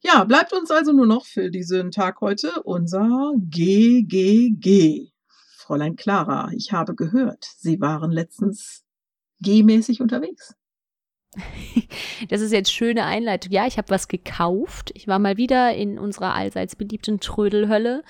Ja, 0.01 0.25
bleibt 0.25 0.53
uns 0.53 0.71
also 0.71 0.93
nur 0.93 1.07
noch 1.07 1.27
für 1.27 1.51
diesen 1.51 1.91
Tag 1.91 2.21
heute 2.21 2.63
unser 2.63 3.33
GGG. 3.37 5.13
Fräulein 5.57 5.95
Clara, 5.97 6.51
ich 6.57 6.73
habe 6.73 6.95
gehört, 6.95 7.47
Sie 7.57 7.81
waren 7.81 8.11
letztens 8.11 8.85
gehmäßig 9.41 10.01
unterwegs. 10.01 10.55
Das 12.29 12.41
ist 12.41 12.53
jetzt 12.53 12.73
schöne 12.73 13.05
Einleitung. 13.05 13.53
Ja, 13.53 13.67
ich 13.67 13.79
habe 13.79 13.91
was 13.91 14.07
gekauft. 14.07 14.93
Ich 14.95 15.09
war 15.09 15.19
mal 15.19 15.37
wieder 15.37 15.75
in 15.75 15.99
unserer 15.99 16.35
allseits 16.35 16.77
beliebten 16.77 17.19
Trödelhölle. 17.19 18.05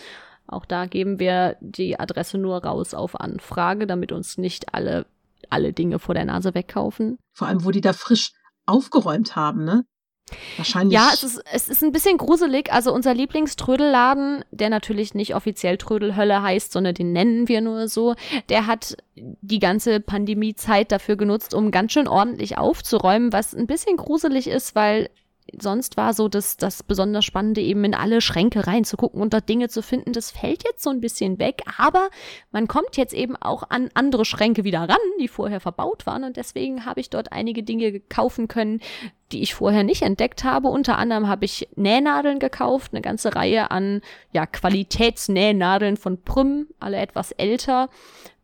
Auch 0.46 0.64
da 0.64 0.86
geben 0.86 1.18
wir 1.18 1.56
die 1.60 1.98
Adresse 1.98 2.38
nur 2.38 2.64
raus 2.64 2.94
auf 2.94 3.20
Anfrage, 3.20 3.86
damit 3.86 4.12
uns 4.12 4.38
nicht 4.38 4.74
alle, 4.74 5.06
alle 5.50 5.72
Dinge 5.72 5.98
vor 5.98 6.14
der 6.14 6.24
Nase 6.24 6.54
wegkaufen. 6.54 7.18
Vor 7.32 7.48
allem, 7.48 7.64
wo 7.64 7.70
die 7.70 7.80
da 7.80 7.92
frisch 7.92 8.32
aufgeräumt 8.66 9.36
haben, 9.36 9.64
ne? 9.64 9.84
Wahrscheinlich. 10.56 10.94
Ja, 10.94 11.10
es 11.12 11.22
ist, 11.22 11.42
es 11.52 11.68
ist 11.68 11.82
ein 11.82 11.92
bisschen 11.92 12.16
gruselig. 12.16 12.72
Also 12.72 12.92
unser 12.92 13.12
Lieblingströdelladen, 13.12 14.44
der 14.50 14.70
natürlich 14.70 15.14
nicht 15.14 15.34
offiziell 15.34 15.76
Trödelhölle 15.76 16.42
heißt, 16.42 16.72
sondern 16.72 16.94
den 16.94 17.12
nennen 17.12 17.48
wir 17.48 17.60
nur 17.60 17.88
so, 17.88 18.14
der 18.48 18.66
hat 18.66 18.96
die 19.14 19.58
ganze 19.58 20.00
Pandemiezeit 20.00 20.92
dafür 20.92 21.16
genutzt, 21.16 21.54
um 21.54 21.70
ganz 21.70 21.92
schön 21.92 22.08
ordentlich 22.08 22.56
aufzuräumen, 22.56 23.32
was 23.32 23.54
ein 23.54 23.66
bisschen 23.66 23.96
gruselig 23.96 24.46
ist, 24.48 24.74
weil 24.74 25.10
sonst 25.60 25.96
war 25.96 26.14
so 26.14 26.28
das, 26.28 26.56
das 26.56 26.82
besonders 26.82 27.24
Spannende, 27.24 27.60
eben 27.60 27.84
in 27.84 27.94
alle 27.94 28.20
Schränke 28.20 28.66
reinzugucken 28.66 29.20
und 29.20 29.32
dort 29.34 29.48
Dinge 29.48 29.68
zu 29.68 29.82
finden. 29.82 30.12
Das 30.12 30.30
fällt 30.30 30.64
jetzt 30.64 30.82
so 30.82 30.90
ein 30.90 31.00
bisschen 31.00 31.38
weg, 31.38 31.62
aber 31.78 32.08
man 32.50 32.68
kommt 32.68 32.96
jetzt 32.96 33.14
eben 33.14 33.36
auch 33.36 33.64
an 33.68 33.90
andere 33.94 34.24
Schränke 34.24 34.64
wieder 34.64 34.80
ran, 34.80 34.98
die 35.20 35.28
vorher 35.28 35.60
verbaut 35.60 36.06
waren. 36.06 36.24
Und 36.24 36.36
deswegen 36.36 36.84
habe 36.84 37.00
ich 37.00 37.10
dort 37.10 37.32
einige 37.32 37.62
Dinge 37.62 38.00
kaufen 38.00 38.48
können, 38.48 38.80
die 39.32 39.42
ich 39.42 39.54
vorher 39.54 39.82
nicht 39.82 40.02
entdeckt 40.02 40.44
habe. 40.44 40.68
Unter 40.68 40.98
anderem 40.98 41.26
habe 41.28 41.44
ich 41.44 41.68
Nähnadeln 41.74 42.38
gekauft, 42.38 42.92
eine 42.92 43.02
ganze 43.02 43.34
Reihe 43.34 43.70
an 43.70 44.00
ja, 44.32 44.46
Qualitätsnähnadeln 44.46 45.96
von 45.96 46.22
Prüm, 46.22 46.66
alle 46.78 46.98
etwas 46.98 47.32
älter, 47.32 47.88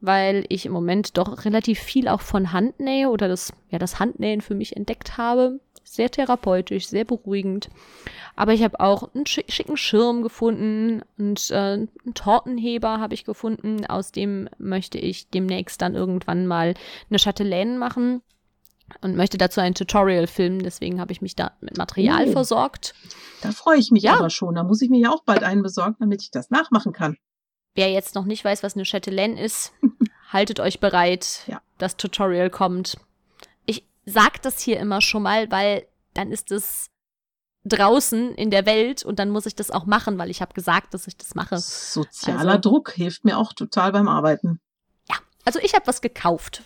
weil 0.00 0.44
ich 0.48 0.66
im 0.66 0.72
Moment 0.72 1.18
doch 1.18 1.44
relativ 1.44 1.78
viel 1.78 2.08
auch 2.08 2.22
von 2.22 2.52
Hand 2.52 2.80
nähe 2.80 3.10
oder 3.10 3.28
das, 3.28 3.52
ja, 3.70 3.78
das 3.78 3.98
Handnähen 3.98 4.40
für 4.40 4.54
mich 4.54 4.76
entdeckt 4.76 5.18
habe 5.18 5.60
sehr 5.94 6.10
therapeutisch, 6.10 6.88
sehr 6.88 7.04
beruhigend. 7.04 7.68
Aber 8.36 8.52
ich 8.52 8.62
habe 8.62 8.80
auch 8.80 9.14
einen 9.14 9.26
schicken 9.26 9.76
Schirm 9.76 10.22
gefunden 10.22 11.02
und 11.18 11.50
äh, 11.50 11.54
einen 11.54 12.14
Tortenheber 12.14 13.00
habe 13.00 13.14
ich 13.14 13.24
gefunden. 13.24 13.84
Aus 13.86 14.12
dem 14.12 14.48
möchte 14.58 14.98
ich 14.98 15.28
demnächst 15.28 15.82
dann 15.82 15.94
irgendwann 15.94 16.46
mal 16.46 16.74
eine 17.10 17.18
Chatelaine 17.18 17.78
machen 17.78 18.22
und 19.02 19.16
möchte 19.16 19.38
dazu 19.38 19.60
ein 19.60 19.74
Tutorial 19.74 20.26
filmen. 20.26 20.60
Deswegen 20.60 21.00
habe 21.00 21.12
ich 21.12 21.20
mich 21.20 21.36
da 21.36 21.52
mit 21.60 21.76
Material 21.76 22.28
oh, 22.28 22.32
versorgt. 22.32 22.94
Da 23.42 23.52
freue 23.52 23.78
ich 23.78 23.90
mich 23.90 24.04
ja. 24.04 24.16
aber 24.16 24.30
schon. 24.30 24.54
Da 24.54 24.62
muss 24.62 24.82
ich 24.82 24.90
mir 24.90 25.00
ja 25.00 25.10
auch 25.10 25.24
bald 25.24 25.42
einen 25.42 25.62
besorgen, 25.62 25.96
damit 25.98 26.22
ich 26.22 26.30
das 26.30 26.50
nachmachen 26.50 26.92
kann. 26.92 27.16
Wer 27.74 27.90
jetzt 27.90 28.14
noch 28.14 28.24
nicht 28.24 28.44
weiß, 28.44 28.62
was 28.62 28.74
eine 28.74 28.84
Chatelaine 28.84 29.40
ist, 29.40 29.72
haltet 30.32 30.60
euch 30.60 30.80
bereit. 30.80 31.44
Ja. 31.46 31.60
Das 31.78 31.96
Tutorial 31.96 32.50
kommt 32.50 32.98
sag 34.08 34.42
das 34.42 34.60
hier 34.60 34.78
immer 34.80 35.00
schon 35.00 35.22
mal, 35.22 35.50
weil 35.50 35.86
dann 36.14 36.32
ist 36.32 36.50
es 36.50 36.90
draußen 37.64 38.34
in 38.34 38.50
der 38.50 38.66
Welt 38.66 39.04
und 39.04 39.18
dann 39.18 39.30
muss 39.30 39.46
ich 39.46 39.54
das 39.54 39.70
auch 39.70 39.86
machen, 39.86 40.18
weil 40.18 40.30
ich 40.30 40.40
habe 40.40 40.54
gesagt, 40.54 40.94
dass 40.94 41.06
ich 41.06 41.16
das 41.16 41.34
mache. 41.34 41.58
Sozialer 41.58 42.52
also, 42.52 42.70
Druck 42.70 42.92
hilft 42.92 43.24
mir 43.24 43.38
auch 43.38 43.52
total 43.52 43.92
beim 43.92 44.08
Arbeiten. 44.08 44.60
Ja, 45.08 45.16
also 45.44 45.58
ich 45.62 45.74
habe 45.74 45.86
was 45.86 46.00
gekauft. 46.00 46.62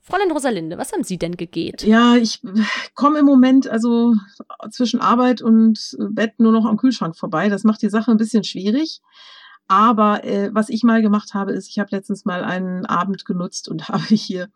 Fräulein 0.00 0.30
Rosalinde, 0.30 0.78
was 0.78 0.92
haben 0.92 1.02
Sie 1.02 1.18
denn 1.18 1.36
gegeht? 1.36 1.82
Ja, 1.82 2.14
ich 2.14 2.40
komme 2.94 3.18
im 3.18 3.26
Moment 3.26 3.66
also 3.66 4.14
zwischen 4.70 5.00
Arbeit 5.00 5.42
und 5.42 5.96
Bett 5.98 6.38
nur 6.38 6.52
noch 6.52 6.64
am 6.64 6.76
Kühlschrank 6.76 7.16
vorbei. 7.16 7.48
Das 7.48 7.64
macht 7.64 7.82
die 7.82 7.88
Sache 7.88 8.12
ein 8.12 8.16
bisschen 8.16 8.44
schwierig. 8.44 9.00
Aber 9.66 10.22
äh, 10.22 10.50
was 10.52 10.68
ich 10.68 10.84
mal 10.84 11.02
gemacht 11.02 11.34
habe, 11.34 11.52
ist, 11.52 11.68
ich 11.68 11.80
habe 11.80 11.88
letztens 11.90 12.24
mal 12.24 12.44
einen 12.44 12.86
Abend 12.86 13.24
genutzt 13.24 13.68
und 13.68 13.88
habe 13.88 14.04
hier 14.04 14.48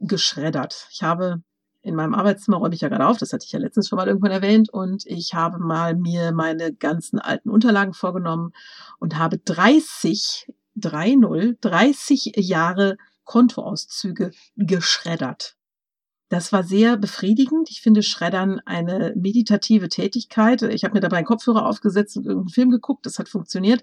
geschreddert. 0.00 0.88
Ich 0.90 1.02
habe 1.02 1.42
in 1.82 1.94
meinem 1.94 2.14
Arbeitszimmer 2.14 2.58
räume 2.58 2.74
ich 2.74 2.80
ja 2.80 2.88
gerade 2.88 3.06
auf, 3.06 3.18
das 3.18 3.32
hatte 3.32 3.44
ich 3.44 3.52
ja 3.52 3.58
letztens 3.58 3.88
schon 3.88 3.96
mal 3.96 4.08
irgendwann 4.08 4.30
erwähnt, 4.30 4.70
und 4.70 5.06
ich 5.06 5.34
habe 5.34 5.58
mal 5.58 5.94
mir 5.94 6.32
meine 6.32 6.72
ganzen 6.72 7.18
alten 7.18 7.50
Unterlagen 7.50 7.94
vorgenommen 7.94 8.52
und 8.98 9.16
habe 9.16 9.38
30, 9.38 10.52
3-0, 10.76 11.56
30 11.60 12.32
Jahre 12.36 12.96
Kontoauszüge 13.24 14.32
geschreddert. 14.56 15.56
Das 16.30 16.52
war 16.52 16.62
sehr 16.62 16.98
befriedigend. 16.98 17.70
Ich 17.70 17.80
finde 17.80 18.02
Schreddern 18.02 18.60
eine 18.66 19.14
meditative 19.16 19.88
Tätigkeit. 19.88 20.62
Ich 20.62 20.84
habe 20.84 20.94
mir 20.94 21.00
dabei 21.00 21.18
einen 21.18 21.26
Kopfhörer 21.26 21.66
aufgesetzt 21.66 22.18
und 22.18 22.26
irgendeinen 22.26 22.50
Film 22.52 22.70
geguckt. 22.70 23.06
Das 23.06 23.18
hat 23.18 23.30
funktioniert. 23.30 23.82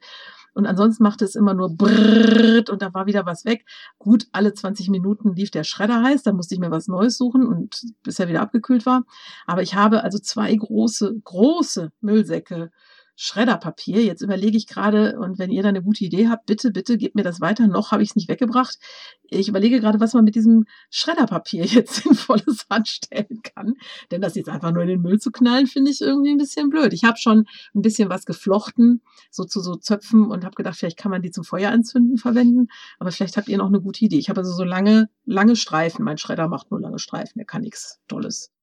Und 0.56 0.66
ansonsten 0.66 1.03
machte 1.03 1.26
es 1.26 1.36
immer 1.36 1.53
nur 1.53 1.76
brrrt 1.76 2.70
und 2.70 2.82
da 2.82 2.93
war 2.93 3.06
wieder 3.08 3.26
was 3.26 3.43
weg. 3.43 3.66
Gut, 3.99 4.28
alle 4.32 4.53
20 4.53 4.89
Minuten 4.89 5.34
lief 5.34 5.51
der 5.51 5.66
Schredder 5.66 6.01
heiß, 6.01 6.24
da 6.24 6.32
musste 6.32 6.56
ich 6.56 6.62
mir 6.62 6.72
was 6.72 6.88
Neues 6.88 7.18
suchen 7.18 7.45
und 7.45 7.82
bis 8.03 8.20
er 8.20 8.30
wieder 8.30 8.41
abgekühlt 8.41 8.86
war. 8.86 9.03
Aber 9.45 9.62
ich 9.62 9.76
habe 9.76 10.01
also 10.03 10.18
zwei 10.18 10.56
große, 10.56 11.14
große 11.26 11.91
Müllsäcke 11.99 12.72
Schredderpapier. 13.16 14.03
Jetzt 14.03 14.22
überlege 14.22 14.57
ich 14.57 14.68
gerade, 14.68 15.18
und 15.20 15.39
wenn 15.39 15.51
ihr 15.51 15.63
da 15.63 15.70
eine 15.70 15.82
gute 15.82 16.03
Idee 16.03 16.28
habt, 16.28 16.45
bitte, 16.45 16.72
bitte 16.72 16.97
gebt 16.97 17.16
mir 17.16 17.24
das 17.24 17.39
weiter. 17.39 17.68
Noch 17.68 17.91
habe 17.91 18.03
ich 18.03 18.09
es 18.09 18.16
nicht 18.16 18.28
weggebracht. 18.28 18.78
Ich 19.24 19.47
überlege 19.47 19.80
gerade, 19.80 19.99
was 19.99 20.13
man 20.13 20.26
mit 20.26 20.36
diesem 20.36 20.66
Schredderpapier 20.89 21.66
jetzt 21.66 22.03
sinnvolles 22.03 22.66
anstellen 22.70 23.41
kann. 23.43 23.76
Denn 24.11 24.22
das 24.22 24.36
jetzt 24.36 24.49
einfach 24.49 24.72
nur 24.72 24.84
in 24.84 24.89
den 24.89 25.01
Müll 25.01 25.20
zu 25.20 25.32
knallen, 25.32 25.68
finde 25.68 25.91
ich 25.91 26.01
irgendwie 26.01 26.32
ein 26.32 26.38
bisschen 26.38 26.70
blöd. 26.70 26.93
Ich 26.93 27.03
habe 27.03 27.18
schon 27.18 27.45
ein 27.74 27.82
bisschen 27.82 28.09
was 28.09 28.26
geflochten, 28.26 29.01
so 29.32 29.45
zu 29.45 29.61
so 29.61 29.76
Zöpfen 29.76 30.26
und 30.30 30.43
habe 30.43 30.55
gedacht, 30.55 30.78
vielleicht 30.78 30.97
kann 30.97 31.11
man 31.11 31.22
die 31.22 31.32
zum 31.32 31.43
Feuer 31.43 31.72
anzünden 31.72 32.18
verwenden. 32.18 32.68
Aber 32.99 33.11
vielleicht 33.11 33.38
habt 33.38 33.47
ihr 33.47 33.57
noch 33.57 33.68
eine 33.68 33.82
gute 33.82 34.03
Idee. 34.03 34.18
Ich 34.18 34.30
habe 34.30 34.41
also 34.41 34.53
so 34.53 34.63
lange, 34.63 35.09
lange 35.26 35.55
Streifen. 35.55 36.03
Mein 36.03 36.18
Schredder 36.18 36.47
macht 36.47 36.72
nur 36.72 36.82
lange 36.82 36.99
Streifen. 36.99 37.38
Der 37.38 37.45
kann 37.45 37.61
nichts 37.61 37.99
Tolles. 38.07 38.55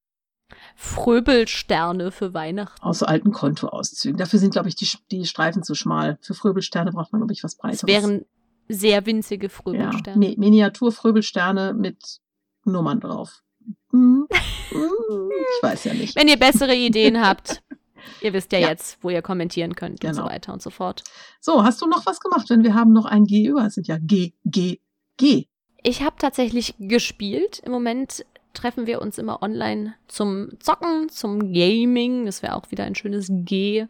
Fröbelsterne 0.76 2.10
für 2.10 2.34
Weihnachten. 2.34 2.82
Aus 2.82 3.02
alten 3.02 3.32
Kontoauszügen. 3.32 4.18
Dafür 4.18 4.38
sind, 4.38 4.52
glaube 4.52 4.68
ich, 4.68 4.74
die, 4.74 4.88
die 5.10 5.24
Streifen 5.24 5.62
zu 5.62 5.74
schmal. 5.74 6.18
Für 6.20 6.34
Fröbelsterne 6.34 6.92
braucht 6.92 7.12
man, 7.12 7.20
glaube 7.20 7.32
ich, 7.32 7.44
was 7.44 7.56
breiteres. 7.56 7.80
Das 7.80 7.88
wären 7.88 8.24
sehr 8.68 9.06
winzige 9.06 9.48
Fröbelsterne. 9.48 10.28
Ja, 10.28 10.34
Miniatur-Fröbelsterne 10.38 11.74
mit 11.74 12.20
Nummern 12.64 13.00
drauf. 13.00 13.42
Hm. 13.90 14.26
Hm. 14.70 15.30
Ich 15.56 15.62
weiß 15.62 15.84
ja 15.84 15.94
nicht. 15.94 16.16
Wenn 16.16 16.28
ihr 16.28 16.38
bessere 16.38 16.74
Ideen 16.74 17.20
habt, 17.24 17.62
ihr 18.20 18.32
wisst 18.32 18.52
ja, 18.52 18.58
ja, 18.58 18.68
jetzt, 18.68 18.98
wo 19.02 19.10
ihr 19.10 19.22
kommentieren 19.22 19.74
könnt 19.74 20.00
genau. 20.00 20.10
und 20.10 20.14
so 20.14 20.22
genau. 20.22 20.34
weiter 20.34 20.52
und 20.52 20.62
so 20.62 20.70
fort. 20.70 21.02
So, 21.40 21.62
hast 21.64 21.80
du 21.82 21.86
noch 21.86 22.06
was 22.06 22.20
gemacht? 22.20 22.48
Denn 22.50 22.64
wir 22.64 22.74
haben 22.74 22.92
noch 22.92 23.04
ein 23.04 23.24
G 23.24 23.46
über. 23.46 23.66
Es 23.66 23.74
sind 23.74 23.88
ja 23.88 23.98
G, 23.98 24.32
G, 24.44 24.80
G. 25.16 25.46
Ich 25.82 26.02
habe 26.02 26.16
tatsächlich 26.18 26.74
gespielt. 26.78 27.60
Im 27.64 27.72
Moment 27.72 28.24
treffen 28.52 28.86
wir 28.86 29.00
uns 29.00 29.18
immer 29.18 29.42
online 29.42 29.94
zum 30.08 30.50
Zocken, 30.60 31.08
zum 31.08 31.52
Gaming. 31.52 32.26
Das 32.26 32.42
wäre 32.42 32.54
auch 32.54 32.70
wieder 32.70 32.84
ein 32.84 32.94
schönes 32.94 33.28
G. 33.30 33.86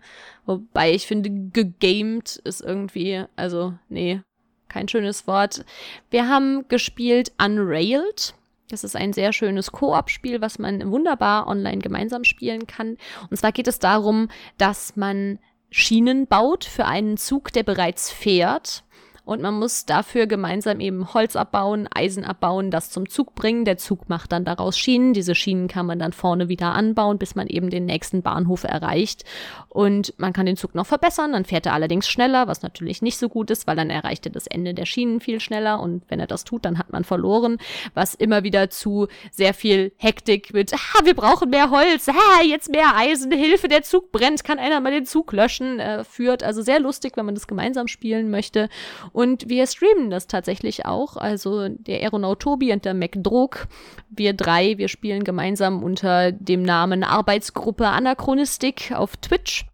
Wobei 0.47 0.93
ich 0.93 1.07
finde, 1.07 1.31
gegamed 1.53 2.37
ist 2.37 2.61
irgendwie, 2.61 3.25
also 3.37 3.75
nee, 3.89 4.21
kein 4.69 4.89
schönes 4.89 5.27
Wort. 5.27 5.65
Wir 6.11 6.29
haben 6.29 6.67
gespielt 6.69 7.33
Unrailed. 7.43 8.35
Das 8.71 8.85
ist 8.85 8.97
ein 8.97 9.13
sehr 9.13 9.33
schönes 9.33 9.71
Koop-Spiel, 9.71 10.41
was 10.41 10.59
man 10.59 10.91
wunderbar 10.91 11.47
online 11.47 11.79
gemeinsam 11.79 12.25
spielen 12.25 12.67
kann. 12.67 12.97
Und 13.31 13.37
zwar 13.37 13.53
geht 13.53 13.69
es 13.69 13.79
darum, 13.79 14.29
dass 14.57 14.97
man 14.97 15.39
Schienen 15.71 16.27
baut 16.27 16.65
für 16.65 16.87
einen 16.87 17.17
Zug, 17.17 17.53
der 17.53 17.65
bereits 17.65 18.11
fährt 18.11 18.85
und 19.25 19.41
man 19.41 19.55
muss 19.55 19.87
dafür 19.87 20.27
gemeinsam 20.27 20.81
eben 20.81 21.15
Holz 21.15 21.37
abbauen, 21.37 21.89
Eisen 21.95 22.25
abbauen, 22.25 22.73
das 22.73 22.91
zum 22.91 23.09
Zug 23.09 23.37
bringen. 23.37 23.65
Der 23.65 23.77
Zug 23.77 24.09
macht 24.09 24.33
dann 24.33 24.45
daraus 24.45 24.77
Schienen. 24.77 25.13
Diese 25.15 25.37
Schienen 25.37 25.69
kann 25.69 25.87
man 25.87 26.01
dann 26.01 26.13
vorne 26.13 26.49
wieder 26.49 26.73
anbauen, 26.73 27.19
bis 27.19 27.37
man 27.37 27.47
eben 27.47 27.71
den 27.71 27.85
nächsten 27.85 28.23
Bahnhof 28.23 28.65
erreicht. 28.65 29.25
Und 29.69 30.13
man 30.19 30.33
kann 30.33 30.47
den 30.47 30.57
Zug 30.57 30.75
noch 30.75 30.87
verbessern. 30.87 31.33
Dann 31.33 31.45
fährt 31.45 31.67
er 31.67 31.73
allerdings 31.73 32.09
schneller, 32.09 32.49
was 32.49 32.63
natürlich 32.63 33.01
nicht 33.01 33.17
so 33.17 33.29
gut 33.29 33.53
ist, 33.53 33.69
weil 33.69 33.77
dann 33.77 33.91
erreicht 33.91 34.27
er 34.27 34.33
das 34.33 34.49
Ende 34.49 34.75
der 34.75 34.87
Schienen 34.87 35.21
viel 35.21 35.39
schneller. 35.39 35.81
Und 35.81 36.03
wenn 36.09 36.19
er 36.19 36.27
das 36.27 36.43
tut, 36.43 36.65
dann 36.65 36.77
hat 36.77 36.91
man 36.91 37.05
verloren, 37.05 37.59
was 37.95 38.17
immer 38.17 38.43
wieder 38.43 38.71
zu 38.71 39.07
sehr 39.31 39.55
viel 39.55 39.93
Hektik 39.99 40.53
mit, 40.53 40.75
ah, 40.75 41.05
wir 41.05 41.15
brauchen 41.15 41.51
mehr 41.51 41.71
Holz, 41.71 42.09
ah, 42.09 42.43
jetzt 42.43 42.73
mehr 42.73 42.97
Eisen, 42.97 43.31
Hilfe, 43.31 43.69
der 43.69 43.85
Zug 43.85 44.11
brennt, 44.11 44.43
kann 44.43 44.59
einer 44.59 44.81
mal 44.81 44.91
den 44.91 45.07
Zug 45.07 45.33
löschen, 45.33 45.79
äh, 45.79 46.03
führt. 46.03 46.43
Also 46.43 46.61
sehr 46.61 46.81
lustig, 46.81 47.17
wenn 47.17 47.25
man 47.25 47.37
das 47.37 47.47
gemeinsam 47.47 47.87
spielen 47.87 48.29
möchte. 48.29 48.69
Und 49.13 49.49
wir 49.49 49.67
streamen 49.67 50.11
das 50.11 50.27
tatsächlich 50.27 50.87
auch. 50.87 51.17
Also 51.17 51.69
der 51.69 52.01
Aeronaut 52.01 52.41
Tobi 52.41 52.73
und 52.73 52.85
der 52.85 52.95
McDrog, 52.95 53.69
wir 54.09 54.33
drei, 54.33 54.79
wir 54.79 54.89
spielen 54.89 55.23
gemeinsam 55.25 55.83
unter 55.83 56.33
dem 56.33 56.63
Namen 56.63 57.05
Arbeitsgruppe 57.05 57.87
Anachronistik 57.89 58.93
auf 58.93 59.17
Twitch. 59.19 59.67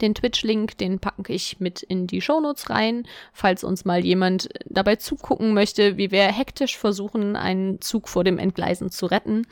Den 0.00 0.14
Twitch-Link, 0.14 0.78
den 0.78 0.98
packe 0.98 1.32
ich 1.32 1.60
mit 1.60 1.82
in 1.82 2.08
die 2.08 2.20
Shownotes 2.20 2.70
rein, 2.70 3.06
falls 3.32 3.62
uns 3.62 3.84
mal 3.84 4.04
jemand 4.04 4.48
dabei 4.64 4.96
zugucken 4.96 5.54
möchte, 5.54 5.96
wie 5.96 6.10
wir 6.10 6.24
hektisch 6.24 6.76
versuchen, 6.76 7.36
einen 7.36 7.80
Zug 7.80 8.08
vor 8.08 8.24
dem 8.24 8.38
Entgleisen 8.38 8.90
zu 8.90 9.06
retten. 9.06 9.46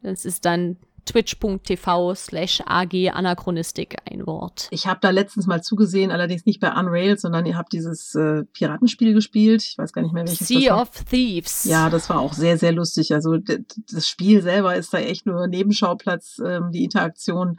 Das 0.00 0.24
ist 0.24 0.46
dann 0.46 0.78
twitch.tv 1.04 2.14
slash 2.14 2.62
ag 2.66 2.94
Anachronistik 3.12 3.96
ein 4.10 4.26
Wort. 4.26 4.68
Ich 4.70 4.86
habe 4.86 5.00
da 5.00 5.10
letztens 5.10 5.46
mal 5.46 5.62
zugesehen, 5.62 6.10
allerdings 6.10 6.46
nicht 6.46 6.60
bei 6.60 6.72
Unrail, 6.72 7.18
sondern 7.18 7.46
ihr 7.46 7.56
habt 7.56 7.72
dieses 7.72 8.14
äh, 8.14 8.44
Piratenspiel 8.52 9.14
gespielt. 9.14 9.62
Ich 9.62 9.78
weiß 9.78 9.92
gar 9.92 10.02
nicht 10.02 10.12
mehr 10.12 10.26
welches. 10.26 10.48
Sea 10.48 10.80
of 10.80 10.90
Thieves. 11.04 11.64
Ja, 11.64 11.90
das 11.90 12.08
war 12.08 12.20
auch 12.20 12.32
sehr, 12.32 12.58
sehr 12.58 12.72
lustig. 12.72 13.12
Also 13.12 13.36
das 13.38 14.08
Spiel 14.08 14.42
selber 14.42 14.76
ist 14.76 14.92
da 14.94 14.98
echt 14.98 15.26
nur 15.26 15.46
Nebenschauplatz. 15.46 16.40
Ähm, 16.44 16.70
die 16.72 16.84
Interaktion 16.84 17.58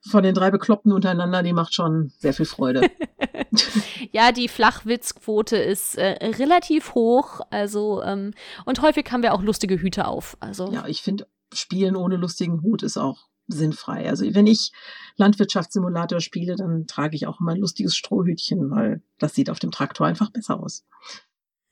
von 0.00 0.22
den 0.22 0.34
drei 0.34 0.50
Bekloppten 0.50 0.92
untereinander, 0.92 1.42
die 1.42 1.52
macht 1.52 1.74
schon 1.74 2.12
sehr 2.18 2.32
viel 2.32 2.46
Freude. 2.46 2.88
ja, 4.12 4.32
die 4.32 4.48
Flachwitzquote 4.48 5.56
ist 5.56 5.96
äh, 5.96 6.26
relativ 6.38 6.94
hoch, 6.94 7.40
also 7.50 8.02
ähm, 8.02 8.32
und 8.64 8.82
häufig 8.82 9.10
haben 9.10 9.22
wir 9.22 9.34
auch 9.34 9.42
lustige 9.42 9.80
Hüte 9.80 10.06
auf. 10.06 10.36
Also 10.40 10.70
ja, 10.72 10.86
ich 10.86 11.02
finde 11.02 11.26
Spielen 11.52 11.96
ohne 11.96 12.16
lustigen 12.16 12.62
Hut 12.62 12.82
ist 12.82 12.96
auch 12.96 13.28
sinnfrei. 13.48 14.08
Also 14.08 14.24
wenn 14.34 14.46
ich 14.46 14.72
Landwirtschaftssimulator 15.16 16.20
spiele, 16.20 16.56
dann 16.56 16.86
trage 16.86 17.16
ich 17.16 17.26
auch 17.26 17.40
immer 17.40 17.52
ein 17.52 17.60
lustiges 17.60 17.96
Strohhütchen, 17.96 18.70
weil 18.70 19.02
das 19.18 19.34
sieht 19.34 19.50
auf 19.50 19.58
dem 19.58 19.70
Traktor 19.70 20.06
einfach 20.06 20.30
besser 20.30 20.60
aus. 20.60 20.84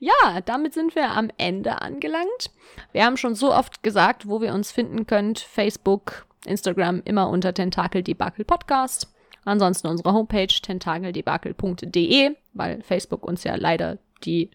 ja, 0.00 0.40
damit 0.44 0.74
sind 0.74 0.94
wir 0.94 1.12
am 1.12 1.30
Ende 1.38 1.80
angelangt. 1.80 2.50
Wir 2.92 3.04
haben 3.04 3.16
schon 3.16 3.34
so 3.34 3.54
oft 3.54 3.82
gesagt, 3.82 4.28
wo 4.28 4.40
wir 4.40 4.52
uns 4.52 4.72
finden 4.72 5.06
könnt. 5.06 5.38
Facebook, 5.38 6.26
Instagram 6.44 7.02
immer 7.04 7.28
unter 7.28 7.54
Tentakel 7.54 8.02
Debakel 8.02 8.44
Podcast. 8.44 9.08
Ansonsten 9.44 9.88
unsere 9.88 10.12
Homepage 10.12 10.46
tentakeldebakel.de, 10.46 12.36
weil 12.52 12.82
Facebook 12.82 13.26
uns 13.26 13.44
ja 13.44 13.56
leider 13.56 13.98
die 14.24 14.50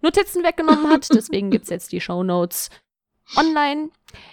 Notizen 0.00 0.42
weggenommen 0.42 0.90
hat. 0.90 1.08
Deswegen 1.14 1.50
gibt 1.50 1.64
es 1.64 1.70
jetzt 1.70 1.92
die 1.92 2.00
Show 2.00 2.22
Notes 2.22 2.70
online. 3.36 3.90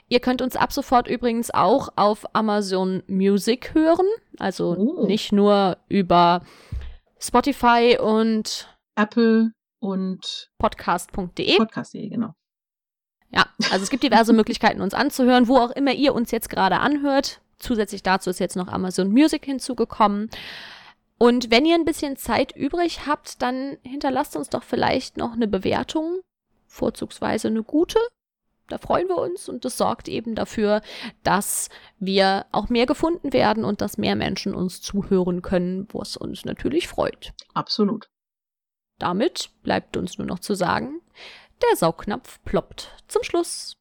Ihr 0.08 0.20
könnt 0.20 0.42
uns 0.42 0.56
ab 0.56 0.74
sofort 0.74 1.08
übrigens 1.08 1.52
auch 1.52 1.90
auf 1.96 2.26
Amazon 2.34 3.04
Music 3.08 3.74
hören. 3.74 4.08
Also 4.38 4.76
oh. 4.76 5.06
nicht 5.06 5.32
nur 5.32 5.78
über 5.88 6.42
Spotify 7.20 7.98
und 8.02 8.68
Apple 8.96 9.52
und 9.80 10.50
podcast.de. 10.58 11.58
Podcast.de, 11.58 12.10
genau. 12.10 12.34
Ja, 13.32 13.46
also 13.72 13.84
es 13.84 13.90
gibt 13.90 14.04
diverse 14.04 14.34
Möglichkeiten, 14.40 14.82
uns 14.82 14.94
anzuhören, 14.94 15.48
wo 15.48 15.58
auch 15.58 15.72
immer 15.72 15.94
ihr 15.94 16.14
uns 16.14 16.32
jetzt 16.32 16.50
gerade 16.50 16.80
anhört. 16.80 17.42
Zusätzlich 17.60 18.04
dazu 18.04 18.30
ist 18.30 18.40
jetzt 18.40 18.56
noch 18.56 18.68
Amazon 18.68 19.12
Music 19.12 19.46
hinzugekommen. 19.46 20.30
Und 21.20 21.52
wenn 21.52 21.66
ihr 21.66 21.76
ein 21.76 21.86
bisschen 21.86 22.16
Zeit 22.16 22.56
übrig 22.56 23.06
habt, 23.06 23.42
dann 23.42 23.78
hinterlasst 23.84 24.38
uns 24.38 24.50
doch 24.50 24.64
vielleicht 24.64 25.18
noch 25.18 25.34
eine 25.34 25.50
Bewertung, 25.50 26.22
vorzugsweise 26.66 27.50
eine 27.50 27.62
gute. 27.62 28.00
Da 28.70 28.78
freuen 28.78 29.10
wir 29.10 29.18
uns 29.18 29.50
und 29.50 29.66
das 29.66 29.78
sorgt 29.78 30.08
eben 30.08 30.36
dafür, 30.36 30.82
dass 31.24 31.70
wir 31.98 32.46
auch 32.52 32.70
mehr 32.70 32.86
gefunden 32.86 33.34
werden 33.34 33.66
und 33.66 33.82
dass 33.82 33.98
mehr 33.98 34.16
Menschen 34.16 34.56
uns 34.56 34.82
zuhören 34.82 35.42
können, 35.42 35.88
was 35.92 36.16
uns 36.16 36.46
natürlich 36.46 36.88
freut. 36.88 37.34
Absolut. 37.54 38.08
Damit 38.98 39.50
bleibt 39.64 39.98
uns 39.98 40.18
nur 40.18 40.28
noch 40.28 40.40
zu 40.40 40.54
sagen, 40.54 41.02
der 41.62 41.76
Saugnapf 41.76 42.40
ploppt 42.46 42.96
zum 43.08 43.24
Schluss. 43.24 43.79